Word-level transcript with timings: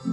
Two 0.00 0.06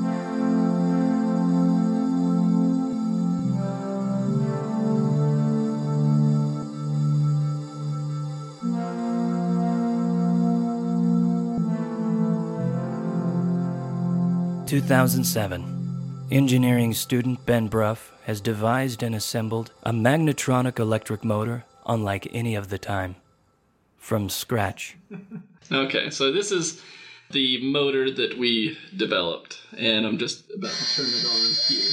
thousand 14.81 15.23
seven. 15.23 16.25
Engineering 16.31 16.91
student 16.95 17.45
Ben 17.45 17.67
Bruff 17.67 18.11
has 18.23 18.41
devised 18.41 19.03
and 19.03 19.13
assembled 19.13 19.71
a 19.83 19.91
magnetronic 19.91 20.79
electric 20.79 21.23
motor 21.23 21.63
unlike 21.85 22.27
any 22.31 22.55
of 22.55 22.69
the 22.69 22.79
time. 22.79 23.17
From 23.97 24.29
scratch. 24.29 24.97
Okay, 25.71 26.11
so 26.11 26.31
this 26.31 26.51
is 26.51 26.79
the 27.35 27.61
motor 27.61 28.09
that 28.09 28.37
we 28.37 28.77
developed, 28.95 29.59
and 29.77 30.05
I'm 30.05 30.17
just 30.17 30.49
about 30.55 30.71
to 30.71 30.95
turn 30.95 31.05
it 31.05 31.25
on 31.25 31.51
here. 31.67 31.91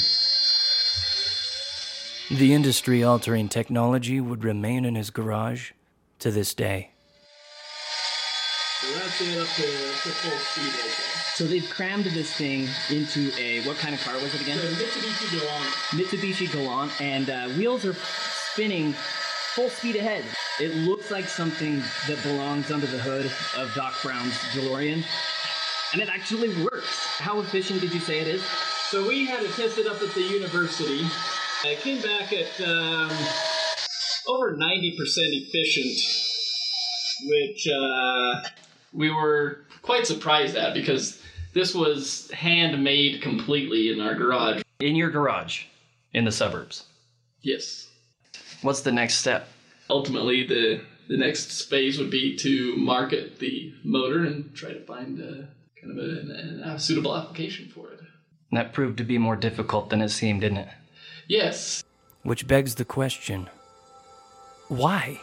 The 2.38 2.54
industry 2.54 3.02
altering 3.02 3.48
technology 3.48 4.20
would 4.20 4.44
remain 4.44 4.84
in 4.84 4.94
his 4.94 5.10
garage 5.10 5.72
to 6.20 6.30
this 6.30 6.54
day. 6.54 6.92
So 8.80 8.94
that's 8.94 9.20
it 9.20 9.36
up 9.36 9.48
to, 9.48 9.62
up 9.64 9.98
to 10.04 10.10
full 10.10 10.38
speed 10.38 10.62
right 10.62 10.74
there. 10.74 11.12
So 11.34 11.44
they've 11.46 11.68
crammed 11.68 12.04
this 12.04 12.32
thing 12.32 12.68
into 12.88 13.32
a 13.36 13.66
what 13.66 13.78
kind 13.78 13.96
of 13.96 14.00
car 14.04 14.14
was 14.14 14.32
it 14.36 14.42
again? 14.42 14.58
So 14.58 14.68
Mitsubishi 14.68 15.40
Galant. 15.40 15.66
Mitsubishi 15.90 16.52
Galant, 16.52 17.00
and 17.00 17.28
uh, 17.30 17.48
wheels 17.58 17.84
are 17.84 17.96
spinning 18.52 18.94
full 19.54 19.68
speed 19.68 19.96
ahead. 19.96 20.24
It 20.60 20.74
looks 20.76 21.10
like 21.10 21.26
something 21.26 21.82
that 22.08 22.22
belongs 22.22 22.70
under 22.70 22.86
the 22.86 22.98
hood 22.98 23.30
of 23.56 23.74
Doc 23.74 23.94
Brown's 24.02 24.32
DeLorean, 24.54 25.04
and 25.92 26.00
it 26.00 26.08
actually 26.08 26.64
works. 26.64 27.18
How 27.18 27.40
efficient 27.40 27.80
did 27.80 27.92
you 27.92 28.00
say 28.00 28.20
it 28.20 28.28
is? 28.28 28.42
So 28.88 29.06
we 29.06 29.26
had 29.26 29.42
it 29.42 29.52
tested 29.52 29.86
up 29.86 30.00
at 30.00 30.12
the 30.14 30.22
university. 30.22 31.04
It 31.64 31.78
came 31.80 32.00
back 32.00 32.32
at 32.32 32.60
um, 32.66 33.10
over 34.26 34.56
90% 34.56 34.92
efficient, 34.98 35.98
which 37.24 37.68
uh, 37.68 38.48
we 38.92 39.10
were 39.10 39.66
quite 39.82 40.06
surprised 40.06 40.56
at 40.56 40.74
because 40.74 41.20
this 41.52 41.74
was 41.74 42.30
handmade 42.30 43.20
completely 43.20 43.92
in 43.92 44.00
our 44.00 44.14
garage. 44.14 44.62
In 44.80 44.96
your 44.96 45.10
garage, 45.10 45.64
in 46.14 46.24
the 46.24 46.32
suburbs. 46.32 46.84
Yes. 47.42 47.91
What's 48.62 48.80
the 48.80 48.92
next 48.92 49.16
step? 49.16 49.48
Ultimately, 49.90 50.46
the 50.46 50.82
the 51.08 51.16
next 51.16 51.68
phase 51.68 51.98
would 51.98 52.10
be 52.10 52.36
to 52.36 52.76
market 52.76 53.38
the 53.38 53.74
motor 53.84 54.24
and 54.24 54.54
try 54.54 54.72
to 54.72 54.80
find 54.84 55.18
a, 55.18 55.48
kind 55.80 55.98
of 55.98 55.98
a, 55.98 56.74
a 56.74 56.78
suitable 56.78 57.14
application 57.16 57.68
for 57.68 57.90
it. 57.90 57.98
And 57.98 58.58
that 58.58 58.72
proved 58.72 58.98
to 58.98 59.04
be 59.04 59.18
more 59.18 59.36
difficult 59.36 59.90
than 59.90 60.00
it 60.00 60.10
seemed, 60.10 60.42
didn't 60.42 60.58
it? 60.58 60.68
Yes, 61.28 61.82
Which 62.22 62.46
begs 62.46 62.76
the 62.76 62.84
question 62.84 63.50
why? 64.68 65.20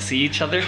Can't 0.00 0.08
see 0.08 0.20
each 0.20 0.40
other. 0.40 0.62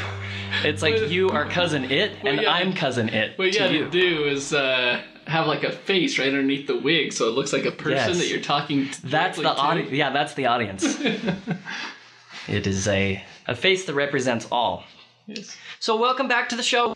It's 0.62 0.82
like 0.82 1.08
you 1.10 1.30
are 1.30 1.46
Cousin 1.46 1.84
Itt, 1.90 2.12
and 2.22 2.38
yeah. 2.38 2.52
I'm 2.52 2.74
Cousin 2.74 3.08
Itt 3.08 3.38
What 3.38 3.46
you 3.46 3.52
to 3.52 3.58
gotta 3.60 3.74
you. 3.74 3.88
do 3.88 4.24
is 4.24 4.52
uh, 4.52 5.00
have 5.26 5.46
like 5.46 5.64
a 5.64 5.72
face 5.72 6.18
right 6.18 6.28
underneath 6.28 6.66
the 6.66 6.76
wig, 6.76 7.14
so 7.14 7.28
it 7.28 7.30
looks 7.34 7.50
like 7.50 7.64
a 7.64 7.70
person 7.72 8.10
Yes. 8.10 8.18
that 8.18 8.28
you're 8.28 8.42
talking. 8.42 8.90
To 8.90 9.06
That's 9.06 9.38
the 9.38 9.48
audience. 9.48 9.90
Yeah, 9.90 10.10
that's 10.10 10.34
the 10.34 10.44
audience. 10.44 11.00
it 12.46 12.66
is 12.66 12.86
a 12.88 13.24
a 13.46 13.54
face 13.54 13.86
that 13.86 13.94
represents 13.94 14.46
all. 14.52 14.84
Yes. 15.26 15.56
So, 15.80 15.96
welcome 15.96 16.28
back 16.28 16.50
to 16.50 16.56
the 16.56 16.62
show. 16.62 16.94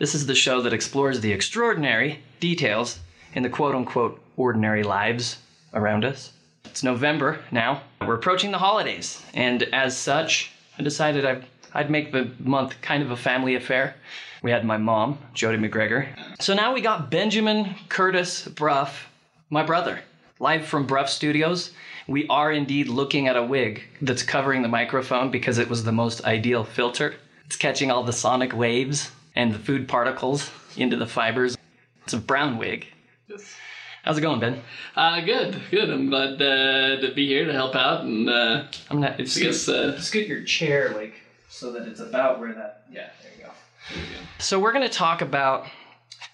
This 0.00 0.12
is 0.16 0.26
the 0.26 0.34
show 0.34 0.60
that 0.62 0.72
explores 0.72 1.20
the 1.20 1.30
extraordinary 1.30 2.18
details 2.40 2.98
in 3.34 3.44
the 3.44 3.48
quote 3.48 3.76
unquote 3.76 4.20
ordinary 4.36 4.82
lives 4.82 5.38
around 5.72 6.04
us. 6.04 6.32
It's 6.64 6.82
November 6.82 7.38
now. 7.52 7.82
We're 8.04 8.16
approaching 8.16 8.50
the 8.50 8.58
holidays, 8.58 9.22
and 9.34 9.62
as 9.72 9.96
such, 9.96 10.50
I 10.78 10.82
decided 10.82 11.24
I'd, 11.24 11.44
I'd 11.76 11.90
make 11.90 12.10
the 12.10 12.30
month 12.38 12.80
kind 12.80 13.02
of 13.02 13.10
a 13.10 13.16
family 13.18 13.54
affair. 13.54 13.96
We 14.42 14.50
had 14.50 14.64
my 14.64 14.78
mom, 14.78 15.18
Jody 15.34 15.58
McGregor. 15.58 16.08
So 16.40 16.54
now 16.54 16.72
we 16.72 16.80
got 16.80 17.10
Benjamin 17.10 17.74
Curtis 17.90 18.48
Bruff, 18.48 19.10
my 19.50 19.62
brother, 19.62 20.00
live 20.38 20.64
from 20.64 20.86
Bruff 20.86 21.10
Studios. 21.10 21.72
We 22.08 22.26
are 22.28 22.50
indeed 22.50 22.88
looking 22.88 23.28
at 23.28 23.36
a 23.36 23.42
wig 23.42 23.82
that's 24.00 24.22
covering 24.22 24.62
the 24.62 24.68
microphone 24.68 25.30
because 25.30 25.58
it 25.58 25.68
was 25.68 25.84
the 25.84 25.92
most 25.92 26.24
ideal 26.24 26.64
filter. 26.64 27.16
It's 27.44 27.56
catching 27.56 27.90
all 27.90 28.04
the 28.04 28.12
sonic 28.14 28.56
waves 28.56 29.10
and 29.34 29.52
the 29.52 29.58
food 29.58 29.86
particles 29.86 30.50
into 30.78 30.96
the 30.96 31.06
fibers. 31.06 31.58
It's 32.04 32.14
a 32.14 32.18
brown 32.18 32.56
wig. 32.56 32.86
Yes. 33.28 33.54
How's 34.02 34.16
it 34.16 34.22
going, 34.22 34.40
Ben? 34.40 34.62
Uh, 34.94 35.20
good, 35.20 35.60
good. 35.70 35.90
I'm 35.90 36.08
glad 36.08 36.40
uh, 36.40 37.02
to 37.02 37.12
be 37.14 37.26
here 37.26 37.44
to 37.44 37.52
help 37.52 37.74
out, 37.74 38.04
and 38.04 38.30
uh, 38.30 38.64
I'm 38.88 39.00
not. 39.00 39.20
I 39.20 39.24
guess 39.24 39.68
uh, 39.68 40.00
scoot 40.00 40.26
your 40.26 40.42
chair 40.44 40.94
like 40.94 41.12
so 41.48 41.72
that 41.72 41.86
it's 41.86 42.00
about 42.00 42.40
where 42.40 42.52
that. 42.54 42.82
Yeah, 42.90 43.08
there 43.22 43.32
you 43.38 43.44
go. 43.44 44.20
So 44.38 44.58
we're 44.58 44.72
going 44.72 44.88
to 44.88 44.94
talk 44.94 45.22
about. 45.22 45.66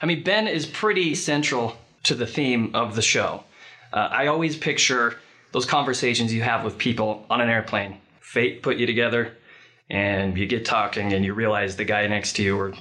I 0.00 0.06
mean, 0.06 0.22
Ben 0.22 0.48
is 0.48 0.66
pretty 0.66 1.14
central 1.14 1.76
to 2.04 2.14
the 2.14 2.26
theme 2.26 2.74
of 2.74 2.96
the 2.96 3.02
show. 3.02 3.44
Uh, 3.92 4.08
I 4.10 4.26
always 4.26 4.56
picture 4.56 5.18
those 5.52 5.66
conversations 5.66 6.32
you 6.32 6.42
have 6.42 6.64
with 6.64 6.78
people 6.78 7.26
on 7.30 7.40
an 7.40 7.48
airplane. 7.48 7.98
Fate 8.20 8.62
put 8.62 8.78
you 8.78 8.86
together, 8.86 9.36
and 9.90 10.36
you 10.36 10.46
get 10.46 10.64
talking, 10.64 11.12
and 11.12 11.24
you 11.24 11.34
realize 11.34 11.76
the 11.76 11.84
guy 11.84 12.06
next 12.06 12.34
to 12.34 12.42
you 12.42 12.58
or 12.58 12.72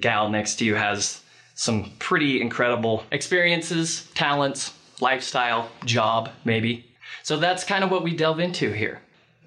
gal 0.00 0.28
next 0.28 0.56
to 0.56 0.64
you 0.64 0.74
has 0.74 1.22
some 1.54 1.92
pretty 1.98 2.40
incredible 2.40 3.04
experiences, 3.12 4.08
talents, 4.14 4.72
lifestyle, 5.00 5.70
job, 5.84 6.30
maybe. 6.44 6.84
So 7.22 7.36
that's 7.36 7.64
kind 7.64 7.84
of 7.84 7.90
what 7.90 8.02
we 8.02 8.14
delve 8.16 8.40
into 8.40 8.72
here. 8.72 9.00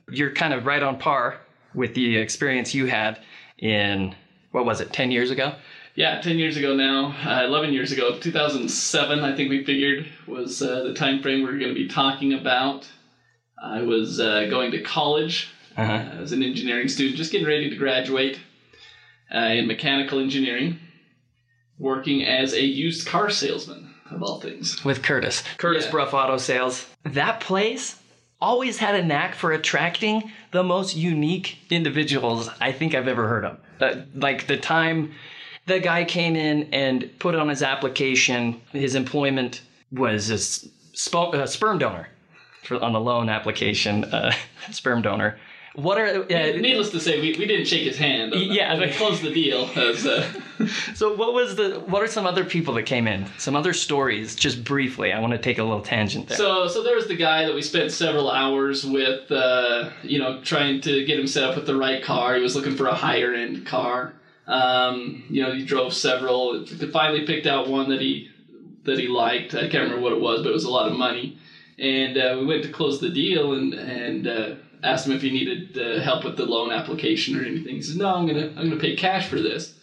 You're 0.09 0.33
kind 0.33 0.53
of 0.53 0.65
right 0.65 0.83
on 0.83 0.97
par 0.97 1.39
with 1.73 1.93
the 1.95 2.17
experience 2.17 2.73
you 2.73 2.85
had 2.87 3.19
in, 3.57 4.15
what 4.51 4.65
was 4.65 4.81
it, 4.81 4.91
10 4.93 5.11
years 5.11 5.31
ago? 5.31 5.53
yeah, 5.93 6.21
ten 6.21 6.37
years 6.39 6.55
ago 6.55 6.73
now, 6.73 7.13
uh, 7.25 7.43
eleven 7.45 7.73
years 7.73 7.91
ago, 7.91 8.17
2007, 8.17 9.19
I 9.19 9.35
think 9.35 9.49
we 9.49 9.65
figured 9.65 10.07
was 10.25 10.61
uh, 10.61 10.83
the 10.83 10.93
time 10.93 11.21
frame 11.21 11.39
we 11.43 11.49
are 11.49 11.59
going 11.59 11.73
to 11.73 11.75
be 11.75 11.89
talking 11.89 12.33
about. 12.33 12.89
I 13.61 13.81
was 13.81 14.17
uh, 14.19 14.47
going 14.49 14.71
to 14.71 14.81
college 14.81 15.49
Uh-huh. 15.75 15.91
uh, 15.91 16.21
as 16.23 16.31
an 16.31 16.43
engineering 16.43 16.87
student, 16.87 17.17
just 17.17 17.31
getting 17.33 17.45
ready 17.47 17.69
to 17.69 17.75
graduate 17.75 18.39
uh, 19.35 19.39
in 19.39 19.67
mechanical 19.67 20.19
engineering, 20.19 20.79
working 21.77 22.23
as 22.23 22.53
a 22.53 22.63
used 22.63 23.05
car 23.07 23.29
salesman 23.29 23.93
of 24.09 24.23
all 24.23 24.39
things. 24.39 24.83
With 24.85 25.03
Curtis. 25.03 25.43
Curtis 25.57 25.85
Yeah. 25.85 25.91
Bruff 25.91 26.13
Auto 26.13 26.37
Sales. 26.37 26.87
That 27.03 27.39
place 27.41 28.00
always 28.41 28.77
had 28.77 28.95
a 28.95 29.05
knack 29.05 29.35
for 29.35 29.51
attracting 29.51 30.31
the 30.51 30.63
most 30.63 30.95
unique 30.95 31.57
individuals 31.69 32.49
I 32.59 32.71
think 32.71 32.95
I've 32.95 33.07
ever 33.07 33.27
heard 33.27 33.45
of. 33.45 33.59
That, 33.79 34.19
like 34.19 34.47
the 34.47 34.57
time 34.57 35.13
the 35.67 35.79
guy 35.79 36.03
came 36.03 36.35
in 36.35 36.67
and 36.73 37.09
put 37.19 37.35
on 37.35 37.49
his 37.49 37.61
application, 37.61 38.59
his 38.71 38.95
employment 38.95 39.61
was 39.91 40.29
a, 40.29 40.35
a 40.35 41.47
sperm 41.47 41.77
donor 41.77 42.09
for, 42.63 42.81
on 42.81 42.93
the 42.93 42.99
loan 42.99 43.29
application, 43.29 44.05
uh, 44.05 44.33
sperm 44.71 45.01
donor. 45.01 45.37
What 45.73 45.97
are 45.97 46.23
uh, 46.23 46.25
Needless 46.57 46.89
to 46.89 46.99
say, 46.99 47.21
we, 47.21 47.33
we 47.37 47.45
didn't 47.45 47.65
shake 47.65 47.83
his 47.83 47.97
hand. 47.97 48.33
Yeah, 48.35 48.77
we 48.77 48.91
closed 48.91 49.21
the 49.21 49.33
deal. 49.33 49.69
As, 49.75 50.05
uh, 50.05 50.29
So 50.95 51.15
what 51.15 51.33
was 51.33 51.55
the 51.55 51.79
what 51.79 52.03
are 52.03 52.07
some 52.07 52.25
other 52.25 52.43
people 52.43 52.73
that 52.73 52.83
came 52.83 53.07
in? 53.07 53.25
Some 53.37 53.55
other 53.55 53.73
stories, 53.73 54.35
just 54.35 54.63
briefly. 54.63 55.13
I 55.13 55.19
want 55.19 55.31
to 55.31 55.39
take 55.39 55.59
a 55.59 55.63
little 55.63 55.81
tangent 55.81 56.27
there. 56.27 56.37
So, 56.37 56.67
so 56.67 56.83
there 56.83 56.95
was 56.95 57.07
the 57.07 57.15
guy 57.15 57.45
that 57.45 57.55
we 57.55 57.61
spent 57.61 57.91
several 57.91 58.29
hours 58.29 58.85
with, 58.85 59.31
uh, 59.31 59.91
you 60.03 60.19
know, 60.19 60.41
trying 60.41 60.81
to 60.81 61.05
get 61.05 61.19
him 61.19 61.27
set 61.27 61.43
up 61.45 61.55
with 61.55 61.65
the 61.65 61.75
right 61.75 62.03
car. 62.03 62.35
He 62.35 62.41
was 62.41 62.55
looking 62.55 62.75
for 62.75 62.87
a 62.87 62.95
higher 62.95 63.33
end 63.33 63.65
car. 63.65 64.13
Um, 64.47 65.23
you 65.29 65.41
know, 65.41 65.53
he 65.53 65.65
drove 65.65 65.93
several. 65.93 66.65
Finally, 66.65 67.25
picked 67.25 67.47
out 67.47 67.69
one 67.69 67.89
that 67.89 68.01
he 68.01 68.29
that 68.83 68.99
he 68.99 69.07
liked. 69.07 69.55
I 69.55 69.69
can't 69.69 69.85
remember 69.85 70.01
what 70.01 70.13
it 70.13 70.19
was, 70.19 70.41
but 70.41 70.49
it 70.49 70.53
was 70.53 70.65
a 70.65 70.69
lot 70.69 70.91
of 70.91 70.97
money. 70.97 71.37
And 71.79 72.17
uh, 72.17 72.35
we 72.39 72.45
went 72.45 72.63
to 72.63 72.71
close 72.71 72.99
the 72.99 73.09
deal 73.09 73.53
and 73.53 73.73
and 73.73 74.27
uh, 74.27 74.55
asked 74.83 75.07
him 75.07 75.13
if 75.13 75.21
he 75.21 75.31
needed 75.31 75.77
uh, 75.77 76.01
help 76.01 76.23
with 76.23 76.37
the 76.37 76.45
loan 76.45 76.71
application 76.71 77.39
or 77.39 77.43
anything. 77.43 77.75
He 77.75 77.81
said, 77.81 77.97
"No, 77.97 78.13
I'm 78.13 78.27
gonna 78.27 78.47
I'm 78.57 78.69
gonna 78.69 78.77
pay 78.77 78.95
cash 78.95 79.27
for 79.27 79.39
this." 79.39 79.73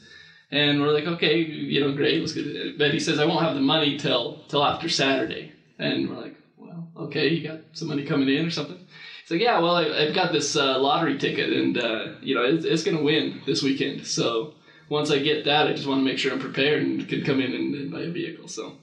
And 0.50 0.80
we're 0.80 0.92
like, 0.92 1.04
okay, 1.04 1.38
you 1.40 1.80
know, 1.80 1.92
great, 1.92 2.20
let's 2.20 2.32
get 2.32 2.46
it. 2.46 2.78
But 2.78 2.92
he 2.92 3.00
says, 3.00 3.18
I 3.18 3.26
won't 3.26 3.44
have 3.44 3.54
the 3.54 3.60
money 3.60 3.98
till 3.98 4.44
till 4.48 4.64
after 4.64 4.88
Saturday. 4.88 5.52
And 5.78 6.08
we're 6.08 6.16
like, 6.16 6.36
well, 6.56 6.88
okay, 6.96 7.28
you 7.28 7.46
got 7.46 7.60
some 7.72 7.88
money 7.88 8.04
coming 8.04 8.28
in 8.28 8.46
or 8.46 8.50
something? 8.50 8.78
He's 9.22 9.30
like, 9.30 9.40
yeah, 9.40 9.58
well, 9.58 9.76
I, 9.76 9.84
I've 9.84 10.14
got 10.14 10.32
this 10.32 10.56
uh, 10.56 10.78
lottery 10.78 11.18
ticket, 11.18 11.52
and 11.52 11.76
uh, 11.76 12.06
you 12.20 12.34
know, 12.34 12.42
it's, 12.44 12.64
it's 12.64 12.82
gonna 12.82 13.02
win 13.02 13.42
this 13.46 13.62
weekend. 13.62 14.06
So 14.06 14.54
once 14.88 15.10
I 15.10 15.18
get 15.18 15.44
that, 15.44 15.66
I 15.66 15.74
just 15.74 15.86
want 15.86 16.00
to 16.00 16.04
make 16.04 16.18
sure 16.18 16.32
I'm 16.32 16.40
prepared 16.40 16.82
and 16.82 17.06
can 17.06 17.24
come 17.24 17.40
in 17.40 17.52
and, 17.52 17.74
and 17.74 17.92
buy 17.92 18.02
a 18.02 18.10
vehicle. 18.10 18.48
So 18.48 18.78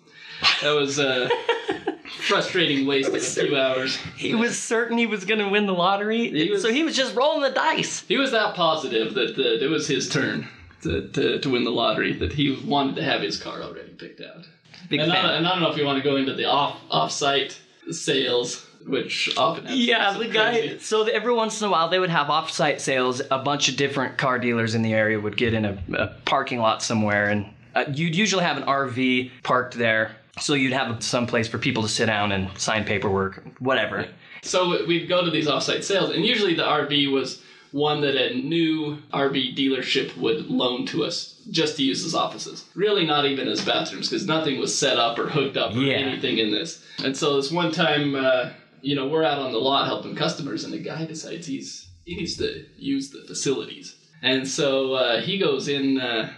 that 0.61 0.71
was 0.71 0.99
a 0.99 1.29
frustrating 2.07 2.85
waste 2.85 3.09
of 3.09 3.15
a 3.15 3.19
few 3.19 3.57
hours. 3.57 3.97
He 4.17 4.33
was 4.35 4.57
certain 4.57 4.97
he 4.97 5.05
was 5.05 5.25
going 5.25 5.39
to 5.39 5.49
win 5.49 5.65
the 5.65 5.73
lottery, 5.73 6.29
He 6.29 6.51
was- 6.51 6.61
so 6.61 6.71
he 6.71 6.83
was 6.83 6.95
just 6.95 7.15
rolling 7.15 7.41
the 7.41 7.49
dice. 7.51 8.03
He 8.07 8.17
was 8.17 8.31
that 8.31 8.55
positive 8.55 9.13
that 9.15 9.37
it 9.63 9.69
was 9.69 9.87
his 9.87 10.09
turn 10.09 10.47
to, 10.83 11.07
to, 11.09 11.39
to 11.39 11.49
win 11.49 11.63
the 11.63 11.71
lottery, 11.71 12.13
that 12.13 12.33
he 12.33 12.57
wanted 12.65 12.95
to 12.97 13.03
have 13.03 13.21
his 13.21 13.37
car 13.41 13.61
already 13.61 13.89
picked 13.91 14.21
out. 14.21 14.47
Big 14.89 14.99
and, 14.99 15.11
I, 15.11 15.15
fan. 15.15 15.33
and 15.35 15.47
I 15.47 15.51
don't 15.51 15.61
know 15.63 15.71
if 15.71 15.77
you 15.77 15.85
want 15.85 16.01
to 16.01 16.07
go 16.07 16.15
into 16.15 16.33
the 16.33 16.45
off 16.45 16.77
off-site 16.91 17.59
sales, 17.91 18.65
which 18.85 19.35
often 19.37 19.65
Yeah, 19.69 20.15
the 20.17 20.27
guy. 20.27 20.51
crazy- 20.51 20.79
So 20.79 21.03
every 21.03 21.33
once 21.33 21.59
in 21.61 21.67
a 21.67 21.71
while, 21.71 21.89
they 21.89 21.97
would 21.99 22.09
have 22.11 22.29
off-site 22.29 22.81
sales. 22.81 23.21
A 23.31 23.39
bunch 23.39 23.67
of 23.69 23.77
different 23.77 24.17
car 24.17 24.37
dealers 24.37 24.75
in 24.75 24.83
the 24.83 24.93
area 24.93 25.19
would 25.19 25.37
get 25.37 25.53
in 25.55 25.65
a, 25.65 25.77
a 25.97 26.07
parking 26.25 26.59
lot 26.59 26.83
somewhere, 26.83 27.29
and 27.29 27.47
uh, 27.73 27.85
you'd 27.91 28.15
usually 28.15 28.43
have 28.43 28.57
an 28.57 28.63
RV 28.63 29.31
parked 29.43 29.73
there. 29.75 30.15
So 30.39 30.53
you'd 30.53 30.73
have 30.73 31.01
some 31.03 31.27
place 31.27 31.47
for 31.47 31.57
people 31.57 31.83
to 31.83 31.89
sit 31.89 32.07
down 32.07 32.31
and 32.31 32.55
sign 32.59 32.83
paperwork, 32.83 33.43
whatever. 33.59 34.07
So 34.43 34.85
we'd 34.85 35.07
go 35.07 35.23
to 35.23 35.31
these 35.31 35.47
off-site 35.47 35.83
sales, 35.83 36.09
and 36.11 36.25
usually 36.25 36.53
the 36.55 36.63
RV 36.63 37.11
was 37.11 37.41
one 37.71 38.01
that 38.01 38.15
a 38.15 38.35
new 38.35 38.97
RV 39.13 39.55
dealership 39.57 40.15
would 40.17 40.45
loan 40.49 40.85
to 40.87 41.03
us 41.03 41.41
just 41.51 41.77
to 41.77 41.83
use 41.83 42.05
as 42.05 42.13
offices. 42.15 42.65
Really, 42.75 43.05
not 43.05 43.25
even 43.25 43.47
as 43.47 43.63
bathrooms, 43.65 44.09
because 44.09 44.25
nothing 44.25 44.59
was 44.59 44.77
set 44.77 44.97
up 44.97 45.17
or 45.19 45.27
hooked 45.29 45.57
up 45.57 45.73
or 45.73 45.79
Yeah. 45.79 45.95
anything 45.95 46.37
in 46.37 46.51
this. 46.51 46.85
And 47.03 47.15
so 47.17 47.37
this 47.37 47.51
one 47.51 47.71
time, 47.71 48.15
uh, 48.15 48.51
you 48.81 48.95
know, 48.95 49.07
we're 49.07 49.23
out 49.23 49.39
on 49.39 49.51
the 49.51 49.57
lot 49.57 49.87
helping 49.87 50.15
customers, 50.15 50.63
and 50.63 50.71
the 50.73 50.77
guy 50.79 51.05
decides 51.05 51.47
he's 51.47 51.87
he 52.05 52.15
needs 52.15 52.37
to 52.37 52.65
use 52.77 53.09
the 53.09 53.23
facilities, 53.25 53.95
and 54.21 54.47
so 54.47 54.93
uh, 54.93 55.21
he 55.21 55.39
goes 55.39 55.67
in 55.67 55.99
uh, 55.99 56.29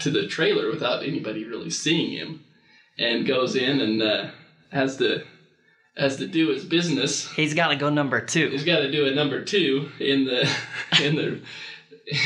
to 0.00 0.10
the 0.10 0.26
trailer 0.26 0.68
without 0.68 1.04
anybody 1.04 1.44
really 1.44 1.70
seeing 1.70 2.10
him, 2.10 2.42
and 2.98 3.26
goes 3.26 3.56
in 3.56 3.80
and 3.80 4.02
uh, 4.02 4.26
has 4.70 4.96
to 4.98 5.24
has 5.96 6.16
to 6.16 6.26
do 6.26 6.48
his 6.48 6.64
business 6.64 7.30
He's 7.32 7.52
got 7.54 7.68
to 7.68 7.76
go 7.76 7.90
number 7.90 8.20
two. 8.20 8.48
he's 8.48 8.64
got 8.64 8.80
to 8.80 8.90
do 8.90 9.06
a 9.06 9.14
number 9.14 9.44
two 9.44 9.90
in 10.00 10.24
the 10.24 10.42
in 11.02 11.16
the 11.16 11.40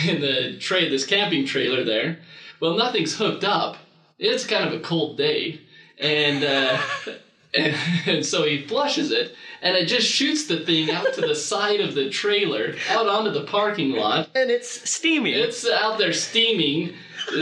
in 0.07 0.21
the 0.21 0.57
tray 0.59 0.89
this 0.89 1.05
camping 1.07 1.47
trailer 1.47 1.85
there. 1.85 2.19
Well, 2.61 2.77
nothing's 2.77 3.17
hooked 3.17 3.45
up. 3.45 3.77
It's 4.19 4.47
kind 4.47 4.67
of 4.67 4.73
a 4.73 4.81
cold 4.83 5.19
day, 5.19 5.61
and 5.99 6.43
uh, 6.43 6.81
and, 7.55 7.77
and 8.07 8.27
so 8.27 8.45
he 8.45 8.67
flushes 8.67 9.11
it, 9.11 9.35
and 9.61 9.77
it 9.77 9.87
just 9.87 10.07
shoots 10.07 10.47
the 10.47 10.61
thing 10.65 10.91
out 10.91 11.13
to 11.15 11.21
the 11.21 11.35
side 11.53 11.81
of 11.81 11.95
the 11.95 12.09
trailer, 12.09 12.75
out 12.91 13.07
onto 13.09 13.31
the 13.31 13.45
parking 13.45 13.93
lot. 13.93 14.31
And 14.35 14.51
it's 14.51 14.89
steamy. 14.89 15.35
It's 15.35 15.69
out 15.69 15.99
there 15.99 16.13
steaming. 16.15 16.95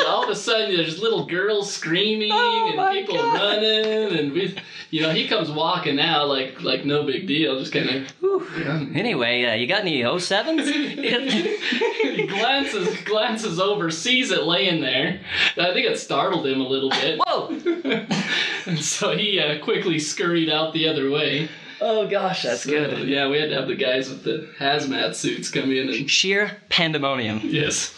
All 0.07 0.25
of 0.25 0.31
a 0.31 0.35
sudden, 0.37 0.75
there's 0.77 0.99
little 1.01 1.27
girls 1.27 1.73
screaming 1.73 2.31
Oh 2.33 2.73
and 2.77 2.97
people 2.97 3.17
God. 3.17 3.35
running, 3.35 4.19
and 4.19 4.33
we, 4.33 4.57
you 4.91 5.03
know, 5.03 5.11
he 5.11 5.29
comes 5.29 5.51
walking 5.51 6.01
out 6.01 6.29
like 6.29 6.63
like 6.63 6.85
no 6.85 7.05
big 7.05 7.27
deal, 7.27 7.59
just 7.59 7.73
kind 7.73 7.89
of 7.91 8.95
anyway, 8.97 9.45
uh, 9.45 9.55
you 9.55 9.67
got 9.67 9.81
any 9.83 10.01
07s? 10.03 10.67
he 10.71 12.27
glances 12.27 13.01
glances 13.03 13.61
over, 13.61 13.91
sees 13.91 14.31
it 14.31 14.45
laying 14.45 14.81
there. 14.81 15.21
I 15.59 15.73
think 15.73 15.87
it 15.87 15.99
startled 15.99 16.47
him 16.47 16.61
a 16.61 16.69
little 16.69 16.91
bit, 16.91 17.19
Whoa! 17.25 17.49
and 18.67 18.79
so 18.81 19.17
he 19.17 19.39
uh, 19.41 19.63
quickly 19.63 19.99
scurried 19.99 20.49
out 20.51 20.73
the 20.73 20.89
other 20.89 21.11
way. 21.11 21.49
Oh 21.81 22.07
gosh, 22.09 22.45
that's 22.45 22.63
So, 22.63 22.71
good. 22.71 23.09
yeah, 23.09 23.29
we 23.29 23.39
had 23.39 23.51
to 23.51 23.57
have 23.57 23.67
the 23.69 23.75
guys 23.75 24.09
with 24.09 24.23
the 24.25 24.49
hazmat 24.59 25.15
suits 25.15 25.51
come 25.51 25.71
in 25.71 25.89
and 25.91 26.11
Sheer 26.11 26.57
pandemonium. 26.71 27.41
yes. 27.43 27.93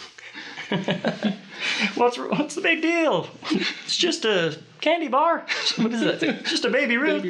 What's 1.94 2.18
what's 2.18 2.54
the 2.54 2.60
big 2.60 2.82
deal? 2.82 3.28
It's 3.50 3.96
just 3.96 4.24
a 4.24 4.58
candy 4.80 5.08
bar. 5.08 5.46
What 5.76 5.92
is 5.92 6.02
it? 6.02 6.44
Just 6.44 6.64
a 6.64 6.70
baby 6.70 6.96
Ruth. 6.96 7.24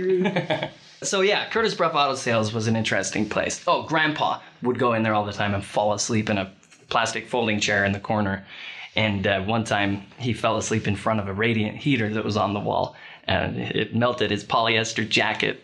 so 1.02 1.20
yeah, 1.20 1.48
Curtis 1.50 1.74
Bruff 1.74 1.94
Auto 1.94 2.14
Sales 2.14 2.52
was 2.52 2.66
an 2.66 2.76
interesting 2.76 3.28
place. 3.28 3.62
Oh, 3.66 3.82
Grandpa 3.84 4.40
would 4.62 4.78
go 4.78 4.92
in 4.94 5.02
there 5.02 5.14
all 5.14 5.24
the 5.24 5.32
time 5.32 5.54
and 5.54 5.64
fall 5.64 5.92
asleep 5.92 6.30
in 6.30 6.38
a 6.38 6.52
plastic 6.88 7.28
folding 7.28 7.60
chair 7.60 7.84
in 7.84 7.92
the 7.92 8.00
corner. 8.00 8.46
And 8.94 9.26
uh, 9.26 9.42
one 9.42 9.64
time 9.64 10.02
he 10.18 10.32
fell 10.32 10.56
asleep 10.56 10.88
in 10.88 10.96
front 10.96 11.20
of 11.20 11.28
a 11.28 11.32
radiant 11.32 11.76
heater 11.76 12.08
that 12.14 12.24
was 12.24 12.36
on 12.36 12.54
the 12.54 12.60
wall, 12.60 12.96
and 13.24 13.58
it 13.58 13.94
melted 13.94 14.30
his 14.30 14.42
polyester 14.44 15.06
jacket 15.08 15.62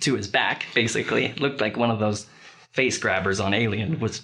to 0.00 0.14
his 0.14 0.28
back. 0.28 0.66
Basically, 0.74 1.26
it 1.26 1.40
looked 1.40 1.60
like 1.60 1.76
one 1.76 1.90
of 1.90 1.98
those 1.98 2.26
face 2.70 2.98
grabbers 2.98 3.40
on 3.40 3.52
Alien. 3.52 3.98
Was 4.00 4.22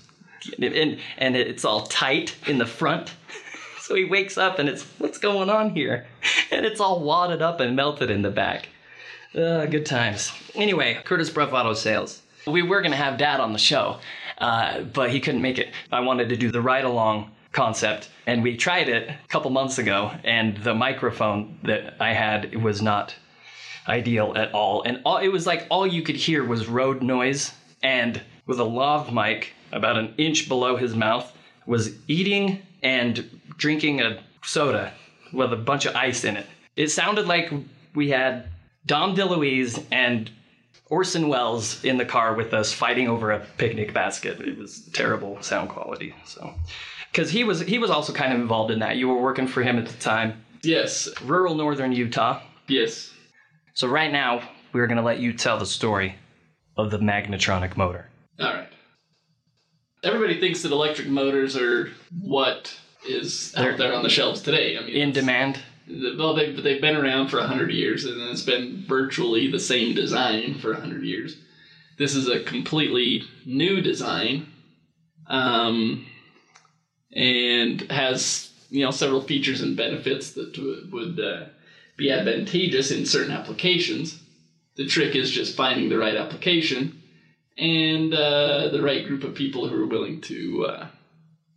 and 0.61 0.99
and 1.19 1.37
it's 1.37 1.65
all 1.65 1.83
tight 1.87 2.37
in 2.47 2.59
the 2.59 2.67
front. 2.67 3.13
So 3.81 3.95
he 3.95 4.05
wakes 4.05 4.37
up 4.37 4.59
and 4.59 4.69
it's 4.69 4.85
what's 4.99 5.19
going 5.19 5.49
on 5.49 5.71
here, 5.71 6.07
and 6.51 6.67
it's 6.67 6.81
all 6.81 7.01
wadded 7.01 7.41
up 7.41 7.61
and 7.61 7.75
melted 7.75 8.11
in 8.11 8.23
the 8.23 8.31
back. 8.31 8.69
Uh, 9.35 9.67
good 9.67 9.87
times. 9.87 10.33
Anyway, 10.55 11.01
Curtis 11.05 11.31
Bruff 11.31 11.53
Auto 11.53 11.75
Sales. 11.75 12.23
We 12.47 12.63
were 12.63 12.83
gonna 12.83 12.97
have 12.97 13.19
Dad 13.19 13.41
on 13.41 13.53
the 13.53 13.59
show, 13.59 13.99
uh, 14.39 14.81
but 14.81 15.11
he 15.11 15.21
couldn't 15.21 15.43
make 15.43 15.59
it. 15.59 15.73
I 15.93 16.01
wanted 16.01 16.29
to 16.31 16.37
do 16.37 16.51
the 16.51 16.61
ride 16.61 16.85
along 16.85 17.31
concept, 17.53 18.11
and 18.27 18.43
we 18.43 18.57
tried 18.57 18.89
it 18.89 19.09
a 19.09 19.29
couple 19.29 19.51
months 19.51 19.79
ago, 19.79 20.13
and 20.25 20.57
the 20.59 20.75
microphone 20.75 21.59
that 21.65 21.97
I 22.01 22.13
had 22.13 22.63
was 22.63 22.83
not 22.83 23.15
ideal 23.89 24.33
at 24.37 24.53
all. 24.53 24.83
And 24.83 25.01
all, 25.05 25.19
it 25.19 25.29
was 25.29 25.47
like 25.47 25.67
all 25.71 25.87
you 25.87 26.03
could 26.03 26.17
hear 26.17 26.45
was 26.45 26.69
road 26.69 27.03
noise, 27.03 27.53
and 27.83 28.21
with 28.47 28.59
a 28.61 28.65
lav 28.65 29.13
mic 29.13 29.55
about 29.73 29.97
an 29.99 30.15
inch 30.19 30.49
below 30.49 30.77
his 30.77 30.95
mouth, 30.95 31.33
was 31.67 31.95
eating 32.09 32.63
and 32.83 33.41
drinking 33.57 34.01
a 34.01 34.21
soda 34.43 34.93
with 35.33 35.53
a 35.53 35.57
bunch 35.57 35.85
of 35.87 35.95
ice 35.95 36.25
in 36.25 36.37
it. 36.37 36.47
It 36.77 36.89
sounded 36.89 37.27
like 37.27 37.53
we 37.95 38.11
had 38.11 38.49
Dom 38.87 39.15
DeLuise 39.17 39.85
and 39.91 40.31
Orson 40.91 41.29
Welles 41.29 41.85
in 41.85 41.99
the 41.99 42.05
car 42.07 42.35
with 42.35 42.55
us 42.55 42.73
fighting 42.73 43.09
over 43.09 43.33
a 43.33 43.41
picnic 43.59 43.93
basket. 43.93 44.41
It 44.41 44.57
was 44.57 44.89
terrible 44.95 45.43
sound 45.43 45.69
quality. 45.69 46.15
So, 46.25 46.55
because 47.13 47.31
he 47.31 47.45
was 47.45 47.61
he 47.61 47.79
was 47.79 47.91
also 47.91 48.13
kind 48.13 48.33
of 48.33 48.41
involved 48.41 48.71
in 48.71 48.79
that. 48.79 48.97
You 48.97 49.09
were 49.09 49.21
working 49.21 49.47
for 49.47 49.63
him 49.63 49.79
at 49.79 49.87
the 49.87 49.99
time, 49.99 50.43
Yes. 50.63 51.09
rural 51.23 51.55
northern 51.55 51.93
Utah. 51.93 52.41
Yes. 52.69 53.13
So 53.75 53.87
right 53.87 54.11
now 54.11 54.49
we're 54.73 54.87
gonna 54.87 55.03
let 55.03 55.19
you 55.21 55.33
tell 55.35 55.59
the 55.59 55.67
story 55.67 56.15
of 56.79 56.91
the 56.91 56.99
Magnetronic 56.99 57.77
motor. 57.77 58.09
All 58.41 58.47
right. 58.55 58.69
Everybody 60.03 60.39
thinks 60.39 60.63
that 60.63 60.73
electric 60.73 61.09
motors 61.09 61.57
are 61.57 61.91
what 62.21 62.79
is 63.09 63.53
out 63.57 63.79
there 63.79 63.95
on 63.95 64.03
the 64.03 64.09
shelves 64.09 64.41
today. 64.41 64.79
I 64.79 64.83
mean, 64.83 64.95
In 64.95 65.13
demand. 65.13 65.61
Well, 65.89 66.35
they've, 66.35 66.63
they've 66.63 66.81
been 66.81 66.97
around 66.97 67.29
for 67.29 67.39
100 67.39 67.73
years, 67.73 68.05
and 68.05 68.21
it's 68.21 68.43
been 68.43 68.85
virtually 68.87 69.51
the 69.51 69.59
same 69.59 69.95
design 69.95 70.59
for 70.59 70.73
100 70.73 71.03
years. 71.03 71.37
This 71.97 72.15
is 72.15 72.29
a 72.29 72.45
completely 72.45 73.23
new 73.47 73.81
design, 73.81 74.49
um, 75.27 76.07
and 77.13 77.81
has 77.91 78.53
you 78.71 78.85
know 78.85 78.91
several 78.91 79.23
features 79.23 79.63
and 79.63 79.77
benefits 79.77 80.33
that 80.33 80.57
would, 80.59 80.93
would 80.93 81.21
uh, 81.21 81.47
be 81.97 82.13
advantageous 82.13 82.91
in 82.91 83.07
certain 83.07 83.33
applications. 83.33 84.23
The 84.77 84.87
trick 84.87 85.17
is 85.17 85.31
just 85.31 85.57
finding 85.57 85.89
the 85.89 85.99
right 85.99 86.17
application 86.17 86.98
and 87.59 88.15
uh, 88.15 88.69
the 88.69 88.81
right 88.81 89.07
group 89.07 89.25
of 89.25 89.35
people 89.35 89.69
who 89.69 89.83
are 89.83 89.87
willing 89.87 90.21
to 90.23 90.67
uh, 90.67 90.87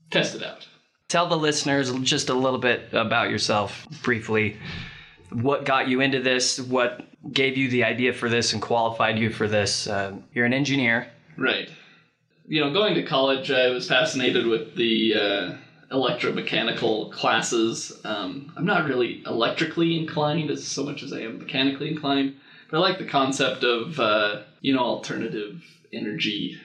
test 0.10 0.36
it 0.36 0.44
out. 0.44 0.68
Tell 1.08 1.28
the 1.28 1.38
listeners 1.38 1.92
just 2.00 2.30
a 2.30 2.34
little 2.34 2.60
bit 2.60 2.90
about 2.94 3.30
yourself 3.30 3.86
briefly. 4.02 4.58
What 5.32 5.66
got 5.66 5.88
you 5.88 6.02
into 6.02 6.22
this? 6.22 6.60
What 6.60 7.06
gave 7.32 7.58
you 7.58 7.70
the 7.70 7.84
idea 7.84 8.14
for 8.14 8.30
this 8.30 8.54
and 8.54 8.62
qualified 8.62 9.20
you 9.20 9.30
for 9.30 9.48
this? 9.48 9.88
Uh, 9.88 10.14
you're 10.34 10.46
an 10.46 10.54
engineer. 10.54 11.08
Right. 11.38 11.70
You 12.48 12.62
know, 12.62 12.74
going 12.74 12.96
to 12.96 13.04
college, 13.04 13.52
I 13.52 13.70
was 13.70 13.88
fascinated 13.88 14.48
with 14.48 14.76
the 14.76 15.14
uh, 15.16 15.56
electromechanical 15.92 17.12
classes. 17.12 18.02
Um, 18.04 18.52
I'm 18.58 18.66
not 18.66 18.88
really 18.88 19.24
electrically 19.26 20.00
inclined 20.00 20.50
as 20.50 20.66
so 20.66 20.84
much 20.84 21.04
as 21.04 21.14
I 21.14 21.22
am 21.22 21.40
mechanically 21.40 21.90
inclined, 21.90 22.36
but 22.70 22.78
I 22.78 22.80
like 22.80 22.98
the 22.98 23.06
concept 23.06 23.64
of 23.64 24.00
uh, 24.00 24.44
you 24.62 24.74
know 24.74 24.80
alternative 24.80 25.62
energy 25.94 26.60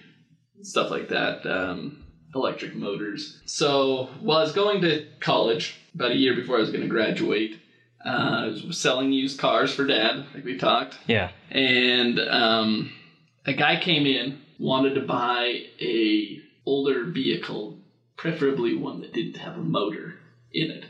stuff 0.62 0.90
like 0.90 1.08
that. 1.08 1.46
Um, 1.46 2.02
electric 2.34 2.74
motors. 2.74 3.40
So 3.46 4.10
while 4.20 4.38
I 4.38 4.42
was 4.42 4.52
going 4.52 4.82
to 4.82 5.06
college, 5.20 5.76
about 5.94 6.10
a 6.10 6.16
year 6.16 6.34
before 6.34 6.56
I 6.56 6.60
was 6.60 6.70
going 6.70 6.82
to 6.82 6.88
graduate, 6.88 7.58
uh, 8.04 8.08
I 8.08 8.46
was 8.46 8.78
selling 8.78 9.10
used 9.12 9.38
cars 9.38 9.72
for 9.74 9.86
dad, 9.86 10.26
like 10.34 10.44
we 10.44 10.58
talked 10.58 10.98
Yeah. 11.06 11.30
and 11.50 12.18
um, 12.20 12.92
a 13.46 13.52
guy 13.54 13.80
came 13.80 14.06
in 14.06 14.40
wanted 14.58 14.94
to 14.94 15.00
buy 15.02 15.64
a 15.80 16.40
older 16.64 17.04
vehicle 17.04 17.78
preferably 18.16 18.74
one 18.74 19.00
that 19.00 19.12
didn't 19.12 19.36
have 19.36 19.54
a 19.56 19.62
motor 19.62 20.14
in 20.52 20.70
it 20.70 20.84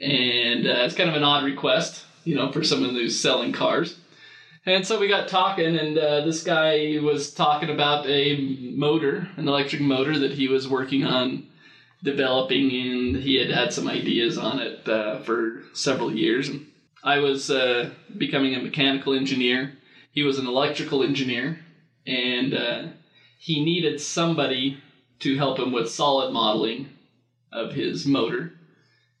and 0.00 0.66
uh, 0.66 0.84
it's 0.84 0.94
kind 0.94 1.10
of 1.10 1.16
an 1.16 1.22
odd 1.22 1.44
request, 1.44 2.04
you 2.24 2.34
know, 2.34 2.50
for 2.52 2.64
someone 2.64 2.90
who's 2.90 3.20
selling 3.20 3.52
cars. 3.52 3.98
And 4.66 4.86
so 4.86 5.00
we 5.00 5.08
got 5.08 5.28
talking, 5.28 5.76
and 5.76 5.96
uh, 5.96 6.20
this 6.20 6.42
guy 6.42 6.98
was 7.02 7.32
talking 7.32 7.70
about 7.70 8.06
a 8.06 8.36
motor, 8.76 9.26
an 9.36 9.48
electric 9.48 9.80
motor 9.80 10.18
that 10.18 10.32
he 10.32 10.48
was 10.48 10.68
working 10.68 11.02
on 11.02 11.48
developing, 12.02 12.70
and 12.70 13.16
he 13.16 13.36
had 13.36 13.50
had 13.50 13.72
some 13.72 13.88
ideas 13.88 14.36
on 14.36 14.58
it 14.58 14.86
uh, 14.86 15.20
for 15.20 15.62
several 15.72 16.14
years. 16.14 16.50
And 16.50 16.66
I 17.02 17.20
was 17.20 17.50
uh, 17.50 17.90
becoming 18.18 18.54
a 18.54 18.62
mechanical 18.62 19.14
engineer. 19.14 19.78
He 20.12 20.24
was 20.24 20.38
an 20.38 20.46
electrical 20.46 21.02
engineer, 21.02 21.60
and 22.06 22.52
uh, 22.52 22.82
he 23.38 23.64
needed 23.64 23.98
somebody 23.98 24.82
to 25.20 25.38
help 25.38 25.58
him 25.58 25.72
with 25.72 25.90
solid 25.90 26.32
modeling 26.32 26.90
of 27.50 27.72
his 27.72 28.04
motor. 28.04 28.52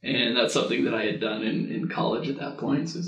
And 0.02 0.36
that's 0.36 0.52
something 0.52 0.84
that 0.84 0.94
I 0.94 1.04
had 1.04 1.20
done 1.20 1.42
in, 1.42 1.70
in 1.70 1.88
college 1.88 2.28
at 2.28 2.38
that 2.38 2.58
point. 2.58 2.90
So 2.90 3.00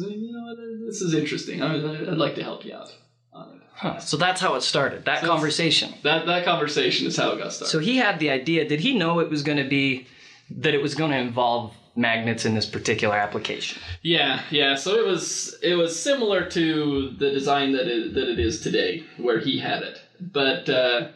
this 0.93 1.01
is 1.01 1.15
interesting. 1.15 1.63
I, 1.63 1.75
I'd 2.11 2.19
like 2.19 2.35
to 2.35 2.43
help 2.43 2.65
you 2.67 2.75
out 2.75 2.95
on 3.33 3.49
it. 3.57 3.63
Huh. 3.75 3.99
So 3.99 4.17
that's 4.19 4.41
how 4.41 4.55
it 4.57 4.61
started. 4.61 5.05
That 5.07 5.21
So- 5.23 5.27
conversation. 5.27 5.95
That 6.03 6.27
that 6.27 6.45
conversation 6.45 7.07
is 7.07 7.17
how 7.17 7.31
it 7.33 7.39
got 7.39 7.53
started. 7.53 7.71
So 7.73 7.79
he 7.79 7.97
had 7.97 8.19
the 8.19 8.31
idea. 8.31 8.69
Did 8.69 8.81
he 8.81 8.95
know 8.97 9.21
it 9.21 9.31
was 9.31 9.43
going 9.43 9.59
to 9.59 9.69
be 9.69 10.07
that 10.51 10.75
it 10.75 10.83
was 10.83 10.95
going 10.95 11.11
to 11.13 11.17
involve 11.19 11.73
magnets 11.97 12.45
in 12.45 12.55
this 12.55 12.67
particular 12.67 13.17
application? 13.17 13.81
Yeah, 14.03 14.43
yeah. 14.51 14.75
So 14.77 14.95
it 15.01 15.07
was 15.07 15.57
it 15.63 15.75
was 15.75 15.99
similar 15.99 16.45
to 16.51 17.11
the 17.19 17.31
design 17.31 17.73
that 17.73 17.87
it, 17.87 18.13
that 18.15 18.29
it 18.29 18.39
is 18.39 18.61
today, 18.61 19.05
where 19.17 19.39
he 19.41 19.59
had 19.59 19.83
it, 19.83 19.99
but 20.21 20.69
uh, 20.69 21.09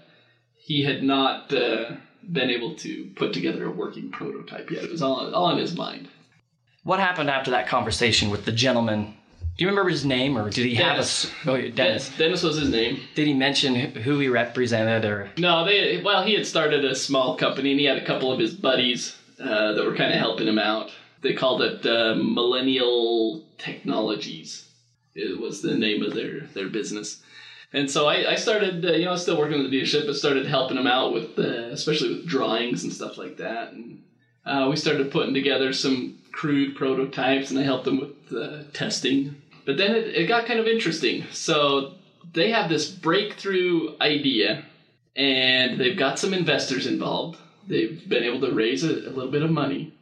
he 0.54 0.84
had 0.84 1.02
not 1.02 1.52
uh, 1.52 1.96
been 2.32 2.48
able 2.50 2.74
to 2.76 3.10
put 3.14 3.34
together 3.34 3.66
a 3.66 3.70
working 3.70 4.10
prototype 4.10 4.70
yet. 4.70 4.84
It 4.84 4.90
was 4.90 5.02
all 5.02 5.34
all 5.34 5.50
in 5.50 5.58
his 5.58 5.74
mind. 5.76 6.08
What 6.84 6.98
happened 7.00 7.28
after 7.30 7.50
that 7.50 7.66
conversation 7.68 8.30
with 8.30 8.44
the 8.46 8.52
gentleman? 8.52 9.14
Do 9.56 9.64
you 9.64 9.70
remember 9.70 9.90
his 9.90 10.04
name, 10.04 10.36
or 10.36 10.50
did 10.50 10.66
he 10.66 10.74
have 10.74 10.84
a? 10.84 10.96
Dennis. 10.96 11.30
Oh, 11.46 11.60
Dennis. 11.68 12.10
Dennis 12.18 12.42
was 12.42 12.58
his 12.58 12.68
name. 12.68 13.00
Did 13.14 13.26
he 13.26 13.32
mention 13.32 13.74
who 13.74 14.18
he 14.18 14.28
represented, 14.28 15.06
or? 15.06 15.30
No, 15.38 15.64
they 15.64 16.02
well, 16.02 16.24
he 16.24 16.34
had 16.34 16.46
started 16.46 16.84
a 16.84 16.94
small 16.94 17.36
company, 17.38 17.70
and 17.70 17.80
he 17.80 17.86
had 17.86 17.96
a 17.96 18.04
couple 18.04 18.30
of 18.30 18.38
his 18.38 18.52
buddies 18.52 19.16
uh, 19.40 19.72
that 19.72 19.84
were 19.84 19.96
kind 19.96 20.12
of 20.12 20.18
helping 20.18 20.46
him 20.46 20.58
out. 20.58 20.92
They 21.22 21.32
called 21.32 21.62
it 21.62 21.86
uh, 21.86 22.14
Millennial 22.16 23.44
Technologies. 23.56 24.68
It 25.14 25.40
was 25.40 25.62
the 25.62 25.74
name 25.74 26.02
of 26.02 26.14
their 26.14 26.40
their 26.52 26.68
business. 26.68 27.22
And 27.72 27.90
so 27.90 28.06
I, 28.06 28.32
I 28.32 28.34
started, 28.36 28.84
uh, 28.84 28.92
you 28.92 29.04
know, 29.04 29.10
I 29.10 29.12
was 29.12 29.22
still 29.22 29.38
working 29.38 29.58
with 29.58 29.70
the 29.70 29.80
dealership, 29.80 30.06
but 30.06 30.16
started 30.16 30.46
helping 30.46 30.76
him 30.76 30.86
out 30.86 31.12
with, 31.12 31.38
uh, 31.38 31.70
especially 31.72 32.10
with 32.10 32.26
drawings 32.26 32.84
and 32.84 32.92
stuff 32.92 33.18
like 33.18 33.38
that. 33.38 33.72
And 33.72 34.02
uh, 34.44 34.68
we 34.70 34.76
started 34.76 35.10
putting 35.10 35.34
together 35.34 35.72
some 35.72 36.18
crude 36.32 36.76
prototypes, 36.76 37.50
and 37.50 37.58
I 37.58 37.62
helped 37.64 37.84
them 37.86 37.98
with 37.98 38.32
uh, 38.32 38.62
testing. 38.72 39.42
But 39.66 39.76
then 39.76 39.94
it, 39.94 40.06
it 40.14 40.26
got 40.28 40.46
kind 40.46 40.60
of 40.60 40.66
interesting. 40.66 41.24
So 41.32 41.94
they 42.32 42.50
have 42.52 42.68
this 42.70 42.88
breakthrough 42.90 43.96
idea, 44.00 44.64
and 45.16 45.78
they've 45.78 45.98
got 45.98 46.18
some 46.18 46.32
investors 46.32 46.86
involved. 46.86 47.38
They've 47.66 48.08
been 48.08 48.22
able 48.22 48.40
to 48.42 48.52
raise 48.54 48.84
a, 48.84 48.90
a 48.90 49.10
little 49.10 49.30
bit 49.30 49.42
of 49.42 49.50
money. 49.50 49.92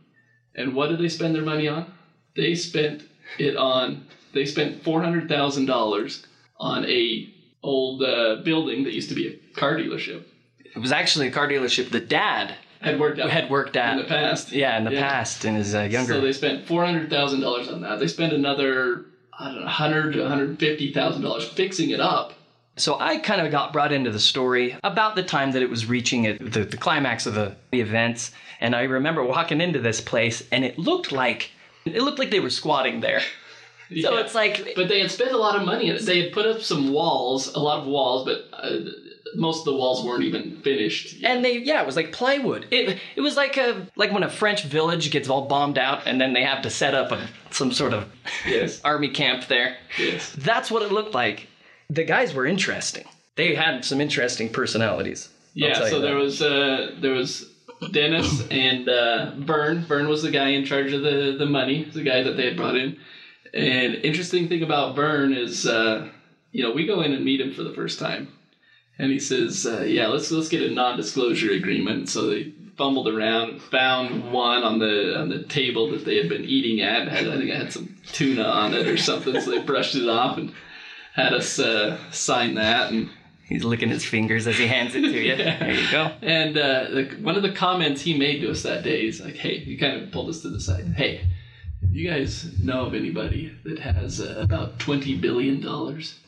And 0.54 0.74
what 0.74 0.88
did 0.90 1.00
they 1.00 1.08
spend 1.08 1.34
their 1.34 1.42
money 1.42 1.66
on? 1.66 1.92
They 2.36 2.54
spent 2.54 3.02
it 3.38 3.56
on. 3.56 4.06
They 4.32 4.44
spent 4.44 4.82
four 4.84 5.02
hundred 5.02 5.28
thousand 5.28 5.66
dollars 5.66 6.26
on 6.58 6.84
a 6.84 7.28
old 7.62 8.02
uh, 8.02 8.36
building 8.44 8.84
that 8.84 8.92
used 8.92 9.08
to 9.08 9.14
be 9.14 9.28
a 9.28 9.58
car 9.58 9.76
dealership. 9.76 10.24
It 10.58 10.78
was 10.78 10.92
actually 10.92 11.28
a 11.28 11.30
car 11.30 11.48
dealership 11.48 11.90
that 11.90 12.08
Dad 12.08 12.56
Had 12.80 13.00
worked 13.00 13.18
out 13.20 13.30
had 13.30 13.48
worked 13.48 13.76
at. 13.76 13.92
in 13.94 13.98
the 14.02 14.08
past. 14.08 14.52
Yeah, 14.52 14.76
in 14.76 14.84
the 14.84 14.92
Yeah. 14.92 15.08
past, 15.08 15.44
in 15.44 15.54
his 15.54 15.74
uh, 15.74 15.82
younger. 15.82 16.14
So 16.14 16.20
they 16.20 16.32
spent 16.32 16.66
four 16.66 16.84
hundred 16.84 17.08
thousand 17.08 17.40
dollars 17.40 17.68
on 17.68 17.80
that. 17.82 17.98
They 18.00 18.08
spent 18.08 18.32
another 18.32 19.06
I 19.38 19.46
don't 19.46 19.60
know, 19.62 19.66
hundred 19.66 20.12
to 20.12 20.20
one 20.22 20.28
hundred 20.30 20.58
fifty 20.58 20.92
thousand 20.92 21.22
dollars 21.22 21.44
fixing 21.48 21.90
it 21.90 22.00
up. 22.00 22.34
So 22.76 22.98
I 22.98 23.18
kind 23.18 23.40
of 23.40 23.52
got 23.52 23.72
brought 23.72 23.92
into 23.92 24.10
the 24.10 24.18
story 24.18 24.76
about 24.82 25.14
the 25.14 25.22
time 25.22 25.52
that 25.52 25.62
it 25.62 25.70
was 25.70 25.86
reaching 25.86 26.24
it, 26.24 26.52
the, 26.52 26.64
the 26.64 26.76
climax 26.76 27.24
of 27.24 27.34
the, 27.34 27.54
the 27.70 27.80
events, 27.80 28.32
and 28.60 28.74
I 28.74 28.82
remember 28.82 29.22
walking 29.22 29.60
into 29.60 29.78
this 29.78 30.00
place, 30.00 30.42
and 30.50 30.64
it 30.64 30.76
looked 30.78 31.12
like 31.12 31.50
it 31.84 32.02
looked 32.02 32.18
like 32.18 32.30
they 32.30 32.40
were 32.40 32.50
squatting 32.50 33.00
there. 33.00 33.20
So 33.90 34.14
Yeah. 34.14 34.20
it's 34.24 34.34
like, 34.34 34.72
But 34.74 34.88
they 34.88 35.00
had 35.00 35.10
spent 35.10 35.32
a 35.32 35.36
lot 35.36 35.56
of 35.56 35.66
money. 35.66 35.92
They 35.98 36.22
had 36.22 36.32
put 36.32 36.46
up 36.46 36.62
some 36.62 36.90
walls, 36.90 37.54
a 37.54 37.60
lot 37.60 37.80
of 37.80 37.86
walls, 37.86 38.24
but 38.24 38.48
uh, 38.50 38.78
most 39.34 39.60
of 39.60 39.64
the 39.66 39.74
walls 39.74 40.04
weren't 40.04 40.24
even 40.24 40.60
finished. 40.62 41.14
yet. 41.14 41.30
and 41.30 41.44
they 41.44 41.58
yeah, 41.58 41.80
it 41.82 41.86
was 41.86 41.96
like 41.96 42.12
plywood. 42.12 42.66
It 42.70 42.98
it 43.16 43.20
was 43.20 43.36
like 43.36 43.56
a 43.56 43.86
like 43.96 44.12
when 44.12 44.22
a 44.22 44.30
French 44.30 44.64
village 44.64 45.10
gets 45.10 45.28
all 45.28 45.46
bombed 45.46 45.78
out, 45.78 46.06
and 46.06 46.20
then 46.20 46.32
they 46.32 46.42
have 46.44 46.62
to 46.62 46.70
set 46.70 46.94
up 46.94 47.12
a, 47.12 47.26
some 47.50 47.72
sort 47.72 47.92
of 47.94 48.08
Yes. 48.46 48.80
army 48.84 49.08
camp 49.08 49.46
there. 49.48 49.76
Yes. 49.98 50.32
That's 50.38 50.70
what 50.70 50.82
it 50.82 50.92
looked 50.92 51.14
like. 51.14 51.48
The 51.90 52.04
guys 52.04 52.34
were 52.34 52.46
interesting. 52.46 53.04
They 53.36 53.54
had 53.54 53.84
some 53.84 54.00
interesting 54.00 54.48
personalities. 54.48 55.28
Yeah. 55.54 55.74
So 55.74 55.96
you 55.96 56.02
there 56.02 56.16
was 56.16 56.40
uh, 56.42 56.94
there 57.00 57.12
was 57.12 57.50
Dennis 57.92 58.46
and 58.50 58.88
uh, 58.88 59.32
Vern. 59.36 59.84
Vern 59.84 60.08
was 60.08 60.22
the 60.22 60.30
guy 60.30 60.48
in 60.50 60.64
charge 60.64 60.92
of 60.92 61.02
the 61.02 61.36
the 61.38 61.46
money, 61.46 61.84
the 61.84 62.02
guy 62.02 62.22
that 62.22 62.36
they 62.36 62.44
had 62.46 62.56
brought 62.56 62.76
in. 62.76 62.96
And 63.52 63.94
interesting 63.96 64.48
thing 64.48 64.64
about 64.64 64.96
Vern 64.96 65.32
is, 65.32 65.64
uh, 65.64 66.08
you 66.50 66.64
know, 66.64 66.72
we 66.72 66.86
go 66.86 67.02
in 67.02 67.12
and 67.12 67.24
meet 67.24 67.40
him 67.40 67.54
for 67.54 67.62
the 67.62 67.72
first 67.72 68.00
time, 68.00 68.26
and 68.98 69.10
he 69.10 69.18
says, 69.18 69.66
uh, 69.66 69.82
"Yeah, 69.82 70.08
let's 70.08 70.30
let's 70.30 70.48
get 70.48 70.62
a 70.62 70.70
non-disclosure 70.70 71.52
agreement." 71.52 72.08
So 72.08 72.28
they 72.28 72.52
fumbled 72.76 73.08
around, 73.08 73.60
found 73.62 74.32
one 74.32 74.62
on 74.62 74.78
the 74.78 75.18
on 75.18 75.28
the 75.28 75.42
table 75.44 75.90
that 75.90 76.04
they 76.04 76.16
had 76.16 76.28
been 76.28 76.44
eating 76.44 76.80
at. 76.80 77.08
Had, 77.08 77.28
I 77.28 77.36
think 77.36 77.50
it 77.50 77.56
had 77.56 77.72
some 77.72 77.96
tuna 78.12 78.44
on 78.44 78.74
it 78.74 78.86
or 78.86 78.96
something, 78.96 79.40
so 79.40 79.50
they 79.50 79.62
brushed 79.62 79.94
it 79.94 80.08
off 80.08 80.38
and 80.38 80.52
had 81.14 81.32
us 81.32 81.58
uh, 81.58 81.98
sign 82.10 82.54
that. 82.54 82.90
And 82.92 83.10
He's 83.46 83.62
licking 83.62 83.90
his 83.90 84.04
fingers 84.04 84.46
as 84.46 84.56
he 84.56 84.66
hands 84.66 84.94
it 84.94 85.02
to 85.02 85.10
you. 85.10 85.34
yeah. 85.34 85.58
There 85.58 85.74
you 85.74 85.90
go. 85.90 86.12
and 86.22 86.56
uh, 86.56 86.84
the, 86.90 87.18
one 87.20 87.36
of 87.36 87.42
the 87.42 87.52
comments 87.52 88.00
he 88.00 88.16
made 88.18 88.40
to 88.40 88.50
us 88.50 88.62
that 88.62 88.84
day 88.84 89.06
is 89.06 89.20
like, 89.20 89.36
"Hey," 89.36 89.58
he 89.58 89.76
kind 89.76 90.02
of 90.02 90.10
pulled 90.10 90.30
us 90.30 90.40
to 90.42 90.48
the 90.48 90.60
side. 90.60 90.94
Hey, 90.96 91.26
you 91.92 92.08
guys 92.08 92.58
know 92.58 92.86
of 92.86 92.94
anybody 92.94 93.54
that 93.64 93.78
has 93.78 94.20
uh, 94.20 94.36
about 94.40 94.78
twenty 94.78 95.16
billion 95.16 95.60
dollars? 95.60 96.18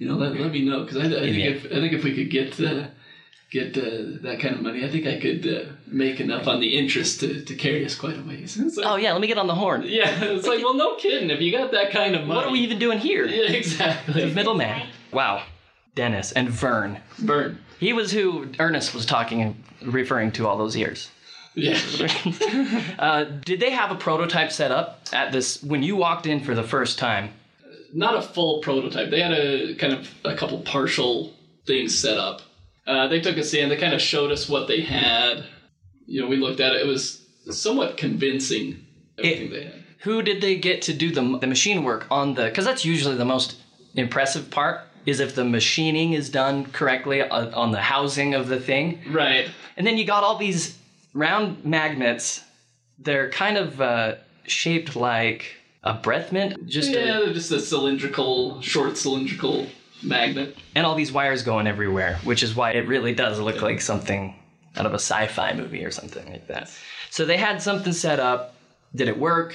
You 0.00 0.08
know, 0.08 0.14
let, 0.16 0.34
let 0.34 0.50
me 0.50 0.64
know 0.64 0.82
because 0.84 0.96
I, 0.96 1.04
I 1.06 1.10
think 1.30 1.36
Yeah. 1.36 1.50
if 1.50 1.66
I 1.66 1.74
think 1.80 1.92
if 1.92 2.02
we 2.02 2.14
could 2.14 2.30
get 2.30 2.58
uh, 2.60 2.86
get 3.50 3.76
uh, 3.76 4.18
that 4.22 4.38
kind 4.40 4.54
of 4.54 4.62
money, 4.62 4.82
I 4.84 4.88
think 4.88 5.06
I 5.06 5.20
could 5.20 5.46
uh, 5.46 5.72
make 5.86 6.20
enough 6.20 6.46
on 6.48 6.58
the 6.60 6.78
interest 6.78 7.20
to, 7.20 7.44
to 7.44 7.54
carry 7.54 7.84
us 7.84 7.94
quite 7.94 8.16
a 8.18 8.22
ways. 8.22 8.56
Like, 8.76 8.86
Oh 8.86 8.96
yeah, 8.96 9.12
let 9.12 9.20
me 9.20 9.26
get 9.26 9.36
on 9.38 9.46
the 9.46 9.54
horn. 9.54 9.82
yeah, 9.86 10.24
it's 10.24 10.46
like, 10.46 10.64
well, 10.64 10.74
no 10.74 10.96
kidding. 10.96 11.28
If 11.30 11.40
you 11.42 11.52
got 11.52 11.70
that 11.72 11.90
kind 11.92 12.14
of 12.16 12.22
money, 12.26 12.34
What 12.36 12.46
are 12.46 12.52
we 12.52 12.60
even 12.60 12.78
doing 12.78 12.98
here? 12.98 13.26
Yeah, 13.26 13.52
exactly. 13.52 14.32
Middleman. 14.40 14.88
Wow. 15.12 15.42
Dennis 15.94 16.32
and 16.32 16.48
Vern. 16.48 17.00
Vern. 17.18 17.58
He 17.78 17.92
was 17.92 18.12
who 18.12 18.48
Ernest 18.58 18.94
was 18.94 19.04
talking, 19.04 19.62
referring 19.82 20.32
to 20.32 20.46
all 20.46 20.56
those 20.56 20.76
years. 20.76 21.10
Yeah. 21.54 21.78
Uh, 22.98 23.24
did 23.24 23.58
they 23.60 23.70
have 23.70 23.90
a 23.90 23.94
prototype 23.96 24.52
set 24.52 24.70
up 24.70 25.00
at 25.12 25.32
this 25.32 25.62
when 25.62 25.82
you 25.82 25.96
walked 25.96 26.26
in 26.26 26.40
for 26.40 26.54
the 26.54 26.62
first 26.62 26.98
time? 26.98 27.30
Not 27.92 28.16
a 28.16 28.22
full 28.22 28.60
prototype. 28.60 29.10
They 29.10 29.20
had 29.20 29.32
a 29.32 29.74
kind 29.76 29.92
of 29.92 30.08
a 30.24 30.34
couple 30.36 30.58
partial 30.60 31.32
things 31.66 31.96
set 31.98 32.18
up. 32.18 32.42
Uh, 32.86 33.08
they 33.08 33.20
took 33.20 33.38
us 33.38 33.52
in. 33.54 33.68
They 33.68 33.76
kind 33.76 33.94
of 33.94 34.00
showed 34.00 34.32
us 34.32 34.48
what 34.48 34.66
they 34.68 34.80
had. 34.80 35.44
You 36.06 36.20
know, 36.22 36.26
we 36.26 36.36
looked 36.36 36.60
at 36.60 36.72
it. 36.72 36.80
It 36.82 36.86
was 36.86 37.24
somewhat 37.50 37.96
convincing. 37.96 38.84
Everything 39.18 39.50
they 39.50 39.64
had. 39.64 39.74
Who 40.00 40.22
did 40.22 40.40
they 40.40 40.56
get 40.56 40.82
to 40.82 40.92
do 40.94 41.12
the 41.12 41.38
the 41.38 41.46
machine 41.46 41.84
work 41.84 42.06
on 42.10 42.34
the? 42.34 42.44
Because 42.44 42.64
that's 42.64 42.84
usually 42.84 43.16
the 43.16 43.24
most 43.24 43.56
impressive 43.94 44.50
part. 44.50 44.80
Is 45.06 45.18
if 45.20 45.34
the 45.34 45.44
machining 45.44 46.12
is 46.12 46.28
done 46.28 46.66
correctly 46.66 47.22
on, 47.22 47.54
on 47.54 47.72
the 47.72 47.80
housing 47.80 48.34
of 48.34 48.48
the 48.48 48.60
thing, 48.60 49.00
Right. 49.10 49.48
and 49.78 49.86
then 49.86 49.96
you 49.96 50.04
got 50.04 50.24
all 50.24 50.36
these 50.36 50.76
round 51.14 51.64
magnets. 51.64 52.42
They're 52.98 53.30
kind 53.30 53.56
of 53.56 53.80
uh, 53.80 54.16
shaped 54.46 54.96
like 54.96 55.56
a 55.84 55.94
breath 55.94 56.32
mint, 56.32 56.66
just 56.66 56.90
a- 56.90 56.92
Yeah, 56.92 57.20
they're 57.20 57.32
just 57.32 57.50
a 57.52 57.60
cylindrical, 57.60 58.60
short 58.60 58.96
cylindrical 58.96 59.66
magnet. 60.02 60.56
and 60.74 60.84
all 60.86 60.94
these 60.94 61.12
wires 61.12 61.42
going 61.42 61.66
everywhere, 61.66 62.18
which 62.24 62.42
is 62.42 62.54
why 62.54 62.72
it 62.72 62.86
really 62.86 63.14
does 63.14 63.38
look 63.38 63.62
like 63.62 63.80
something 63.80 64.34
out 64.76 64.86
of 64.86 64.92
a 64.92 64.98
sci-fi 64.98 65.52
movie 65.54 65.84
or 65.84 65.90
something 65.90 66.24
like 66.30 66.46
that. 66.48 66.70
So 67.10 67.24
they 67.24 67.36
had 67.36 67.60
something 67.62 67.92
set 67.92 68.20
up. 68.20 68.54
Did 68.94 69.08
it 69.08 69.18
work? 69.18 69.54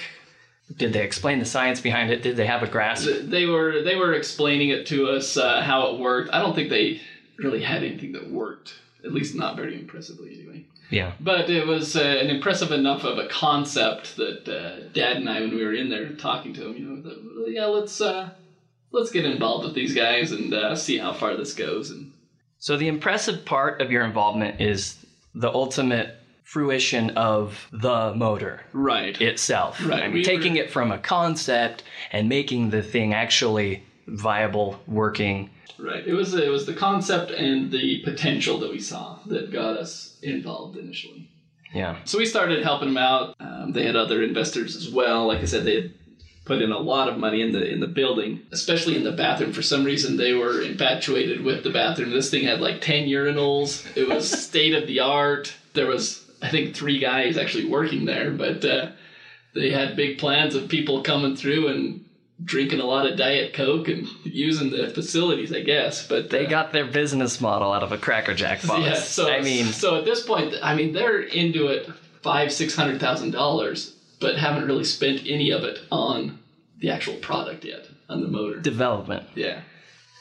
Did 0.77 0.93
they 0.93 1.03
explain 1.03 1.39
the 1.39 1.45
science 1.45 1.79
behind 1.79 2.11
it? 2.11 2.23
Did 2.23 2.37
they 2.37 2.47
have 2.47 2.63
a 2.63 2.67
grasp? 2.67 3.07
They 3.21 3.45
were 3.45 3.81
they 3.83 3.95
were 3.95 4.13
explaining 4.13 4.69
it 4.69 4.87
to 4.87 5.09
us 5.09 5.37
uh, 5.37 5.61
how 5.61 5.91
it 5.93 5.99
worked. 5.99 6.33
I 6.33 6.39
don't 6.39 6.55
think 6.55 6.69
they 6.69 7.01
really 7.37 7.61
had 7.61 7.83
anything 7.83 8.13
that 8.13 8.29
worked. 8.31 8.73
At 9.03 9.13
least 9.13 9.35
not 9.35 9.55
very 9.55 9.75
impressively, 9.79 10.33
anyway. 10.33 10.65
Yeah. 10.89 11.13
But 11.19 11.49
it 11.49 11.65
was 11.65 11.95
uh, 11.95 12.01
an 12.01 12.29
impressive 12.29 12.71
enough 12.71 13.03
of 13.03 13.17
a 13.17 13.27
concept 13.27 14.15
that 14.17 14.47
uh, 14.47 14.87
Dad 14.93 15.17
and 15.17 15.29
I, 15.29 15.39
when 15.41 15.55
we 15.55 15.63
were 15.63 15.73
in 15.73 15.89
there 15.89 16.09
talking 16.13 16.53
to 16.53 16.67
him, 16.67 16.77
you 16.77 16.85
know, 16.85 17.01
well, 17.37 17.49
yeah, 17.49 17.65
let's 17.65 17.99
uh, 18.01 18.29
let's 18.91 19.11
get 19.11 19.25
involved 19.25 19.65
with 19.65 19.75
these 19.75 19.93
guys 19.93 20.31
and 20.31 20.53
uh, 20.53 20.75
see 20.75 20.97
how 20.97 21.13
far 21.13 21.35
this 21.35 21.53
goes. 21.53 21.89
And 21.91 22.11
So 22.59 22.77
the 22.77 22.87
impressive 22.87 23.45
part 23.45 23.81
of 23.81 23.91
your 23.91 24.03
involvement 24.05 24.61
is 24.61 25.03
the 25.33 25.49
ultimate 25.51 26.15
fruition 26.43 27.09
of 27.17 27.67
the 27.71 28.13
motor 28.15 28.61
Right. 28.71 29.19
itself. 29.19 29.83
Right, 29.85 30.03
I 30.03 30.07
mean, 30.07 30.13
we 30.13 30.23
taking 30.23 30.53
were- 30.53 30.59
it 30.59 30.71
from 30.71 30.91
a 30.91 30.97
concept 30.99 31.83
and 32.11 32.29
making 32.29 32.69
the 32.69 32.83
thing 32.83 33.13
actually 33.13 33.83
viable, 34.07 34.79
working. 34.87 35.49
Right. 35.77 36.05
It 36.05 36.13
was 36.13 36.33
it 36.33 36.49
was 36.49 36.65
the 36.65 36.73
concept 36.73 37.31
and 37.31 37.71
the 37.71 38.01
potential 38.03 38.59
that 38.59 38.71
we 38.71 38.79
saw 38.79 39.19
that 39.27 39.51
got 39.51 39.77
us 39.77 40.17
involved 40.21 40.77
initially. 40.77 41.29
Yeah. 41.73 41.97
So 42.05 42.17
we 42.17 42.25
started 42.25 42.63
helping 42.63 42.89
them 42.89 42.97
out. 42.97 43.35
Um, 43.39 43.73
they 43.73 43.85
had 43.85 43.95
other 43.95 44.23
investors 44.23 44.75
as 44.75 44.89
well. 44.89 45.27
Like 45.27 45.39
I 45.39 45.45
said, 45.45 45.65
they 45.65 45.75
had 45.75 45.93
put 46.45 46.61
in 46.61 46.71
a 46.71 46.77
lot 46.77 47.09
of 47.09 47.17
money 47.17 47.41
in 47.41 47.51
the 47.51 47.67
in 47.69 47.79
the 47.79 47.87
building, 47.87 48.41
especially 48.51 48.95
in 48.95 49.03
the 49.03 49.11
bathroom. 49.11 49.51
For 49.51 49.61
some 49.61 49.83
reason, 49.83 50.17
they 50.17 50.33
were 50.33 50.61
infatuated 50.61 51.43
with 51.43 51.63
the 51.63 51.71
bathroom. 51.71 52.11
This 52.11 52.29
thing 52.29 52.45
had 52.45 52.61
like 52.61 52.81
ten 52.81 53.07
urinals. 53.07 53.85
It 53.97 54.07
was 54.07 54.29
state 54.45 54.73
of 54.73 54.87
the 54.87 55.01
art. 55.01 55.53
There 55.73 55.87
was 55.87 56.23
I 56.41 56.49
think 56.49 56.75
three 56.75 56.99
guys 56.99 57.37
actually 57.37 57.65
working 57.65 58.05
there, 58.05 58.31
but 58.31 58.63
uh, 58.63 58.91
they 59.53 59.71
had 59.71 59.95
big 59.95 60.17
plans 60.17 60.55
of 60.55 60.69
people 60.69 61.01
coming 61.01 61.35
through 61.35 61.67
and 61.69 62.04
drinking 62.43 62.79
a 62.79 62.85
lot 62.85 63.05
of 63.09 63.17
diet 63.17 63.53
coke 63.53 63.87
and 63.87 64.07
using 64.23 64.69
the 64.71 64.89
facilities. 64.89 65.53
I 65.53 65.61
guess, 65.61 66.07
but 66.07 66.29
They 66.29 66.45
uh, 66.45 66.49
got 66.49 66.71
their 66.73 66.85
business 66.85 67.39
model 67.39 67.71
out 67.71 67.83
of 67.83 67.91
a 67.91 67.97
Cracker 67.97 68.33
Jack 68.33 68.65
box. 68.65 68.81
yeah, 68.83 68.93
so 68.95 69.31
I 69.31 69.41
mean, 69.41 69.65
so 69.67 69.95
at 69.97 70.05
this 70.05 70.25
point, 70.25 70.53
I 70.61 70.75
mean, 70.75 70.93
they're 70.93 71.21
into 71.21 71.67
it 71.67 71.89
five, 72.21 72.51
six 72.51 72.75
hundred 72.75 72.99
thousand 72.99 73.31
dollars, 73.31 73.95
but 74.19 74.37
haven't 74.37 74.65
really 74.67 74.83
spent 74.83 75.21
any 75.25 75.51
of 75.51 75.63
it 75.63 75.79
on 75.91 76.39
the 76.79 76.89
actual 76.89 77.15
product 77.15 77.63
yet, 77.63 77.87
on 78.09 78.21
the 78.21 78.27
motor. 78.27 78.59
development. 78.59 79.27
Yeah, 79.35 79.61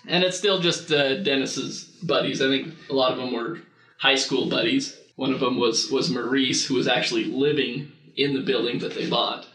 and 0.07 0.23
it's 0.23 0.39
still 0.39 0.61
just 0.61 0.93
uh, 0.93 1.23
Dennis's 1.23 1.85
buddies. 2.03 2.41
I 2.41 2.47
think 2.47 2.75
a 2.89 2.95
lot 2.95 3.11
of 3.13 3.19
them 3.19 3.33
were 3.35 3.59
high 3.99 4.15
school 4.17 4.49
buddies. 4.49 4.97
One 5.17 5.33
of 5.33 5.41
them 5.41 5.59
was 5.59 5.91
was 5.91 6.11
Maurice, 6.11 6.67
who 6.67 6.75
was 6.75 6.87
actually 6.89 7.25
living 7.25 7.91
in 8.17 8.35
the 8.35 8.41
building 8.41 8.79
that 8.81 8.95
they 8.95 9.11
bought. 9.11 9.47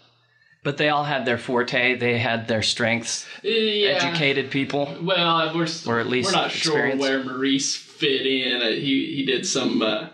But 0.61 0.77
they 0.77 0.89
all 0.89 1.05
had 1.05 1.25
their 1.25 1.37
forte. 1.37 1.95
They 1.95 2.17
had 2.17 2.47
their 2.47 2.61
strengths. 2.61 3.25
Yeah. 3.43 3.91
Educated 3.91 4.51
people. 4.51 4.93
Well, 5.01 5.55
we're 5.55 5.67
Or 5.87 5.99
at 5.99 6.07
least 6.07 6.33
we're 6.33 6.41
not 6.41 6.51
sure 6.51 6.95
where 6.97 7.23
Maurice 7.23 7.75
fit 7.77 8.25
in. 8.25 8.61
Uh, 8.61 8.71
he 8.71 9.15
he 9.15 9.25
did 9.25 9.45
some, 9.45 9.81
uh, 9.81 10.09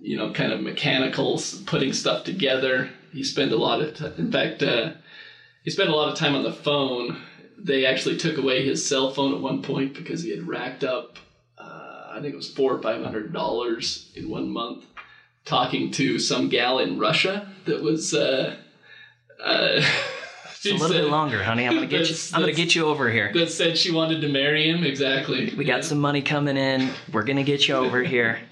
you 0.00 0.16
know, 0.16 0.32
kind 0.32 0.52
of 0.52 0.60
mechanicals, 0.60 1.62
putting 1.62 1.92
stuff 1.92 2.24
together. 2.24 2.90
He 3.12 3.24
spent 3.24 3.50
a 3.52 3.56
lot 3.56 3.80
of 3.80 3.96
time. 3.96 4.14
In 4.18 4.30
fact, 4.30 4.62
uh, 4.62 4.92
he 5.64 5.70
spent 5.70 5.90
a 5.90 5.96
lot 5.96 6.12
of 6.12 6.18
time 6.18 6.36
on 6.36 6.44
the 6.44 6.52
phone. 6.52 7.20
They 7.58 7.84
actually 7.84 8.18
took 8.18 8.38
away 8.38 8.64
his 8.64 8.86
cell 8.86 9.12
phone 9.12 9.34
at 9.34 9.40
one 9.40 9.62
point 9.62 9.94
because 9.94 10.22
he 10.22 10.30
had 10.30 10.46
racked 10.48 10.84
up, 10.84 11.18
uh, 11.58 12.08
I 12.10 12.18
think 12.20 12.34
it 12.34 12.36
was 12.36 12.52
four 12.52 12.72
or 12.72 12.82
five 12.82 13.02
hundred 13.02 13.32
dollars 13.32 14.12
in 14.14 14.30
one 14.30 14.48
month, 14.48 14.84
talking 15.44 15.90
to 15.92 16.20
some 16.20 16.48
gal 16.48 16.78
in 16.78 17.00
Russia 17.00 17.48
that 17.64 17.82
was. 17.82 18.14
Uh, 19.42 19.82
It's 20.64 20.80
a 20.80 20.84
little 20.84 21.02
bit 21.02 21.10
longer, 21.10 21.42
honey. 21.42 21.66
I'm 21.66 21.74
gonna 21.74 21.86
get 21.88 22.08
you. 22.08 22.16
I'm 22.32 22.40
gonna 22.40 22.52
get 22.52 22.74
you 22.76 22.86
over 22.86 23.10
here. 23.10 23.32
that 23.32 23.50
said 23.50 23.76
she 23.76 23.90
wanted 23.90 24.20
to 24.20 24.28
marry 24.28 24.70
him. 24.70 24.84
Exactly. 24.84 25.52
We 25.56 25.64
got 25.64 25.84
some 25.84 25.98
money 25.98 26.22
coming 26.22 26.56
in. 26.56 26.90
We're 27.12 27.24
gonna 27.24 27.42
get 27.42 27.66
you 27.66 27.74
over 27.74 28.02
here. 28.02 28.38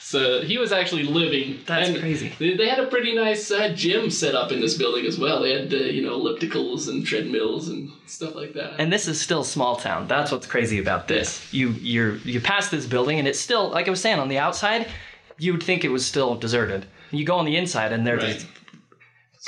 So 0.00 0.40
he 0.40 0.56
was 0.56 0.72
actually 0.72 1.02
living. 1.02 1.60
That's 1.66 1.90
and 1.90 1.98
crazy. 1.98 2.32
They, 2.38 2.66
had 2.66 2.78
a 2.78 2.86
pretty 2.86 3.14
nice 3.14 3.50
uh, 3.50 3.74
gym 3.74 4.08
set 4.08 4.34
up 4.34 4.50
in 4.52 4.58
this 4.58 4.78
building 4.78 5.04
as 5.04 5.18
well. 5.18 5.42
They 5.42 5.52
had 5.52 5.74
uh, 5.74 5.76
you 5.76 6.00
know 6.00 6.18
ellipticals 6.18 6.88
and 6.88 7.04
treadmills 7.04 7.68
and 7.68 7.90
stuff 8.06 8.34
like 8.34 8.54
that. 8.54 8.80
And 8.80 8.90
this 8.90 9.06
is 9.06 9.20
still 9.20 9.44
small 9.44 9.76
town. 9.76 10.08
That's 10.08 10.32
what's 10.32 10.46
crazy 10.46 10.78
about 10.78 11.08
this. 11.08 11.52
You 11.52 11.72
you're 11.72 12.16
you 12.18 12.40
pass 12.40 12.70
this 12.70 12.86
building 12.86 13.18
and 13.18 13.28
it's 13.28 13.38
still 13.38 13.68
like 13.68 13.86
I 13.86 13.90
was 13.90 14.00
saying 14.00 14.18
on 14.18 14.28
the 14.28 14.38
outside, 14.38 14.88
you 15.36 15.52
would 15.52 15.62
think 15.62 15.84
it 15.84 15.90
was 15.90 16.06
still 16.06 16.36
deserted. 16.36 16.86
You 17.10 17.26
go 17.26 17.36
on 17.36 17.44
the 17.44 17.56
inside 17.56 17.92
and 17.92 18.06
they're 18.06 18.16
Right. 18.16 18.46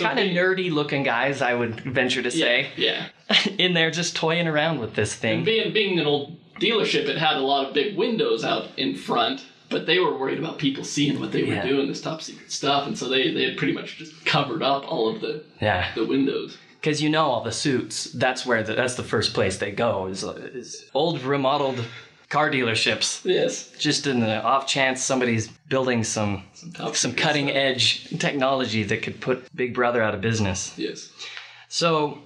So 0.00 0.06
kind 0.06 0.18
of 0.18 0.26
nerdy 0.36 0.70
looking 0.72 1.02
guys, 1.02 1.40
I 1.42 1.54
would 1.54 1.80
venture 1.80 2.22
to 2.22 2.30
say, 2.30 2.68
Yeah. 2.76 3.06
in 3.58 3.74
there 3.74 3.90
just 3.90 4.16
toying 4.16 4.46
around 4.48 4.80
with 4.80 4.94
this 4.94 5.12
And 5.14 5.20
thing. 5.22 5.44
being 5.44 5.72
being 5.72 5.98
an 5.98 6.06
old 6.06 6.36
dealership, 6.60 7.08
it 7.08 7.18
had 7.18 7.36
a 7.36 7.40
lot 7.40 7.66
of 7.68 7.74
big 7.74 7.96
windows 7.96 8.44
out 8.44 8.68
in 8.76 8.94
front. 8.96 9.44
But 9.68 9.86
they 9.86 10.00
were 10.00 10.18
worried 10.18 10.40
about 10.40 10.58
people 10.58 10.82
seeing 10.82 11.20
what 11.20 11.30
they 11.30 11.44
were 11.44 11.54
Yeah. 11.54 11.64
doing, 11.66 11.86
this 11.86 12.00
top 12.00 12.20
secret 12.22 12.50
stuff, 12.50 12.88
and 12.88 12.98
so 12.98 13.08
they, 13.08 13.32
they 13.32 13.44
had 13.44 13.56
pretty 13.56 13.72
much 13.72 13.98
just 13.98 14.24
covered 14.26 14.64
up 14.64 14.82
all 14.90 15.08
of 15.14 15.20
the 15.20 15.44
Yeah, 15.60 15.86
the 15.94 16.04
windows. 16.04 16.58
because 16.80 17.00
you 17.00 17.08
know 17.08 17.26
all 17.26 17.44
the 17.44 17.52
suits. 17.52 18.06
That's 18.12 18.44
where 18.44 18.64
the, 18.64 18.74
that's 18.74 18.94
the 18.96 19.04
first 19.04 19.32
place 19.32 19.58
they 19.58 19.70
go 19.70 20.06
is, 20.08 20.24
is 20.24 20.86
old 20.92 21.22
remodeled 21.22 21.84
car 22.30 22.50
dealerships. 22.50 23.20
Yes. 23.24 23.70
Just 23.78 24.06
in 24.06 24.20
the 24.20 24.42
off 24.42 24.66
chance 24.66 25.02
somebody's 25.04 25.48
building 25.68 26.02
some 26.04 26.44
Some 26.54 26.94
some 26.94 27.12
cutting 27.14 27.48
stuff. 27.48 27.56
edge 27.56 28.18
technology 28.18 28.82
that 28.84 29.02
could 29.02 29.20
put 29.20 29.54
Big 29.54 29.74
Brother 29.74 30.02
out 30.02 30.14
of 30.14 30.22
business. 30.22 30.72
Yes. 30.78 31.10
So 31.68 32.22